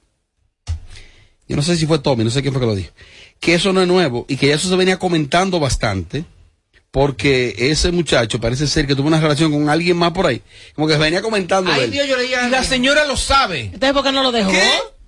Yo 1.48 1.56
no 1.56 1.62
sé 1.62 1.76
si 1.78 1.86
fue 1.86 2.00
Tommy, 2.00 2.24
no 2.24 2.32
sé 2.32 2.42
quién 2.42 2.54
fue 2.54 2.62
que 2.62 2.66
lo 2.66 2.76
dijo. 2.76 2.92
Que 3.40 3.54
eso 3.54 3.72
no 3.72 3.82
es 3.82 3.88
nuevo 3.88 4.26
y 4.28 4.38
que 4.38 4.48
ya 4.48 4.56
eso 4.56 4.68
se 4.68 4.76
venía 4.76 4.98
comentando 4.98 5.60
bastante. 5.60 6.26
Porque 6.92 7.54
ese 7.58 7.92
muchacho 7.92 8.40
parece 8.40 8.66
ser 8.66 8.88
que 8.88 8.96
tuvo 8.96 9.08
una 9.08 9.20
relación 9.22 9.52
con 9.52 9.70
alguien 9.70 9.96
más 9.96 10.12
por 10.12 10.26
ahí. 10.26 10.42
Como 10.74 10.88
que 10.88 10.94
se 10.94 11.00
venía 11.00 11.22
comentando 11.22 11.72
Ay, 11.72 11.82
él. 11.84 11.92
Dios, 11.92 12.08
yo 12.08 12.18
leía. 12.18 12.48
Y 12.48 12.50
la 12.50 12.64
señora 12.64 13.06
lo 13.06 13.16
sabe. 13.16 13.66
Entonces, 13.66 13.94
¿por 13.94 14.04
qué 14.04 14.12
no 14.12 14.24
lo 14.24 14.32
dejó? 14.32 14.52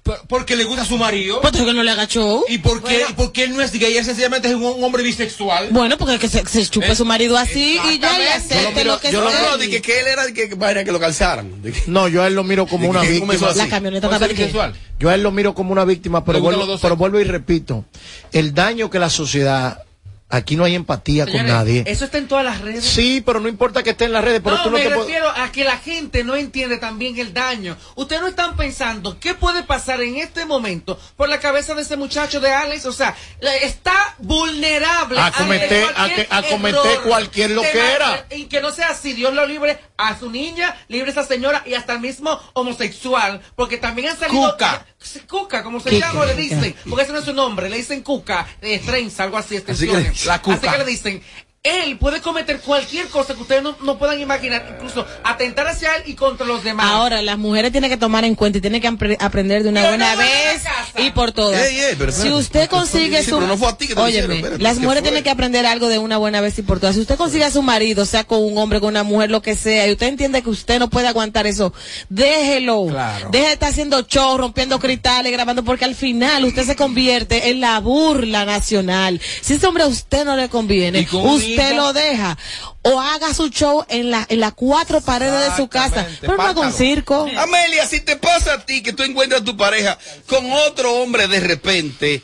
Por- 0.03 0.19
Porque 0.27 0.55
le 0.55 0.63
gusta 0.63 0.81
a 0.81 0.85
su 0.85 0.97
marido. 0.97 1.41
Pues 1.41 1.53
que 1.53 1.73
no 1.73 1.83
le 1.83 1.91
agachó. 1.91 2.43
¿Y 2.47 2.57
por 2.59 2.83
qué, 2.83 3.03
y 3.09 3.13
por 3.13 3.31
qué 3.31 3.43
él 3.45 3.55
no 3.55 3.61
es 3.61 3.71
gay? 3.71 3.97
Él 3.97 4.03
sencillamente 4.05 4.47
es 4.47 4.55
un, 4.55 4.63
un 4.63 4.83
hombre 4.83 5.01
bisexual. 5.03 5.69
Bueno, 5.71 5.95
porque 5.97 6.17
que 6.19 6.27
se, 6.27 6.43
se 6.45 6.65
chupe 6.67 6.91
Eh, 6.91 6.95
su 6.95 7.05
marido 7.05 7.37
así 7.37 7.79
y 7.87 7.99
ya 7.99 8.17
le 8.17 8.29
acepte 8.29 8.83
lo 8.83 8.99
que 8.99 9.11
yo 9.11 9.27
sea. 9.29 9.49
no, 9.51 9.57
dije 9.57 9.79
que 9.81 9.99
él 9.99 10.07
era 10.07 10.25
de 10.25 10.33
que, 10.33 10.49
que, 10.49 10.55
vaina 10.55 10.83
que 10.83 10.91
lo 10.91 10.99
calzaran. 10.99 11.51
Que- 11.63 11.73
No, 11.87 12.07
yo 12.07 12.23
a 12.23 12.27
él 12.27 12.33
lo 12.35 12.43
miro 12.43 12.65
como 12.67 12.83
¿De 12.85 12.89
una 12.89 13.01
qué 13.01 13.09
víctima. 13.11 13.47
así? 13.49 13.57
La 13.59 13.67
camioneta 13.69 14.09
porque- 14.09 14.33
bisexual. 14.33 14.73
Yo 14.99 15.09
a 15.09 15.15
él 15.15 15.21
lo 15.23 15.31
miro 15.31 15.53
como 15.55 15.71
una 15.71 15.85
víctima, 15.85 16.23
pero 16.25 16.39
vuelvo, 16.41 16.77
pero 16.79 16.95
vuelvo 16.95 17.19
y 17.19 17.23
repito, 17.23 17.85
el 18.33 18.53
daño 18.55 18.89
que 18.89 18.97
la 18.99 19.09
sociedad, 19.11 19.83
aquí 20.31 20.55
no 20.55 20.63
hay 20.63 20.75
empatía 20.75 21.25
con 21.25 21.45
nadie. 21.45 21.83
Eso 21.87 22.05
está 22.05 22.17
en 22.17 22.27
todas 22.27 22.43
las 22.45 22.61
redes. 22.61 22.83
Sí, 22.85 23.21
pero 23.25 23.39
no 23.39 23.47
importa 23.47 23.83
que 23.83 23.91
esté 23.91 24.05
en 24.05 24.13
las 24.13 24.23
redes, 24.23 24.41
pero 24.43 24.57
no, 24.57 24.63
tú 24.63 24.69
no 24.71 24.77
me 24.77 24.83
te 24.83 24.89
refiero 24.89 25.29
a 25.29 25.51
que 25.51 25.63
la 25.63 25.77
gente 25.77 26.23
no 26.23 26.35
entiende 26.35 26.77
también 26.77 27.17
el 27.19 27.33
daño. 27.33 27.77
Ustedes 27.95 28.21
no 28.21 28.27
están 28.27 28.55
pensando 28.55 29.19
qué 29.19 29.33
puede 29.33 29.63
pasar 29.63 30.01
en 30.01 30.17
este 30.17 30.45
momento 30.45 30.99
por 31.15 31.29
la 31.29 31.39
cabeza 31.39 31.75
de 31.75 31.81
ese 31.83 31.97
muchacho 31.97 32.39
de 32.39 32.51
Alex. 32.51 32.85
O 32.85 32.93
sea, 32.93 33.15
está 33.61 34.15
vulnerable 34.19 35.19
A 35.19 35.31
cometer- 35.31 35.91
cualquier 35.93 35.95
a 35.97 36.15
que- 36.15 36.27
a 36.29 36.41
cometer 36.43 36.99
cualquier 37.01 37.51
loquera. 37.51 38.25
Y 38.31 38.45
que 38.45 38.61
no 38.61 38.71
sea 38.71 38.89
así. 38.89 39.13
Dios 39.13 39.33
lo 39.33 39.45
libre 39.45 39.79
a 39.97 40.17
su 40.17 40.29
niña, 40.29 40.75
libre 40.87 41.09
a 41.09 41.11
esa 41.11 41.23
señora 41.25 41.63
y 41.65 41.73
hasta 41.73 41.93
el 41.93 41.99
mismo 41.99 42.39
homosexual. 42.53 43.41
Porque 43.55 43.77
también 43.77 44.09
han 44.09 44.17
salido. 44.19 44.51
Cuca. 44.51 44.85
Cuca, 45.27 45.63
como 45.63 45.79
se 45.79 45.89
Cuca, 45.89 46.07
llama, 46.07 46.25
le 46.25 46.35
dicen. 46.35 46.75
Porque 46.89 47.03
ese 47.03 47.11
no 47.13 47.19
es 47.19 47.25
su 47.25 47.33
nombre. 47.33 47.69
Le 47.69 47.77
dicen 47.77 48.01
Cuca, 48.01 48.47
eh, 48.61 48.79
trenza, 48.85 49.23
algo 49.23 49.37
así. 49.37 49.55
Así 49.57 49.65
que- 49.65 49.71
extensiones. 49.71 50.25
la 50.25 50.41
Cuca. 50.41 50.57
Así 50.57 50.67
que 50.69 50.77
le 50.77 50.85
dicen. 50.85 51.23
Él 51.63 51.99
puede 51.99 52.21
cometer 52.21 52.59
cualquier 52.59 53.05
cosa 53.09 53.35
que 53.35 53.41
ustedes 53.43 53.61
no, 53.61 53.77
no 53.83 53.99
puedan 53.99 54.19
imaginar, 54.19 54.65
incluso 54.75 55.05
atentar 55.23 55.67
hacia 55.67 55.95
él 55.97 56.03
y 56.07 56.15
contra 56.15 56.43
los 56.43 56.63
demás. 56.63 56.87
Ahora, 56.89 57.21
las 57.21 57.37
mujeres 57.37 57.71
tienen 57.71 57.91
que 57.91 57.97
tomar 57.97 58.25
en 58.25 58.33
cuenta 58.33 58.57
y 58.57 58.61
tienen 58.61 58.81
que 58.81 58.89
apre- 58.89 59.15
aprender 59.19 59.61
de 59.61 59.69
una 59.69 59.87
buena 59.87 60.15
vez 60.15 60.63
y 60.97 61.11
por 61.11 61.33
todas. 61.33 61.61
Pero 61.99 62.11
si 62.11 62.31
usted 62.31 62.67
consigue 62.67 63.21
su... 63.23 63.35
pero 63.35 63.45
no 63.45 63.57
fue 63.57 63.67
a 63.67 63.77
ti 63.77 63.85
que 63.87 63.93
te 63.93 64.01
lo 64.01 64.09
hicieron, 64.09 64.31
Óyeme, 64.31 64.39
espérate, 64.41 64.63
las 64.63 64.77
¿qué 64.77 64.83
mujeres 64.83 65.03
tienen 65.03 65.23
que 65.23 65.29
aprender 65.29 65.67
algo 65.67 65.87
de 65.87 65.99
una 65.99 66.17
buena 66.17 66.41
vez 66.41 66.57
y 66.57 66.63
por 66.63 66.79
todas. 66.79 66.95
Si 66.95 67.01
usted 67.01 67.15
consigue 67.15 67.43
a 67.43 67.51
su 67.51 67.61
marido, 67.61 68.07
sea 68.07 68.23
con 68.23 68.43
un 68.43 68.57
hombre, 68.57 68.79
con 68.79 68.89
una 68.89 69.03
mujer, 69.03 69.29
lo 69.29 69.43
que 69.43 69.55
sea, 69.55 69.87
y 69.87 69.91
usted 69.91 70.07
entiende 70.07 70.41
que 70.41 70.49
usted 70.49 70.79
no 70.79 70.89
puede 70.89 71.09
aguantar 71.09 71.45
eso, 71.45 71.73
déjelo. 72.09 72.87
Claro. 72.89 73.29
Deje 73.31 73.45
de 73.45 73.53
estar 73.53 73.69
haciendo 73.69 74.01
show, 74.01 74.35
rompiendo 74.35 74.79
cristales, 74.79 75.31
grabando, 75.31 75.63
porque 75.63 75.85
al 75.85 75.93
final 75.93 76.43
usted 76.43 76.65
se 76.65 76.75
convierte 76.75 77.49
en 77.51 77.61
la 77.61 77.79
burla 77.81 78.45
nacional. 78.45 79.21
Si 79.41 79.53
ese 79.53 79.67
hombre 79.67 79.83
a 79.83 79.87
usted 79.87 80.25
no 80.25 80.35
le 80.35 80.49
conviene, 80.49 81.07
usted 81.11 81.50
usted 81.51 81.75
lo 81.75 81.93
deja. 81.93 82.37
O 82.83 82.99
haga 82.99 83.33
su 83.33 83.49
show 83.49 83.85
en, 83.89 84.11
la, 84.11 84.25
en 84.29 84.39
las 84.39 84.53
cuatro 84.53 85.01
paredes 85.01 85.49
de 85.51 85.55
su 85.55 85.67
casa. 85.67 86.07
Pero 86.19 86.37
no 86.37 86.43
haga 86.43 86.61
un 86.61 86.73
circo. 86.73 87.27
Amelia, 87.37 87.85
si 87.85 88.01
te 88.01 88.15
pasa 88.17 88.53
a 88.53 88.65
ti 88.65 88.81
que 88.83 88.93
tú 88.93 89.03
encuentras 89.03 89.41
a 89.41 89.43
tu 89.45 89.55
pareja 89.57 89.97
con 90.27 90.51
otro 90.51 90.93
hombre 91.01 91.27
de 91.27 91.39
repente, 91.39 92.21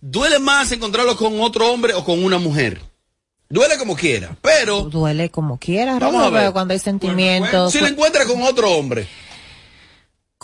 duele 0.00 0.38
más 0.38 0.72
encontrarlo 0.72 1.16
con 1.16 1.40
otro 1.40 1.70
hombre 1.72 1.94
o 1.94 2.04
con 2.04 2.22
una 2.24 2.38
mujer. 2.38 2.80
Duele 3.50 3.78
como 3.78 3.96
quiera, 3.96 4.36
pero 4.42 4.82
Duele 4.82 5.30
como 5.30 5.58
quiera, 5.58 5.98
Vamos 5.98 6.22
a 6.22 6.28
ver. 6.28 6.52
cuando 6.52 6.74
hay 6.74 6.80
sentimientos. 6.80 7.72
si 7.72 7.80
lo 7.80 7.86
encuentras 7.86 8.26
con 8.26 8.42
otro 8.42 8.70
hombre. 8.72 9.08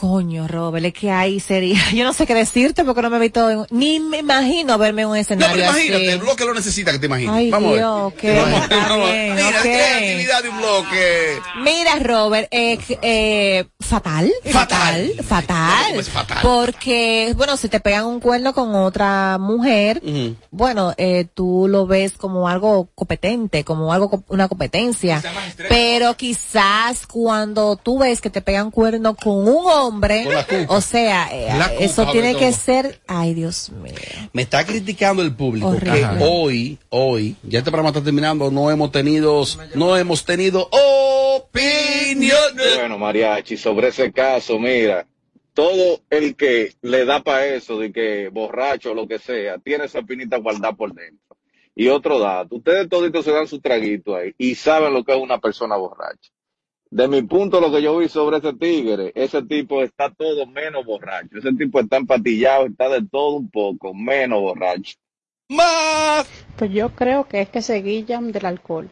Coño, 0.09 0.47
Robert, 0.47 0.85
es 0.85 0.93
que 0.93 1.11
ahí 1.11 1.41
sería. 1.41 1.79
Yo 1.95 2.05
no 2.05 2.13
sé 2.13 2.27
qué 2.27 2.35
decirte 2.35 2.85
porque 2.85 3.01
no 3.01 3.09
me 3.09 3.17
he 3.17 3.21
visto. 3.21 3.49
en- 3.49 3.67
ni 3.71 4.01
me 4.01 4.19
imagino 4.19 4.77
verme 4.77 5.01
en 5.03 5.09
un 5.09 5.15
No, 5.15 5.21
escenario. 5.21 5.55
pero 5.57 5.71
imagínate, 5.71 5.97
así. 6.05 6.07
el 6.13 6.19
bloque 6.19 6.45
lo 6.45 6.53
necesita 6.53 6.93
que 6.93 6.99
te 6.99 7.07
imagines. 7.07 7.35
Ay, 7.35 7.51
Vamos 7.51 7.69
a 7.69 7.71
ver. 7.73 7.81
Dios, 7.81 8.37
Vamos 8.37 8.71
a 8.71 8.97
ver. 8.99 9.33
Mira, 9.35 9.49
ok. 9.49 9.63
creatividad 9.63 10.43
de 10.43 10.49
un 10.51 10.59
bloque. 10.59 11.39
Mira, 11.63 11.97
Robert, 12.01 12.49
eh, 12.51 12.79
eh, 13.01 13.65
fatal, 13.81 14.31
fatal, 14.53 15.13
fatal, 15.27 15.85
¿Cómo 15.89 16.01
es 16.01 16.09
fatal? 16.11 16.39
Porque, 16.43 17.33
bueno, 17.39 17.57
si 17.57 17.71
te 17.71 17.81
pegan 17.81 18.05
un 18.05 18.21
cuerno 18.21 18.53
con 18.53 18.75
otra 18.75 19.39
mujer, 19.39 20.03
bueno, 20.51 20.93
eh, 20.99 21.27
tú 21.33 21.67
lo 21.67 21.87
ves 21.87 22.13
como 22.13 22.47
algo 22.47 22.91
competente, 22.95 23.65
como 23.65 23.91
algo, 23.91 24.23
una 24.29 24.49
competencia. 24.49 25.23
Pero 25.71 26.15
quizás 26.15 27.07
cuando 27.07 27.77
tú 27.77 27.99
ves 28.01 28.21
que 28.21 28.29
te 28.29 28.43
pegan 28.43 28.71
cuerno 28.71 29.15
con 29.17 29.49
un 29.49 29.65
hombre, 29.67 29.94
Con 30.25 30.35
la 30.35 30.45
cuca. 30.45 30.67
o 30.69 30.81
sea, 30.81 31.29
eh, 31.33 31.49
La 31.59 31.69
cuca, 31.71 31.85
eso 31.85 32.07
tiene 32.11 32.37
que 32.37 32.53
ser, 32.53 33.01
ay 33.07 33.35
Dios 33.35 33.71
mío. 33.71 33.95
Me 34.33 34.43
está 34.43 34.65
criticando 34.65 35.23
el 35.23 35.35
público 35.35 35.69
Horrible. 35.69 36.01
que 36.01 36.07
hoy, 36.21 36.79
hoy, 36.91 37.37
ya 37.43 37.59
este 37.59 37.71
programa 37.71 37.91
está 37.91 38.03
terminando, 38.03 38.51
no 38.51 38.71
hemos 38.71 38.93
tenido, 38.93 39.45
no 39.75 39.97
hemos 39.97 40.25
tenido 40.25 40.69
opiniones. 40.71 42.77
Bueno, 42.77 42.99
Mariachi, 42.99 43.57
sobre 43.57 43.89
ese 43.89 44.13
caso, 44.13 44.59
mira, 44.59 45.07
todo 45.55 46.01
el 46.11 46.37
que 46.37 46.75
le 46.83 47.05
da 47.05 47.23
para 47.23 47.47
eso, 47.47 47.79
de 47.79 47.93
que 47.93 48.29
borracho 48.29 48.91
o 48.91 48.95
lo 48.95 49.07
que 49.07 49.19
sea, 49.19 49.59
tiene 49.59 49.85
esa 49.85 50.03
pinita 50.03 50.37
guardada 50.39 50.75
por 50.75 50.93
dentro. 50.93 51.37
Y 51.77 51.89
otro 51.89 52.19
dato, 52.19 52.57
ustedes 52.57 52.89
toditos 52.89 53.25
se 53.25 53.33
dan 53.33 53.49
su 53.49 53.61
traguito 53.61 54.15
ahí 54.15 54.33
y 54.39 54.55
saben 54.55 54.93
lo 54.93 55.05
que 55.05 55.13
es 55.13 55.19
una 55.19 55.39
persona 55.39 55.77
borracha. 55.77 56.31
De 56.91 57.09
mi 57.09 57.22
punto, 57.22 57.61
lo 57.61 57.72
que 57.72 57.82
yo 57.82 57.99
vi 57.99 58.09
sobre 58.09 58.39
ese 58.39 58.53
tigre, 58.53 59.12
ese 59.14 59.43
tipo 59.43 59.82
está 59.82 60.11
todo 60.11 60.47
menos 60.47 60.85
borracho. 60.85 61.39
Ese 61.39 61.53
tipo 61.55 61.80
está 61.80 61.97
empatillado, 61.97 62.66
está 62.66 62.89
de 62.89 63.03
todo 63.03 63.37
un 63.37 63.51
poco, 63.51 63.93
menos 63.95 64.41
borracho. 64.41 64.95
¡Más! 65.49 66.26
Pues 66.57 66.70
yo 66.72 66.91
creo 66.95 67.26
que 67.26 67.41
es 67.41 67.49
que 67.49 67.62
se 67.62 67.82
guillan 67.82 68.32
del 68.32 68.47
alcohol. 68.47 68.91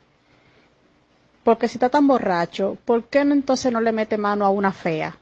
Porque 1.44 1.68
si 1.68 1.74
está 1.74 1.88
tan 1.88 2.06
borracho, 2.06 2.76
¿por 2.84 3.04
qué 3.04 3.24
no 3.24 3.34
entonces 3.34 3.72
no 3.72 3.80
le 3.80 3.92
mete 3.92 4.18
mano 4.18 4.44
a 4.44 4.50
una 4.50 4.72
fea? 4.72 5.16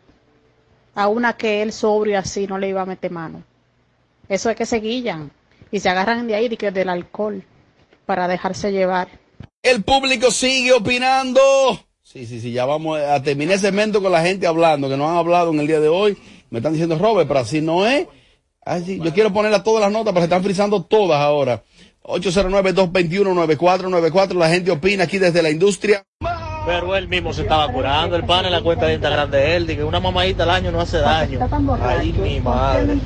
A 0.95 1.09
una 1.09 1.35
que 1.35 1.63
él 1.63 1.73
sobrio 1.73 2.19
así 2.19 2.47
no 2.47 2.59
le 2.59 2.69
iba 2.69 2.83
a 2.83 2.87
meter 2.87 3.11
mano. 3.11 3.43
Eso 4.29 4.51
es 4.51 4.57
que 4.57 4.67
se 4.67 4.81
guillan. 4.81 5.31
Y 5.71 5.81
se 5.81 5.89
agarran 5.89 6.27
de 6.27 6.35
ahí 6.35 6.49
de 6.49 6.57
que 6.57 6.71
del 6.71 6.89
alcohol 6.89 7.45
para 8.07 8.27
dejarse 8.27 8.73
llevar. 8.73 9.09
El 9.63 9.83
público 9.85 10.31
sigue 10.31 10.73
opinando. 10.73 11.41
Sí, 12.13 12.27
sí, 12.27 12.41
sí, 12.41 12.51
ya 12.51 12.67
vamos 12.67 12.99
a 12.99 13.23
terminar 13.23 13.55
el 13.55 13.61
segmento 13.61 14.03
con 14.03 14.11
la 14.11 14.21
gente 14.21 14.45
hablando, 14.45 14.89
que 14.89 14.97
no 14.97 15.09
han 15.09 15.17
hablado 15.17 15.53
en 15.53 15.61
el 15.61 15.69
día 15.69 15.79
de 15.79 15.87
hoy. 15.87 16.19
Me 16.51 16.59
están 16.59 16.73
diciendo, 16.73 16.99
Robert, 16.99 17.29
pero 17.29 17.39
así 17.39 17.61
no 17.61 17.87
es. 17.87 18.09
Ay, 18.67 18.83
sí, 18.85 19.01
yo 19.01 19.15
quiero 19.15 19.33
ponerle 19.33 19.61
todas 19.61 19.81
las 19.81 19.93
notas, 19.93 20.13
pero 20.13 20.23
se 20.23 20.25
están 20.25 20.43
frizando 20.43 20.83
todas 20.83 21.21
ahora. 21.21 21.63
809-221-9494, 22.03 24.35
la 24.35 24.49
gente 24.49 24.73
opina 24.73 25.05
aquí 25.05 25.19
desde 25.19 25.41
la 25.41 25.51
industria. 25.51 26.05
Pero 26.71 26.97
él 26.97 27.09
mismo 27.09 27.33
se 27.33 27.43
estaba 27.43 27.71
curando, 27.73 28.17
el 28.17 28.25
pan 28.25 28.45
en 28.47 28.53
la 28.53 28.61
cuenta 28.63 28.87
de 28.87 28.95
Instagram 28.95 29.31
de 29.31 29.57
él, 29.57 29.67
que 29.67 29.83
una 29.85 30.01
mamadita 30.01 30.45
al 30.45 30.51
año 30.51 30.71
no 30.71 30.81
hace 30.81 30.99
daño. 30.99 31.39
Ay, 31.83 32.13
mi 32.13 32.41
madre. 32.41 32.97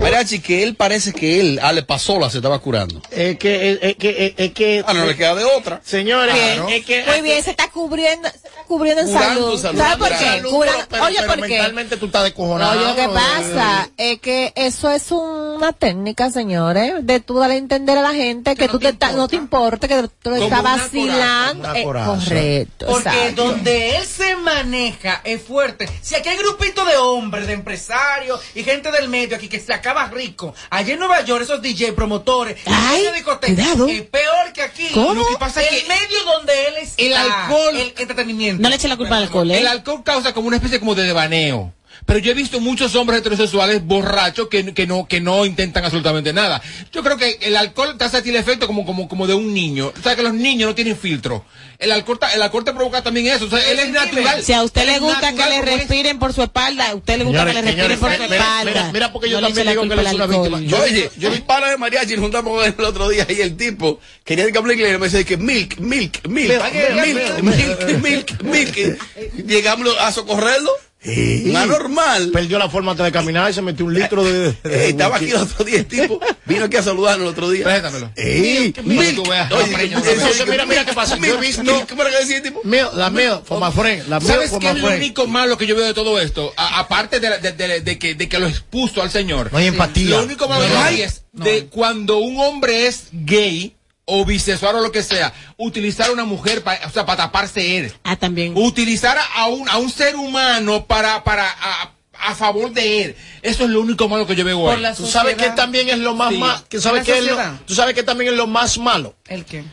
Mariachi, 0.00 0.40
que 0.40 0.62
él 0.62 0.74
parece 0.74 1.12
que 1.12 1.40
él, 1.40 1.60
Ale 1.62 1.82
Pasola, 1.82 2.30
se 2.30 2.38
estaba 2.38 2.58
curando. 2.58 3.00
Es 3.10 3.38
que, 3.38 3.78
es 3.82 3.96
que, 3.96 4.34
es 4.36 4.52
que. 4.52 4.84
Ah, 4.86 4.92
no 4.94 5.06
le 5.06 5.16
queda 5.16 5.34
de 5.34 5.44
otra. 5.44 5.80
Señores, 5.84 6.34
Claro. 6.34 6.68
es 6.68 6.84
que. 6.84 7.04
Muy 7.06 7.20
bien, 7.22 7.42
se 7.42 7.50
está 7.50 7.68
cubriendo, 7.70 8.28
se 8.28 8.36
está 8.36 8.64
cubriendo 8.66 9.02
en 9.02 9.08
Curando 9.08 9.34
salud. 9.40 9.60
salud. 9.60 9.78
¿Sabes 9.80 9.96
por 9.96 10.08
qué? 10.08 10.42
Cura- 10.50 10.72
pero- 10.90 11.04
Oye, 11.04 11.16
pero 11.20 11.28
¿por 11.34 11.42
qué? 11.46 11.54
mentalmente 11.54 11.96
tú 11.96 12.06
estás 12.06 12.24
descojonado. 12.24 12.80
Oye, 12.80 12.94
¿qué 12.96 13.08
pasa? 13.08 13.88
Es 13.96 14.20
que 14.20 14.52
eso 14.56 14.90
es 14.90 15.10
una 15.10 15.72
técnica, 15.72 16.30
señores, 16.30 16.94
de 17.02 17.20
tú 17.20 17.38
darle 17.38 17.54
a 17.54 17.58
entender 17.58 17.98
a 17.98 18.02
la 18.02 18.12
gente 18.14 18.54
que, 18.56 18.68
tú 18.68 18.78
te 18.78 18.88
estás, 18.90 19.14
no 19.14 19.28
te 19.28 19.36
importa, 19.36 19.88
que 19.88 20.08
tú 20.22 20.30
lo 20.30 20.36
estás 20.36 20.62
vacilando. 20.62 21.62
coraza, 21.62 21.78
Eh, 21.78 21.84
correcto. 21.84 22.89
Porque 22.90 23.08
exacto. 23.08 23.44
donde 23.44 23.96
él 23.96 24.04
se 24.06 24.36
maneja 24.36 25.20
es 25.24 25.42
fuerte. 25.42 25.88
Si 26.02 26.14
aquí 26.14 26.28
hay 26.28 26.36
grupito 26.38 26.84
de 26.84 26.96
hombres, 26.96 27.46
de 27.46 27.54
empresarios 27.54 28.40
y 28.54 28.62
gente 28.64 28.90
del 28.92 29.08
medio 29.08 29.36
aquí 29.36 29.48
que 29.48 29.60
se 29.60 29.72
acaba 29.72 30.06
rico. 30.08 30.54
Allá 30.70 30.92
en 30.94 30.98
Nueva 30.98 31.22
York, 31.24 31.42
esos 31.42 31.62
DJ 31.62 31.92
promotores, 31.92 32.58
Ay, 32.66 33.04
cuidado. 33.40 33.88
es 33.88 34.02
peor 34.02 34.52
que 34.54 34.62
aquí. 34.62 34.88
¿Cómo? 34.92 35.14
Lo 35.14 35.26
que 35.26 35.36
pasa 35.38 35.62
es 35.62 35.68
que 35.68 35.80
el 35.80 35.88
medio 35.88 36.24
donde 36.24 36.66
él 36.66 36.74
está, 36.82 37.02
El 37.02 37.14
alcohol- 37.14 37.76
el 37.76 37.94
entretenimiento. 37.98 38.62
No 38.62 38.68
le 38.68 38.76
eche 38.76 38.88
la 38.88 38.96
culpa 38.96 39.16
al 39.16 39.24
alcohol, 39.24 39.50
¿eh? 39.50 39.58
El 39.58 39.66
alcohol 39.66 40.02
causa 40.04 40.32
como 40.32 40.48
una 40.48 40.56
especie 40.56 40.78
como 40.80 40.94
de 40.94 41.04
devaneo. 41.04 41.72
Pero 42.06 42.18
yo 42.18 42.32
he 42.32 42.34
visto 42.34 42.60
muchos 42.60 42.94
hombres 42.94 43.20
heterosexuales 43.20 43.84
borrachos 43.84 44.48
que, 44.48 44.72
que 44.74 44.86
no 44.86 45.06
que 45.06 45.20
no 45.20 45.44
intentan 45.46 45.84
absolutamente 45.84 46.32
nada. 46.32 46.60
Yo 46.92 47.02
creo 47.02 47.16
que 47.16 47.38
el 47.42 47.56
alcohol 47.56 47.96
te 47.98 48.04
hace 48.04 48.18
a 48.18 48.22
ti 48.22 48.30
el 48.30 48.36
efecto 48.36 48.66
como 48.66 48.84
como 48.84 49.08
como 49.08 49.26
de 49.26 49.34
un 49.34 49.52
niño. 49.54 49.92
O 49.98 50.02
sea 50.02 50.16
que 50.16 50.22
los 50.22 50.34
niños 50.34 50.68
no 50.68 50.74
tienen 50.74 50.96
filtro. 50.96 51.44
El 51.78 51.92
alcohol 51.92 52.18
el 52.34 52.42
alcohol 52.42 52.64
te 52.64 52.72
provoca 52.72 53.02
también 53.02 53.26
eso. 53.28 53.46
O 53.46 53.50
sea, 53.50 53.58
él 53.70 53.78
es 53.78 53.88
natural. 53.90 54.42
Si 54.42 54.52
a 54.52 54.62
usted 54.62 54.86
le 54.86 54.98
gusta 54.98 55.32
que 55.32 55.46
le 55.48 55.62
respiren 55.62 56.18
por 56.18 56.32
su 56.32 56.42
espalda, 56.42 56.90
a 56.90 56.94
usted 56.94 57.18
le 57.18 57.24
gusta 57.24 57.40
Señores, 57.40 57.56
que 57.56 57.62
le 57.62 57.72
respiren 57.72 57.98
señores, 57.98 58.18
por 58.18 58.26
su 58.28 58.34
espalda. 58.34 58.64
mira, 58.70 58.92
mira, 58.92 59.12
porque 59.12 59.30
yo 59.30 59.40
también 59.40 59.68
digo 59.68 59.82
que 59.88 59.94
él 59.94 60.06
es 60.06 60.12
una 60.12 60.26
víctima. 60.26 60.60
Yo, 60.60 60.82
oye, 60.82 61.10
yo 61.18 61.30
vi 61.30 61.38
para 61.38 61.70
de 61.70 61.76
mariachi 61.78 62.16
juntamos 62.16 62.52
con 62.54 62.64
él 62.66 62.74
el 62.76 62.84
otro 62.84 63.08
día 63.08 63.26
y 63.28 63.40
el 63.40 63.56
tipo 63.56 63.98
quería 64.24 64.50
que 64.50 64.58
hable 64.58 64.74
inglés 64.74 64.94
y 64.94 64.98
me 64.98 65.08
decía 65.08 65.24
que 65.24 65.36
milk, 65.36 65.78
milk, 65.78 66.28
milk, 66.28 66.50
Milk, 66.50 67.42
milk, 67.42 67.42
milk, 67.42 68.02
milk, 68.02 68.42
milk, 68.42 68.76
milk. 68.76 69.46
Llegamos 69.46 69.96
a 69.98 70.12
socorrerlo. 70.12 70.70
Más 71.02 71.66
normal. 71.66 72.30
Perdió 72.32 72.58
la 72.58 72.68
forma 72.68 72.94
de 72.94 73.10
caminar 73.10 73.50
y 73.50 73.54
se 73.54 73.62
metió 73.62 73.86
un 73.86 73.94
litro 73.94 74.22
de. 74.22 74.32
de- 74.32 74.48
Eh, 74.64 74.88
estaba 74.90 75.16
aquí 75.16 75.30
el 75.30 75.36
otro 75.36 75.64
día 75.64 75.78
el 75.78 75.86
tipo, 75.86 76.20
vino 76.44 76.64
aquí 76.66 76.76
a 76.76 76.82
saludarnos 76.82 77.22
el 77.26 77.32
otro 77.32 77.50
día. 77.50 77.64
Préstamelo. 77.64 78.10
Ey, 78.16 78.74
Milk, 78.84 79.26
entonces, 79.32 80.46
mira, 80.48 80.66
mira 80.66 80.84
qué 80.84 80.92
pasa. 80.92 81.16
Yo 81.16 81.34
he 81.38 81.40
visto. 81.40 81.62
¿Cómo 81.88 82.02
era 82.02 82.10
que 82.10 82.18
decía 82.18 82.36
el 82.36 82.42
tipo? 82.42 82.60
Milk, 82.64 82.92
la 82.94 83.08
milk, 83.10 83.44
for 83.46 83.58
my 83.64 83.72
friend. 83.72 84.08
La 84.08 84.20
¿Sabes 84.20 84.50
qué 84.60 84.70
es 84.70 84.78
lo 84.78 84.88
único 84.88 85.26
malo 85.26 85.56
que 85.56 85.66
yo 85.66 85.74
veo 85.74 85.86
de 85.86 85.94
todo 85.94 86.20
esto? 86.20 86.52
A- 86.56 86.80
aparte 86.80 87.18
de, 87.20 87.30
la- 87.30 87.38
de, 87.38 87.52
de- 87.52 87.80
de 87.80 87.98
que, 87.98 88.14
de 88.14 88.28
que 88.28 88.38
lo 88.38 88.46
expuso 88.46 89.02
al 89.02 89.10
Señor. 89.10 89.50
No 89.52 89.58
hay 89.58 89.68
empatía. 89.68 90.10
Lo 90.16 90.24
único 90.24 90.48
malo 90.48 90.64
No 90.64 90.70
que 90.70 90.76
hay. 90.76 90.94
hay 90.96 91.02
es 91.02 91.22
de 91.32 91.66
cuando 91.66 92.18
un 92.18 92.38
hombre 92.40 92.86
es 92.86 93.04
gay 93.12 93.74
o 94.10 94.24
bisexual 94.24 94.76
o 94.76 94.80
lo 94.80 94.92
que 94.92 95.02
sea, 95.02 95.32
utilizar 95.56 96.08
a 96.08 96.12
una 96.12 96.24
mujer 96.24 96.62
para, 96.62 96.86
o 96.86 96.90
sea, 96.90 97.06
para 97.06 97.24
taparse 97.24 97.78
él. 97.78 97.92
Ah, 98.04 98.16
también. 98.16 98.52
Utilizar 98.56 99.16
a 99.36 99.46
un, 99.46 99.68
a 99.68 99.78
un 99.78 99.90
ser 99.90 100.16
humano 100.16 100.84
para, 100.86 101.22
para, 101.24 101.48
a, 101.48 101.92
a 102.18 102.34
favor 102.34 102.70
de 102.72 103.04
él. 103.04 103.16
Eso 103.42 103.64
es 103.64 103.70
lo 103.70 103.80
único 103.80 104.08
malo 104.08 104.26
que 104.26 104.34
yo 104.36 104.44
veo 104.44 104.58
Por 104.60 104.74
ahí. 104.76 104.80
la 104.82 104.94
Tú 104.94 105.06
sabes 105.06 105.36
que 105.36 105.50
también 105.50 105.88
es 105.88 105.98
lo 105.98 106.14
más 106.14 106.30
Sí. 106.32 106.38
mal, 106.38 106.64
que 106.68 106.80
sabes 106.80 107.04
que 107.04 107.12
es 107.18 107.24
lo, 107.24 107.30
sociedad. 107.30 107.60
tú 107.66 107.74
sabes 107.74 107.94
que 107.94 108.02
también 108.02 108.32
es 108.32 108.36
lo 108.36 108.46
más 108.46 108.76
malo. 108.78 109.14
¿El 109.28 109.44
qué? 109.44 109.64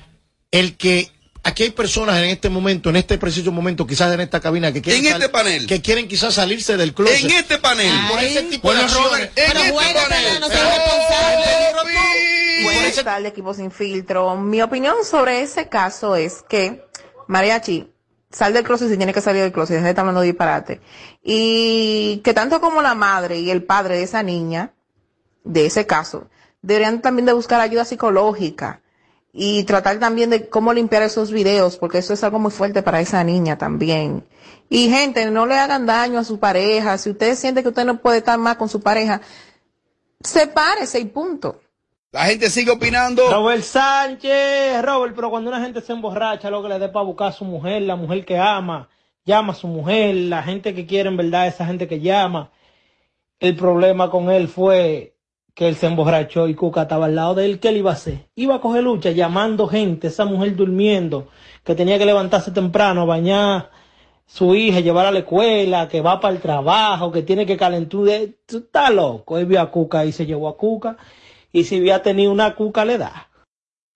El 0.52 0.78
que 0.78 1.12
aquí 1.48 1.64
hay 1.64 1.72
personas 1.72 2.18
en 2.20 2.26
este 2.26 2.50
momento, 2.50 2.90
en 2.90 2.98
este 2.98 3.18
preciso 3.18 3.52
momento, 3.52 3.88
quizás 3.88 4.14
en 4.14 4.22
esta 4.22 4.40
cabina 4.40 4.72
que 4.72 4.82
quieren 4.82 5.06
En 5.06 5.14
este 5.14 5.30
panel. 5.30 5.66
que 5.66 5.82
quieren 5.82 6.08
quizás 6.08 6.34
salirse 6.36 6.78
del 6.78 6.94
closet. 6.94 7.24
En 7.24 7.32
este 7.32 7.58
panel. 7.58 7.92
por 8.10 8.20
ese 8.24 8.44
tipo 8.44 8.70
de 8.70 8.76
Bueno, 8.76 8.82
acciones. 8.84 9.10
Robert, 9.12 9.32
En 9.38 9.48
Pero 9.48 9.60
este 9.60 9.72
bueno, 9.72 10.00
panel. 10.10 10.24
pero 10.28 10.40
no 10.40 10.48
por 10.48 10.58
Buenas 12.64 12.86
ese- 12.92 13.04
tardes, 13.04 13.32
equipo 13.32 13.54
sin 13.54 13.72
filtro. 13.72 14.36
Mi 14.36 14.62
opinión 14.62 14.96
sobre 15.04 15.42
ese 15.42 15.70
caso 15.70 16.16
es 16.16 16.44
que 16.50 16.84
Mariachi, 17.28 17.92
sal 18.32 18.54
del 18.54 18.64
closet 18.64 18.90
si 18.90 18.98
tiene 18.98 19.14
que 19.14 19.22
salir 19.22 19.42
del 19.44 19.52
closet, 19.52 19.76
deja 19.76 19.86
de 19.86 19.90
estar 19.92 20.02
hablando 20.04 20.22
de 20.22 20.28
disparate. 20.28 20.82
Y 21.24 22.22
que 22.24 22.34
tanto 22.34 22.60
como 22.60 22.82
la 22.82 22.96
madre 22.96 23.40
y 23.40 23.52
el 23.52 23.64
padre 23.64 23.98
de 23.98 24.04
esa 24.04 24.24
niña, 24.24 24.74
de 25.44 25.66
ese 25.68 25.86
caso, 25.86 26.30
deberían 26.62 27.02
también 27.02 27.26
de 27.26 27.34
buscar 27.34 27.62
ayuda 27.62 27.86
psicológica 27.86 28.82
y 29.40 29.66
tratar 29.66 30.00
también 30.00 30.32
de 30.32 30.50
cómo 30.50 30.74
limpiar 30.74 31.04
esos 31.04 31.32
videos, 31.32 31.78
porque 31.78 32.00
eso 32.00 32.12
es 32.12 32.24
algo 32.24 32.40
muy 32.40 32.50
fuerte 32.50 32.82
para 32.82 33.02
esa 33.02 33.24
niña 33.24 33.56
también. 33.56 34.26
Y 34.68 34.90
gente, 34.90 35.30
no 35.30 35.46
le 35.46 35.54
hagan 35.54 35.86
daño 35.86 36.18
a 36.18 36.24
su 36.24 36.40
pareja. 36.40 36.98
Si 36.98 37.12
usted 37.12 37.36
siente 37.36 37.62
que 37.62 37.70
usted 37.70 37.86
no 37.86 38.00
puede 38.00 38.18
estar 38.18 38.40
más 38.40 38.58
con 38.58 38.68
su 38.68 38.82
pareja, 38.82 39.22
sepárese 40.22 41.00
y 41.00 41.06
punto. 41.06 41.62
La 42.12 42.26
gente 42.26 42.50
sigue 42.50 42.72
opinando. 42.72 43.30
Robert 43.30 43.62
Sánchez, 43.62 44.82
Robert, 44.82 45.14
pero 45.16 45.30
cuando 45.30 45.52
una 45.52 45.62
gente 45.62 45.82
se 45.82 45.94
emborracha, 45.94 46.50
lo 46.50 46.64
que 46.64 46.70
le 46.70 46.80
dé 46.80 46.90
para 46.90 47.06
buscar 47.06 47.28
a 47.28 47.32
su 47.32 47.46
mujer, 47.46 47.84
la 47.84 47.96
mujer 47.96 48.26
que 48.26 48.40
ama, 48.40 48.90
llama 49.24 49.54
a 49.54 49.56
su 49.56 49.68
mujer, 49.68 50.16
la 50.16 50.42
gente 50.42 50.74
que 50.74 50.88
quiere 50.88 51.10
en 51.10 51.18
verdad, 51.18 51.46
esa 51.46 51.64
gente 51.64 51.88
que 51.88 52.00
llama. 52.00 52.50
El 53.40 53.56
problema 53.56 54.10
con 54.10 54.32
él 54.32 54.48
fue 54.48 55.14
que 55.58 55.68
él 55.68 55.76
se 55.76 55.88
emborrachó 55.88 56.48
y 56.48 56.54
Cuca 56.54 56.84
estaba 56.84 57.08
al 57.08 57.16
lado 57.16 57.34
de 57.34 57.46
él, 57.46 57.60
¿qué 57.60 57.70
él 57.70 57.78
iba 57.78 57.90
a 57.90 57.96
hacer? 57.96 58.28
Iba 58.36 58.56
a 58.56 58.62
coger 58.62 58.84
lucha 58.84 59.10
llamando 59.10 59.68
gente, 59.68 60.06
esa 60.06 60.24
mujer 60.24 60.56
durmiendo, 60.56 61.30
que 61.64 61.74
tenía 61.74 61.98
que 61.98 62.06
levantarse 62.06 62.52
temprano, 62.52 63.08
bañar 63.08 63.72
su 64.28 64.54
hija, 64.54 64.82
llevarla 64.82 65.10
a 65.10 65.14
la 65.14 65.20
escuela, 65.20 65.88
que 65.88 66.02
va 66.02 66.20
para 66.20 66.36
el 66.36 66.42
trabajo, 66.42 67.12
que 67.12 67.24
tiene 67.24 67.48
que 67.48 67.58
calentar. 67.58 67.90
Tú 67.90 68.58
estás 68.58 68.94
loco. 68.94 69.40
Él 69.40 69.48
vio 69.48 69.60
a 69.60 69.72
Cuca 69.72 70.06
y 70.06 70.12
se 70.12 70.28
llevó 70.28 70.48
a 70.48 70.58
Cuca. 70.58 70.96
Y 71.52 71.64
si 71.64 71.78
había 71.78 72.04
tenido 72.04 72.32
una 72.32 72.54
Cuca, 72.54 72.86
le 72.86 73.00
da. 73.00 73.28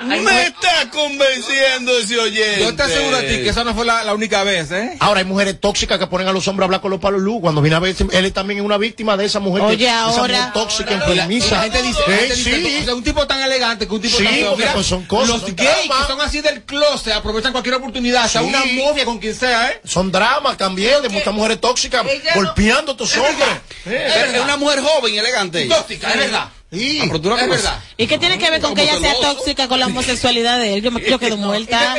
Me 0.04 0.44
está 0.48 0.90
convenciendo 0.92 1.98
ese 1.98 2.18
oyente. 2.20 2.62
Yo 2.62 2.76
te 2.76 2.84
aseguro 2.84 3.18
a 3.18 3.22
ti 3.22 3.28
que 3.28 3.50
esa 3.50 3.64
no 3.64 3.74
fue 3.76 3.86
la, 3.86 4.04
la 4.04 4.14
única 4.14 4.44
vez, 4.44 4.72
¿eh? 4.72 4.98
Ahora 5.00 5.20
hay 5.20 5.26
mujeres 5.26 5.60
tóxicas 5.60 6.00
que 6.00 6.08
ponen 6.08 6.28
a 6.28 6.32
los 6.34 6.48
hombres 6.48 6.64
a 6.64 6.66
hablar 6.66 6.82
con 6.82 6.92
los 6.92 7.00
palos 7.00 7.22
luz. 7.22 7.40
Cuando 7.42 7.62
viene 7.62 7.76
a 7.76 7.80
ver, 7.80 7.96
él 8.12 8.34
también 8.34 8.60
es 8.60 8.66
una 8.66 8.78
víctima 8.78 9.16
de 9.18 9.26
esa 9.26 9.40
mujer. 9.40 9.64
Oye, 9.64 9.78
que, 9.78 9.86
esa 9.86 10.02
ahora- 10.06 10.38
mujer 10.38 10.54
tóxica, 10.54 10.92
enfermiza. 10.94 11.56
la 11.56 11.62
gente 11.64 11.82
dice, 11.84 12.00
la 12.08 12.16
Eh, 12.16 12.18
gente 12.20 12.36
dice, 12.36 12.56
sí. 12.62 12.78
o 12.82 12.86
sea, 12.86 12.96
un 12.96 13.04
tipo 13.04 13.28
tan 13.28 13.42
elegante 13.42 13.88
que 13.88 13.94
un 13.94 14.02
tipo 14.02 14.18
Sí, 14.18 14.24
tan 14.24 14.34
feo. 14.34 14.56
Mira, 14.58 14.74
pues 14.74 14.86
son 14.88 15.04
cosas, 15.06 15.30
los 15.30 15.42
son 15.42 15.56
gays 15.56 15.90
que 15.90 16.08
son 16.08 16.22
así 16.22 16.42
del 16.42 16.64
closet 16.64 17.14
aprovechan 17.14 17.52
cualquier 17.52 17.76
oportunidad, 17.76 18.28
sea 18.28 18.42
Sí. 18.42 18.48
una 18.48 18.66
movia 18.66 19.06
con 19.06 19.20
quien 19.20 19.36
sea, 19.36 19.70
¿eh? 19.72 19.82
Son 19.86 20.12
dramas 20.12 20.58
también 20.58 21.02
de 21.02 21.10
muchas 21.10 21.34
mujeres 21.34 21.60
tóxicas 21.62 22.06
golpeando 22.36 22.92
a 22.92 22.94
estos 22.94 23.16
hombres. 23.18 23.50
Es 23.86 24.36
es 24.36 24.42
una 24.42 24.58
mujer 24.58 24.80
joven 24.82 25.14
y 25.14 25.18
elegante. 25.18 25.66
Tóxica, 25.66 26.12
es 26.12 26.18
verdad. 26.18 26.50
Sí. 26.72 27.00
Ah, 27.02 27.06
Es 27.42 27.50
verdad. 27.50 27.80
¿Y 27.98 28.08
qué 28.08 28.18
tiene 28.18 28.38
que 28.38 28.50
ver 28.50 28.62
con 28.62 28.74
que 28.74 28.84
ella 28.84 28.98
sea 28.98 29.14
tóxica 29.20 29.68
con 29.68 29.78
la 29.80 29.88
homosexualidad 29.88 30.58
de 30.58 30.76
él? 30.76 30.82
Yo, 30.82 30.90
me, 30.92 31.02
yo 31.02 31.20
quedo 31.20 31.36
muerta. 31.38 31.96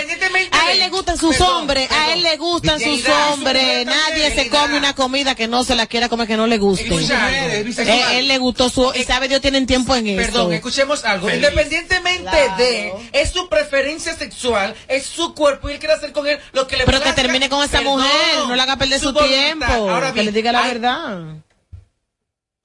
A 0.52 0.72
él 0.72 0.78
le 0.78 0.88
gustan 0.88 1.18
sus 1.18 1.36
Perdón, 1.36 1.56
hombres, 1.56 1.90
a 1.90 2.12
él 2.14 2.22
le 2.22 2.36
gustan 2.38 2.80
sus 2.80 3.02
hombres. 3.08 3.84
Nadie 3.84 4.34
se 4.34 4.48
come 4.48 4.78
una 4.78 4.94
comida 4.94 5.34
que 5.34 5.46
no 5.46 5.62
se 5.62 5.74
la 5.74 5.86
quiera 5.86 6.08
comer 6.08 6.26
que 6.26 6.38
no 6.38 6.46
le 6.46 6.56
guste. 6.56 6.86
Él, 6.86 7.64
bisexual. 7.64 8.12
él 8.14 8.28
le 8.28 8.38
gustó 8.38 8.70
su 8.70 8.90
y 8.94 9.04
sabe 9.04 9.28
Dios 9.28 9.42
tienen 9.42 9.66
tiempo 9.66 9.94
en 9.94 10.06
eso. 10.06 10.22
Perdón, 10.32 10.52
escuchemos 10.54 11.04
algo. 11.04 11.28
Feliz. 11.28 11.42
Independientemente 11.44 12.22
Claro. 12.30 12.56
de, 12.56 12.92
es 13.12 13.30
su 13.30 13.48
preferencia 13.50 14.14
sexual, 14.16 14.74
es 14.88 15.04
su 15.04 15.34
cuerpo 15.34 15.68
y 15.68 15.72
él 15.74 15.78
quiere 15.80 15.94
hacer 15.94 16.12
con 16.12 16.26
él 16.26 16.38
lo 16.52 16.66
que 16.66 16.76
le 16.78 16.84
Pero 16.84 17.02
que 17.02 17.12
termine 17.12 17.48
con 17.50 17.62
esa 17.62 17.78
Perdón, 17.78 17.98
mujer, 18.00 18.12
no 18.48 18.54
le 18.56 18.62
haga 18.62 18.76
perder 18.76 19.00
su, 19.00 19.12
tiempo. 19.12 19.66
Ahora 19.66 20.12
que 20.14 20.22
le 20.22 20.32
diga 20.32 20.50
la 20.52 20.62
hay- 20.64 20.72
verdad. 20.72 21.20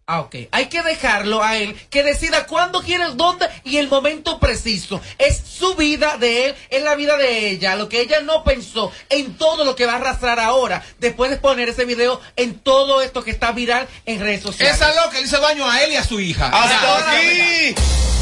Ah, 0.10 0.22
ok. 0.22 0.36
Hay 0.52 0.68
que 0.68 0.82
dejarlo 0.84 1.44
a 1.44 1.58
él 1.58 1.76
que 1.90 2.02
decida 2.02 2.48
cuándo 2.48 2.82
quiere, 2.82 3.04
dónde 3.16 3.46
y 3.66 3.76
el 3.76 3.90
momento 3.90 4.40
preciso. 4.40 5.02
Es 5.18 5.38
su 5.46 5.76
vida 5.76 6.16
de 6.18 6.46
él, 6.46 6.56
es 6.70 6.82
la 6.82 6.96
vida 6.96 7.18
de 7.18 7.50
ella, 7.50 7.76
lo 7.76 7.90
que 7.90 8.00
ella 8.00 8.22
no 8.22 8.46
pensó 8.46 8.90
en 9.10 9.34
todo 9.34 9.66
lo 9.66 9.76
que 9.76 9.86
va 9.86 9.94
a 9.94 9.96
arrastrar 9.98 10.40
ahora, 10.40 10.82
después 11.00 11.30
de 11.30 11.36
poner 11.36 11.68
ese 11.68 11.84
video 11.84 12.22
en 12.38 12.58
todo 12.58 13.02
esto 13.02 13.22
que 13.22 13.32
está 13.32 13.52
viral 13.52 13.86
en 14.06 14.22
redes 14.22 14.44
sociales. 14.44 14.76
Esa 14.76 14.96
loca 14.96 15.20
le 15.20 15.26
hizo 15.26 15.42
daño 15.42 15.70
a 15.70 15.84
él 15.84 15.92
y 15.92 15.98
a 15.98 16.06
su 16.06 16.22
hija. 16.22 16.52
Hasta 16.54 17.12
aquí. 17.12 17.76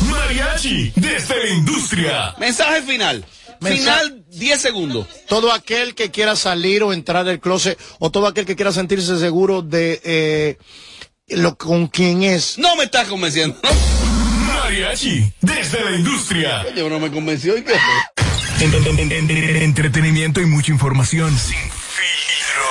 Mariachi, 0.10 0.92
desde 0.96 1.38
la 1.38 1.50
industria. 1.52 2.36
Mensaje 2.40 2.82
final. 2.82 3.24
Final 3.62 4.26
10 4.32 4.60
segundos. 4.60 5.08
Todo 5.28 5.54
aquel 5.54 5.94
que 5.94 6.10
quiera 6.10 6.36
salir 6.36 6.82
o 6.82 6.94
entrar 6.94 7.26
del 7.26 7.40
closet, 7.40 7.80
o 8.00 8.10
todo 8.10 8.26
aquel 8.26 8.48
que 8.48 8.56
quiera 8.56 8.72
sentirse 8.72 9.20
seguro 9.20 9.62
de 9.62 10.02
eh, 10.04 10.58
lo 11.28 11.58
con 11.58 11.88
quien 11.88 12.24
es. 12.24 12.58
No 12.58 12.76
me 12.76 12.84
estás 12.86 13.08
convenciendo. 13.08 13.58
Mariachi, 14.48 15.34
desde 15.42 15.84
la 15.84 15.92
industria. 15.92 16.66
Yo 16.76 16.90
no 16.90 17.00
me 17.00 17.12
convenció 17.12 17.58
y 17.58 17.64
qué. 17.64 17.74
En- 18.60 18.74
en- 18.74 19.00
en- 19.00 19.12
en- 19.12 19.58
entretenimiento 19.64 20.40
y 20.42 20.46
mucha 20.46 20.72
información. 20.72 21.36
Sin 21.38 21.58
filtro. 21.58 22.64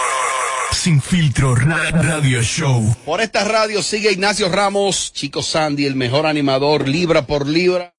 Sin 0.73 1.03
filtro. 1.03 1.55
Ra- 1.55 1.91
Radio 1.91 2.43
Show. 2.43 2.97
Por 3.05 3.21
esta 3.21 3.45
radio 3.45 3.83
sigue 3.83 4.13
Ignacio 4.13 4.49
Ramos, 4.49 5.13
Chico 5.13 5.43
Sandy, 5.43 5.87
el 5.87 5.95
mejor 5.97 6.27
animador, 6.27 6.89
libra 6.89 7.27
por 7.27 7.47
libra. 7.47 7.93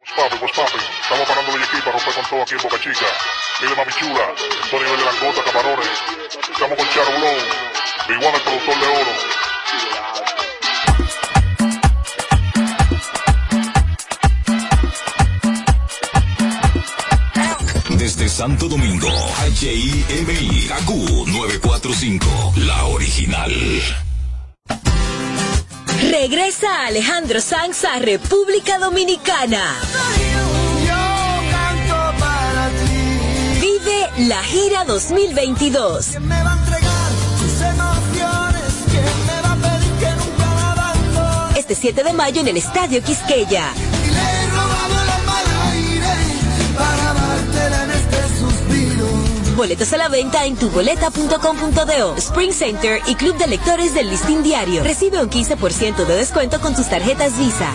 What's 0.00 0.12
poppin', 0.16 0.38
what's 0.42 0.56
poppin'? 0.56 0.80
Estamos 1.02 1.28
parando 1.28 1.56
la 1.58 1.64
equipa, 1.64 1.90
romper 1.92 2.14
con 2.14 2.24
todo 2.30 2.42
aquí 2.42 2.54
en 2.54 2.62
Boca 2.62 2.76
Chica. 2.80 3.06
Mire 3.62 3.74
mami 3.76 3.92
chula, 3.98 4.26
Tony 4.70 4.84
Nivel 4.84 4.98
de 4.98 5.04
Langota, 5.04 5.44
Camarones. 5.44 5.88
Estamos 6.52 6.76
con 6.78 6.86
Charo 6.88 7.18
Blow, 7.18 7.36
Big 8.08 8.18
One, 8.18 8.36
el 8.36 8.42
productor 8.42 8.80
de 8.80 8.86
oro. 8.86 9.37
Desde 17.98 18.28
Santo 18.28 18.68
Domingo, 18.68 19.10
HIMI, 19.60 20.68
AQ 20.72 21.26
945, 21.26 22.54
la 22.56 22.84
original. 22.86 23.52
Regresa 26.10 26.86
Alejandro 26.86 27.40
Sanz 27.40 27.84
a 27.84 27.98
República 27.98 28.78
Dominicana. 28.78 29.74
Vive 33.60 34.26
la 34.28 34.42
gira 34.42 34.84
2022. 34.84 36.18
Este 41.68 41.82
7 41.82 42.02
de 42.02 42.14
mayo 42.14 42.40
en 42.40 42.48
el 42.48 42.56
Estadio 42.56 43.02
Quisqueya. 43.02 43.74
Boletos 49.54 49.92
a 49.92 49.98
la 49.98 50.08
venta 50.08 50.46
en 50.46 50.56
tuboleta.com.do, 50.56 52.16
Spring 52.16 52.52
Center 52.52 53.02
y 53.06 53.16
Club 53.16 53.36
de 53.36 53.48
Lectores 53.48 53.92
del 53.92 54.08
Listín 54.08 54.42
Diario. 54.42 54.82
Recibe 54.82 55.20
un 55.20 55.28
15% 55.28 56.06
de 56.06 56.16
descuento 56.16 56.58
con 56.58 56.74
tus 56.74 56.88
tarjetas 56.88 57.36
Visa. 57.36 57.70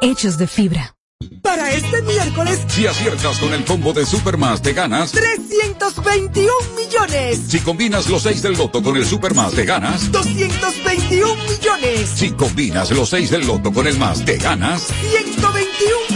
hechos 0.00 0.38
de 0.38 0.46
fibra. 0.46 0.94
Para 1.42 1.72
este 1.72 2.00
miércoles, 2.02 2.60
Si 2.68 2.86
aciertas 2.86 3.38
con 3.38 3.52
el 3.52 3.64
combo 3.64 3.92
de 3.92 4.06
Supermas, 4.06 4.62
te 4.62 4.72
ganas. 4.72 5.10
321 5.10 6.52
millones. 6.76 7.40
Si 7.48 7.58
combinas 7.58 8.08
los 8.08 8.22
6 8.22 8.42
del 8.42 8.56
loto 8.56 8.82
con 8.82 8.96
el 8.96 9.04
Supermas, 9.04 9.52
te 9.52 9.64
ganas. 9.64 10.12
221 10.12 11.34
millones. 11.44 12.10
Si 12.14 12.30
combinas 12.30 12.90
los 12.92 13.08
6 13.10 13.30
del 13.30 13.46
loto 13.46 13.72
con 13.72 13.86
el 13.88 13.98
más, 13.98 14.24
te 14.24 14.36
ganas. 14.36 14.82
121 15.10 15.47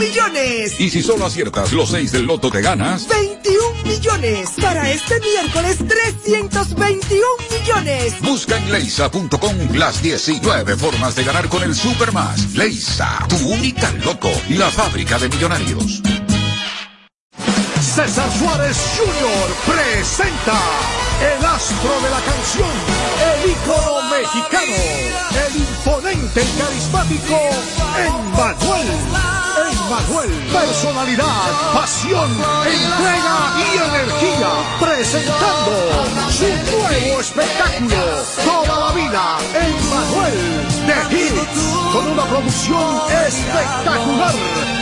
millones. 0.02 0.80
Y 0.80 0.90
si 0.90 1.02
solo 1.02 1.26
aciertas 1.26 1.72
los 1.72 1.90
6 1.90 2.12
del 2.12 2.24
loto, 2.24 2.50
te 2.50 2.60
ganas. 2.60 3.06
21 3.08 3.82
millones. 3.84 4.50
Para 4.60 4.90
este 4.90 5.20
miércoles, 5.20 5.78
321 5.78 7.20
millones. 7.50 8.20
Busca 8.20 8.56
en 8.56 8.72
leisa.com 8.72 9.56
las 9.74 10.02
19 10.02 10.76
formas 10.76 11.14
de 11.14 11.24
ganar 11.24 11.48
con 11.48 11.62
el 11.62 11.74
Supermas. 11.74 12.54
Leisa, 12.54 13.26
tu 13.28 13.36
única 13.48 13.92
loto, 14.04 14.30
la 14.50 14.70
fábrica 14.70 15.18
de 15.18 15.28
millonarios. 15.28 16.02
César 17.80 18.30
Suárez 18.38 18.76
Jr. 18.96 19.74
presenta 19.74 20.58
el 21.36 21.44
astro 21.44 22.00
de 22.00 22.10
la 22.10 22.20
canción, 22.20 22.70
el 23.20 23.50
ícono 23.50 24.02
mexicano, 24.10 24.76
el 25.46 25.56
imponente 25.56 26.42
y 26.42 26.58
carismático 26.58 27.38
Emmanuel. 27.98 29.41
Emmanuel, 29.70 30.30
personalidad, 30.52 31.72
pasión, 31.74 32.30
entrega 32.30 33.54
y 33.58 33.76
energía 33.78 34.50
presentando 34.80 35.72
su 36.30 36.46
nuevo 36.46 37.20
espectáculo, 37.20 37.96
Toda 38.44 38.86
la 38.86 38.92
vida, 38.92 39.38
Emmanuel 39.54 40.66
de 40.86 41.16
Hit, 41.16 41.92
con 41.92 42.06
una 42.12 42.24
producción 42.24 43.00
espectacular. 43.26 44.81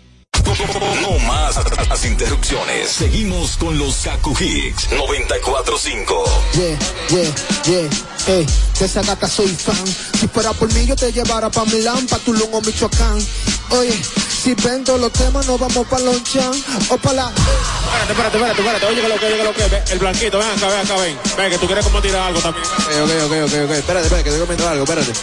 No 0.51 1.17
más 1.27 1.55
las 1.87 2.03
interrupciones. 2.03 2.89
Seguimos 2.89 3.55
con 3.55 3.77
los 3.77 3.95
Kaku 4.03 4.35
Hicks 4.37 4.91
945. 4.91 6.23
Yeah, 6.53 6.77
yeah, 7.07 7.33
yeah. 7.63 7.89
Ey, 8.27 8.45
de 8.77 8.85
esa 8.85 9.01
gata 9.01 9.29
soy 9.29 9.47
fan. 9.47 9.87
Si 10.19 10.27
fuera 10.27 10.51
por 10.51 10.71
mí, 10.73 10.85
yo 10.85 10.97
te 10.97 11.13
llevara 11.13 11.49
pa' 11.49 11.63
Milán, 11.65 12.05
pa' 12.05 12.19
Tulum 12.19 12.53
o 12.53 12.59
Michoacán. 12.61 13.25
Oye, 13.69 13.97
si 14.43 14.53
vendo 14.55 14.97
los 14.97 15.13
temas, 15.13 15.47
nos 15.47 15.57
vamos 15.57 15.87
pa' 15.87 15.99
Lonchan 15.99 16.51
o 16.89 16.97
pa' 16.97 17.13
la. 17.13 17.31
Espérate, 17.31 18.11
espérate, 18.11 18.37
espérate, 18.37 18.61
espérate. 18.61 18.85
Oye, 18.87 19.01
que 19.01 19.07
lo 19.07 19.15
que, 19.15 19.25
oye, 19.25 19.37
que 19.37 19.43
lo 19.43 19.53
que. 19.53 19.67
Ve, 19.67 19.83
El 19.89 19.99
blanquito, 19.99 20.37
ven 20.37 20.49
acá, 20.49 20.67
ven 20.67 20.79
acá, 20.79 20.95
ven. 20.97 21.17
Ven, 21.37 21.49
que 21.49 21.57
tú 21.59 21.65
quieres 21.65 21.85
como 21.85 22.01
tirar 22.01 22.27
algo 22.27 22.41
también. 22.41 22.65
Ok, 22.65 23.11
ok, 23.25 23.31
ok, 23.31 23.53
ok. 23.63 23.71
Espérate, 23.71 23.79
espérate, 23.79 24.23
que 24.23 24.29
estoy 24.29 24.41
comiendo 24.41 24.67
algo, 24.67 24.83
espérate. 24.83 25.13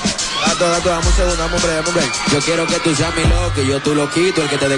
Gato, 0.47 0.71
gato, 0.71 0.89
dame 0.89 1.07
un 1.07 1.15
segundo, 1.15 1.37
dame 1.37 1.57
un 1.57 1.63
break, 1.63 1.77
dame 1.77 1.89
un 1.89 1.95
break. 1.95 2.33
Yo 2.33 2.41
quiero 2.41 2.67
que 2.67 2.79
tú 2.81 2.95
seas 2.95 3.15
mi 3.15 3.25
loco, 3.25 3.61
y 3.61 3.67
yo 3.67 3.81
tú 3.81 3.95
lo 3.95 4.11
quito, 4.11 4.43
el 4.43 4.49
que 4.49 4.57
te 4.57 4.69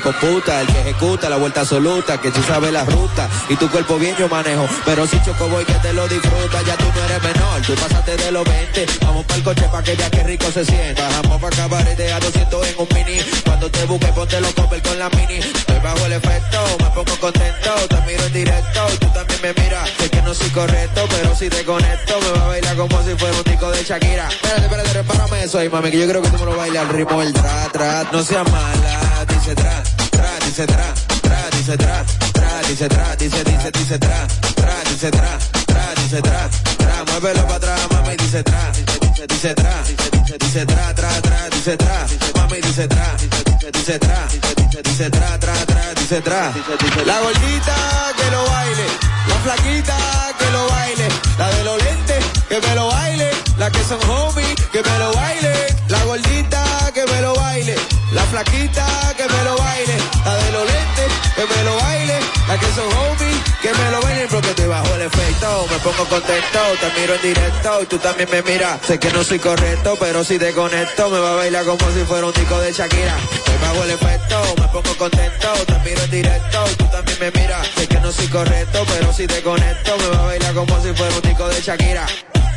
el 0.48 0.66
que 0.66 0.80
ejecuta 0.80 1.28
la 1.28 1.36
vuelta 1.36 1.60
absoluta, 1.60 2.18
que 2.18 2.30
tú 2.30 2.42
sabes 2.42 2.72
la 2.72 2.84
ruta, 2.84 3.28
y 3.48 3.56
tu 3.56 3.70
cuerpo 3.70 3.98
bien 3.98 4.16
yo 4.16 4.28
manejo. 4.28 4.66
Pero 4.86 5.06
si 5.06 5.20
choco 5.22 5.48
voy 5.48 5.64
que 5.64 5.74
te 5.74 5.92
lo 5.92 6.08
disfruta, 6.08 6.62
ya 6.62 6.76
tú 6.76 6.84
no 6.94 7.04
eres 7.04 7.22
menor, 7.22 7.62
tú 7.62 7.74
pasaste 7.74 8.16
de 8.16 8.32
los 8.32 8.44
20. 8.44 8.86
Vamos 9.02 9.24
para 9.26 9.36
el 9.36 9.44
coche 9.44 9.68
pa' 9.70 9.82
que 9.82 9.96
ya 9.96 10.10
que 10.10 10.22
rico 10.24 10.50
se 10.50 10.64
sienta. 10.64 11.02
Bajamos 11.08 11.40
pa' 11.40 11.50
cabarete 11.50 12.12
a 12.12 12.20
200 12.20 12.68
en 12.68 12.74
un 12.78 12.88
mini. 12.94 13.20
Cuando 13.44 13.70
te 13.70 13.84
busque, 13.84 14.06
ponte 14.08 14.40
los 14.40 14.54
copper 14.54 14.82
con 14.82 14.98
la 14.98 15.10
mini. 15.10 15.38
Estoy 15.38 15.78
bajo 15.80 16.06
el 16.06 16.12
efecto, 16.12 16.58
me 16.78 16.90
pongo 16.90 17.16
contento, 17.20 17.70
te 17.88 18.00
miro 18.06 18.24
en 18.24 18.32
directo, 18.32 18.80
y 18.94 18.96
tú 18.96 19.08
también 19.12 19.40
me 19.42 19.62
miras. 19.62 19.90
Sé 19.98 20.10
que 20.10 20.22
no 20.22 20.32
soy 20.34 20.50
correcto, 20.50 21.06
pero 21.10 21.36
si 21.36 21.48
te 21.50 21.64
conecto, 21.64 22.18
me 22.20 22.38
va 22.38 22.44
a 22.44 22.48
bailar 22.48 22.76
como 22.76 23.02
si 23.02 23.14
fuera 23.16 23.36
un 23.36 23.44
tico 23.44 23.70
de 23.70 23.84
Shakira. 23.84 24.28
Espérate, 24.28 24.62
espérate, 24.62 24.92
repárame 24.94 25.44
eso 25.44 25.58
ahí, 25.58 25.68
mami, 25.68 25.90
que 25.90 25.98
yo 25.98 26.08
creo 26.08 26.22
que 26.22 26.30
tú 26.30 26.38
me 26.38 26.46
lo 26.46 26.56
bailas 26.56 26.86
al 26.86 26.94
ritmo 26.94 27.20
del 27.20 27.32
tra, 27.32 27.68
tra. 27.72 28.08
No 28.10 28.22
seas 28.22 28.50
mala, 28.50 29.26
dice 29.50 29.54
tra, 29.54 29.82
tra, 30.10 30.38
dice 30.44 30.64
tra, 30.64 30.92
tra, 31.20 31.48
dice 31.50 31.76
tra, 31.76 32.04
tra, 32.32 32.60
dice 32.66 32.86
tra, 32.86 33.14
dice, 33.16 33.42
dice, 33.42 33.70
dice 33.70 33.98
tra, 33.98 34.26
tra, 34.54 34.74
dice 34.84 35.10
tra, 35.10 35.38
tra, 35.66 35.92
dice 35.94 36.20
tra, 36.20 36.48
tra. 36.76 37.04
Muévelo 37.06 37.42
para 37.44 37.56
atrás, 37.56 37.86
mami, 37.90 38.16
dice 38.16 38.42
tra, 38.42 38.70
dice, 38.72 39.26
dice 39.26 39.54
tra, 39.54 39.82
dice, 39.86 40.19
dice 40.38 40.66
tra, 40.66 40.94
tra, 40.94 41.08
tra, 41.20 41.48
dice 41.50 41.76
tra, 41.76 42.06
mami, 42.36 42.60
dice 42.60 42.86
tra, 42.86 43.16
dice, 43.72 43.98
tra, 43.98 44.26
dice, 44.82 45.10
tra, 45.10 45.38
tra, 45.38 45.54
tra, 45.66 45.94
dice 45.94 46.20
tra. 46.20 46.52
La 47.04 47.20
gordita 47.20 47.76
que 48.16 48.30
lo 48.30 48.44
baile, 48.44 48.86
la 49.28 49.34
flaquita 49.44 49.96
que 50.38 50.50
lo 50.50 50.68
baile, 50.68 51.08
la 51.38 51.50
de 51.50 51.64
los 51.64 51.82
lentes 51.82 52.24
que 52.48 52.60
me 52.60 52.74
lo 52.74 52.88
baile, 52.88 53.30
la 53.58 53.70
que 53.70 53.84
son 53.84 53.98
homies 54.08 54.54
que 54.72 54.82
me 54.82 54.98
lo 54.98 55.12
baile, 55.14 55.52
la 55.88 56.04
gordita 56.04 56.90
que 56.94 57.06
me 57.06 57.20
lo 57.20 57.34
baile, 57.34 57.76
la 58.12 58.22
flaquita 58.24 58.86
que 59.16 59.24
me 59.24 59.44
lo 59.44 59.56
baile, 59.56 59.96
la 60.24 60.36
de 60.36 60.52
los 60.52 60.64
lentes 60.64 61.12
que 61.36 61.46
me 61.46 61.64
lo 61.64 61.76
baile, 61.76 62.18
la 62.48 62.58
que 62.58 62.66
son 62.74 62.86
homies 62.86 63.50
que 63.62 63.72
me 63.74 63.90
lo 63.90 64.00
bailen 64.00 64.28
porque 64.28 64.54
te 64.54 64.66
bajo 64.66 64.94
el 64.94 65.02
efecto, 65.02 65.66
me 65.70 65.78
pongo 65.80 66.08
contento, 66.08 66.58
te 66.80 67.00
miro 67.00 67.14
en 67.14 67.22
directo 67.22 67.82
y 67.82 67.86
tú 67.86 67.98
también 67.98 68.28
me 68.30 68.42
miras, 68.42 68.80
sé 68.86 68.98
que 68.98 69.10
no 69.12 69.22
soy 69.22 69.38
correcto, 69.38 69.96
pero 70.00 70.19
si 70.24 70.38
te 70.38 70.52
conecto 70.52 71.08
me 71.08 71.18
va 71.18 71.32
a 71.32 71.36
bailar 71.36 71.64
como 71.64 71.78
si 71.92 72.04
fuera 72.04 72.26
un 72.26 72.32
tico 72.32 72.58
de 72.60 72.72
Shakira, 72.72 73.16
te 73.44 73.56
bajo 73.64 73.84
el 73.84 73.90
efecto, 73.90 74.42
me 74.58 74.68
pongo 74.68 74.96
contento, 74.98 75.48
te 75.66 75.78
miro 75.88 76.02
en 76.02 76.10
directo 76.10 76.64
tú 76.76 76.84
también 76.86 77.18
me 77.20 77.30
miras, 77.30 77.66
sé 77.74 77.86
que 77.86 78.00
no 78.00 78.12
soy 78.12 78.26
correcto, 78.26 78.84
pero 78.86 79.12
si 79.12 79.26
te 79.26 79.40
conecto 79.42 79.96
me 79.98 80.08
va 80.08 80.22
a 80.22 80.26
bailar 80.26 80.54
como 80.54 80.82
si 80.82 80.92
fuera 80.92 81.14
un 81.14 81.22
tico 81.22 81.48
de 81.48 81.60
Shakira. 81.60 82.06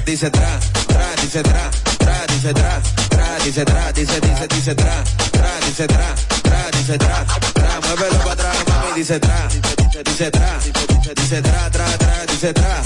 Dice 0.05 0.30
tra, 0.30 0.59
tra, 0.88 1.16
dice 1.22 1.41
tra, 1.41 1.72
tra, 1.99 2.26
dice 2.28 2.53
tra, 2.53 2.82
tra, 3.09 3.38
dice 3.45 3.66
tra, 3.66 3.91
dice, 3.93 4.20
dice, 4.20 4.47
dice 4.49 4.76
tra, 4.76 5.03
tra, 5.32 5.59
dice 5.66 5.88
tra, 5.88 6.16
tra, 6.41 6.72
dice 6.72 6.97
tra, 6.97 7.26
tra, 7.53 7.80
muévelo 7.82 8.18
para 8.20 8.32
atrás, 8.32 8.57
mami, 8.68 8.93
dice 8.95 9.20
tra, 9.20 9.47
dice, 9.94 10.02
dice 10.02 10.30
tra, 10.32 10.58
dice, 10.58 11.14
dice 11.14 11.41
tra, 11.41 11.70
tra, 11.70 11.86
tra, 11.98 12.26
dice 12.26 12.52
tra, 12.52 12.82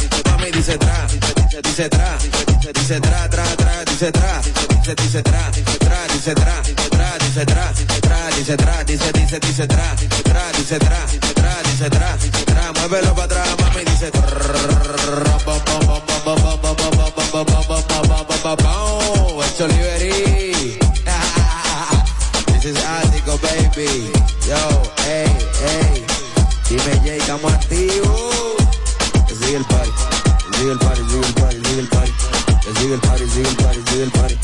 dice 0.52 0.78
tra, 0.78 1.06
dice, 1.08 1.62
dice 1.62 1.88
tra, 1.88 2.18
dice, 2.18 2.72
dice 2.74 3.00
tra, 3.00 3.28
tra, 3.30 3.44
tra, 3.56 3.84
dice 3.86 4.12
tra, 4.12 4.42
dice, 4.42 4.94
dice 4.94 5.22
tra, 5.22 5.50
dice 5.54 5.78
tra, 5.78 6.06
dice 6.08 6.34
tra, 6.34 6.62
dice 6.62 6.90
tra, 6.90 7.18
dice 7.18 7.46
tra, 7.46 7.72
dice 7.72 8.02
tra, 8.02 8.32
dice 8.36 8.56
tra, 8.56 8.84
dice, 8.84 9.12
dice, 9.12 9.40
dice 9.40 9.66
tra, 9.68 9.94
dice 9.96 10.22
tra, 10.22 10.52
dice 10.52 10.78
tra, 10.78 11.06
dice 11.06 11.34
tra, 11.34 11.62
dice 11.64 11.90
tra, 11.90 12.18
dice 12.18 12.44
tra, 12.44 12.72
muévelo 12.74 13.14
para 13.14 13.24
atrás, 13.24 13.56
dice 13.86 14.12
It's 19.40 19.66
Oliveri. 19.66 20.78
This 22.46 22.66
is 22.66 22.78
Attico, 22.86 23.38
baby. 23.42 24.12
Yo, 24.46 24.84
hey, 24.98 25.26
hey. 25.62 26.17
Dime, 26.70 27.00
Jay, 27.02 27.18
estamos 27.18 27.54
activos. 27.54 28.58
Sigue 29.40 29.56
el 29.58 29.66
party. 29.66 29.90
Sigue 30.58 30.72
el 30.72 30.80
party, 30.80 31.02
sigue 31.10 31.28
el 31.28 31.34
party, 31.34 31.58
sigue 31.64 31.80
el 31.80 31.88
party. 31.88 32.12
Sigue 32.78 32.94
el 32.94 33.00
party, 33.00 33.28
sigue 33.30 33.50
el 33.50 33.56
party, 33.56 33.82
sigue 33.88 34.04
el 34.04 34.12
party. 34.12 34.38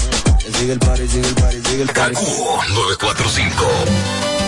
Sigue 0.58 0.74
el 0.74 0.80
party, 0.80 1.08
sigue 1.08 1.28
el 1.28 1.36
party, 1.36 1.62
sigue 1.66 1.82
el 1.82 1.90
party. 1.90 2.16
Kaku 2.16 2.26
945. 2.70 4.43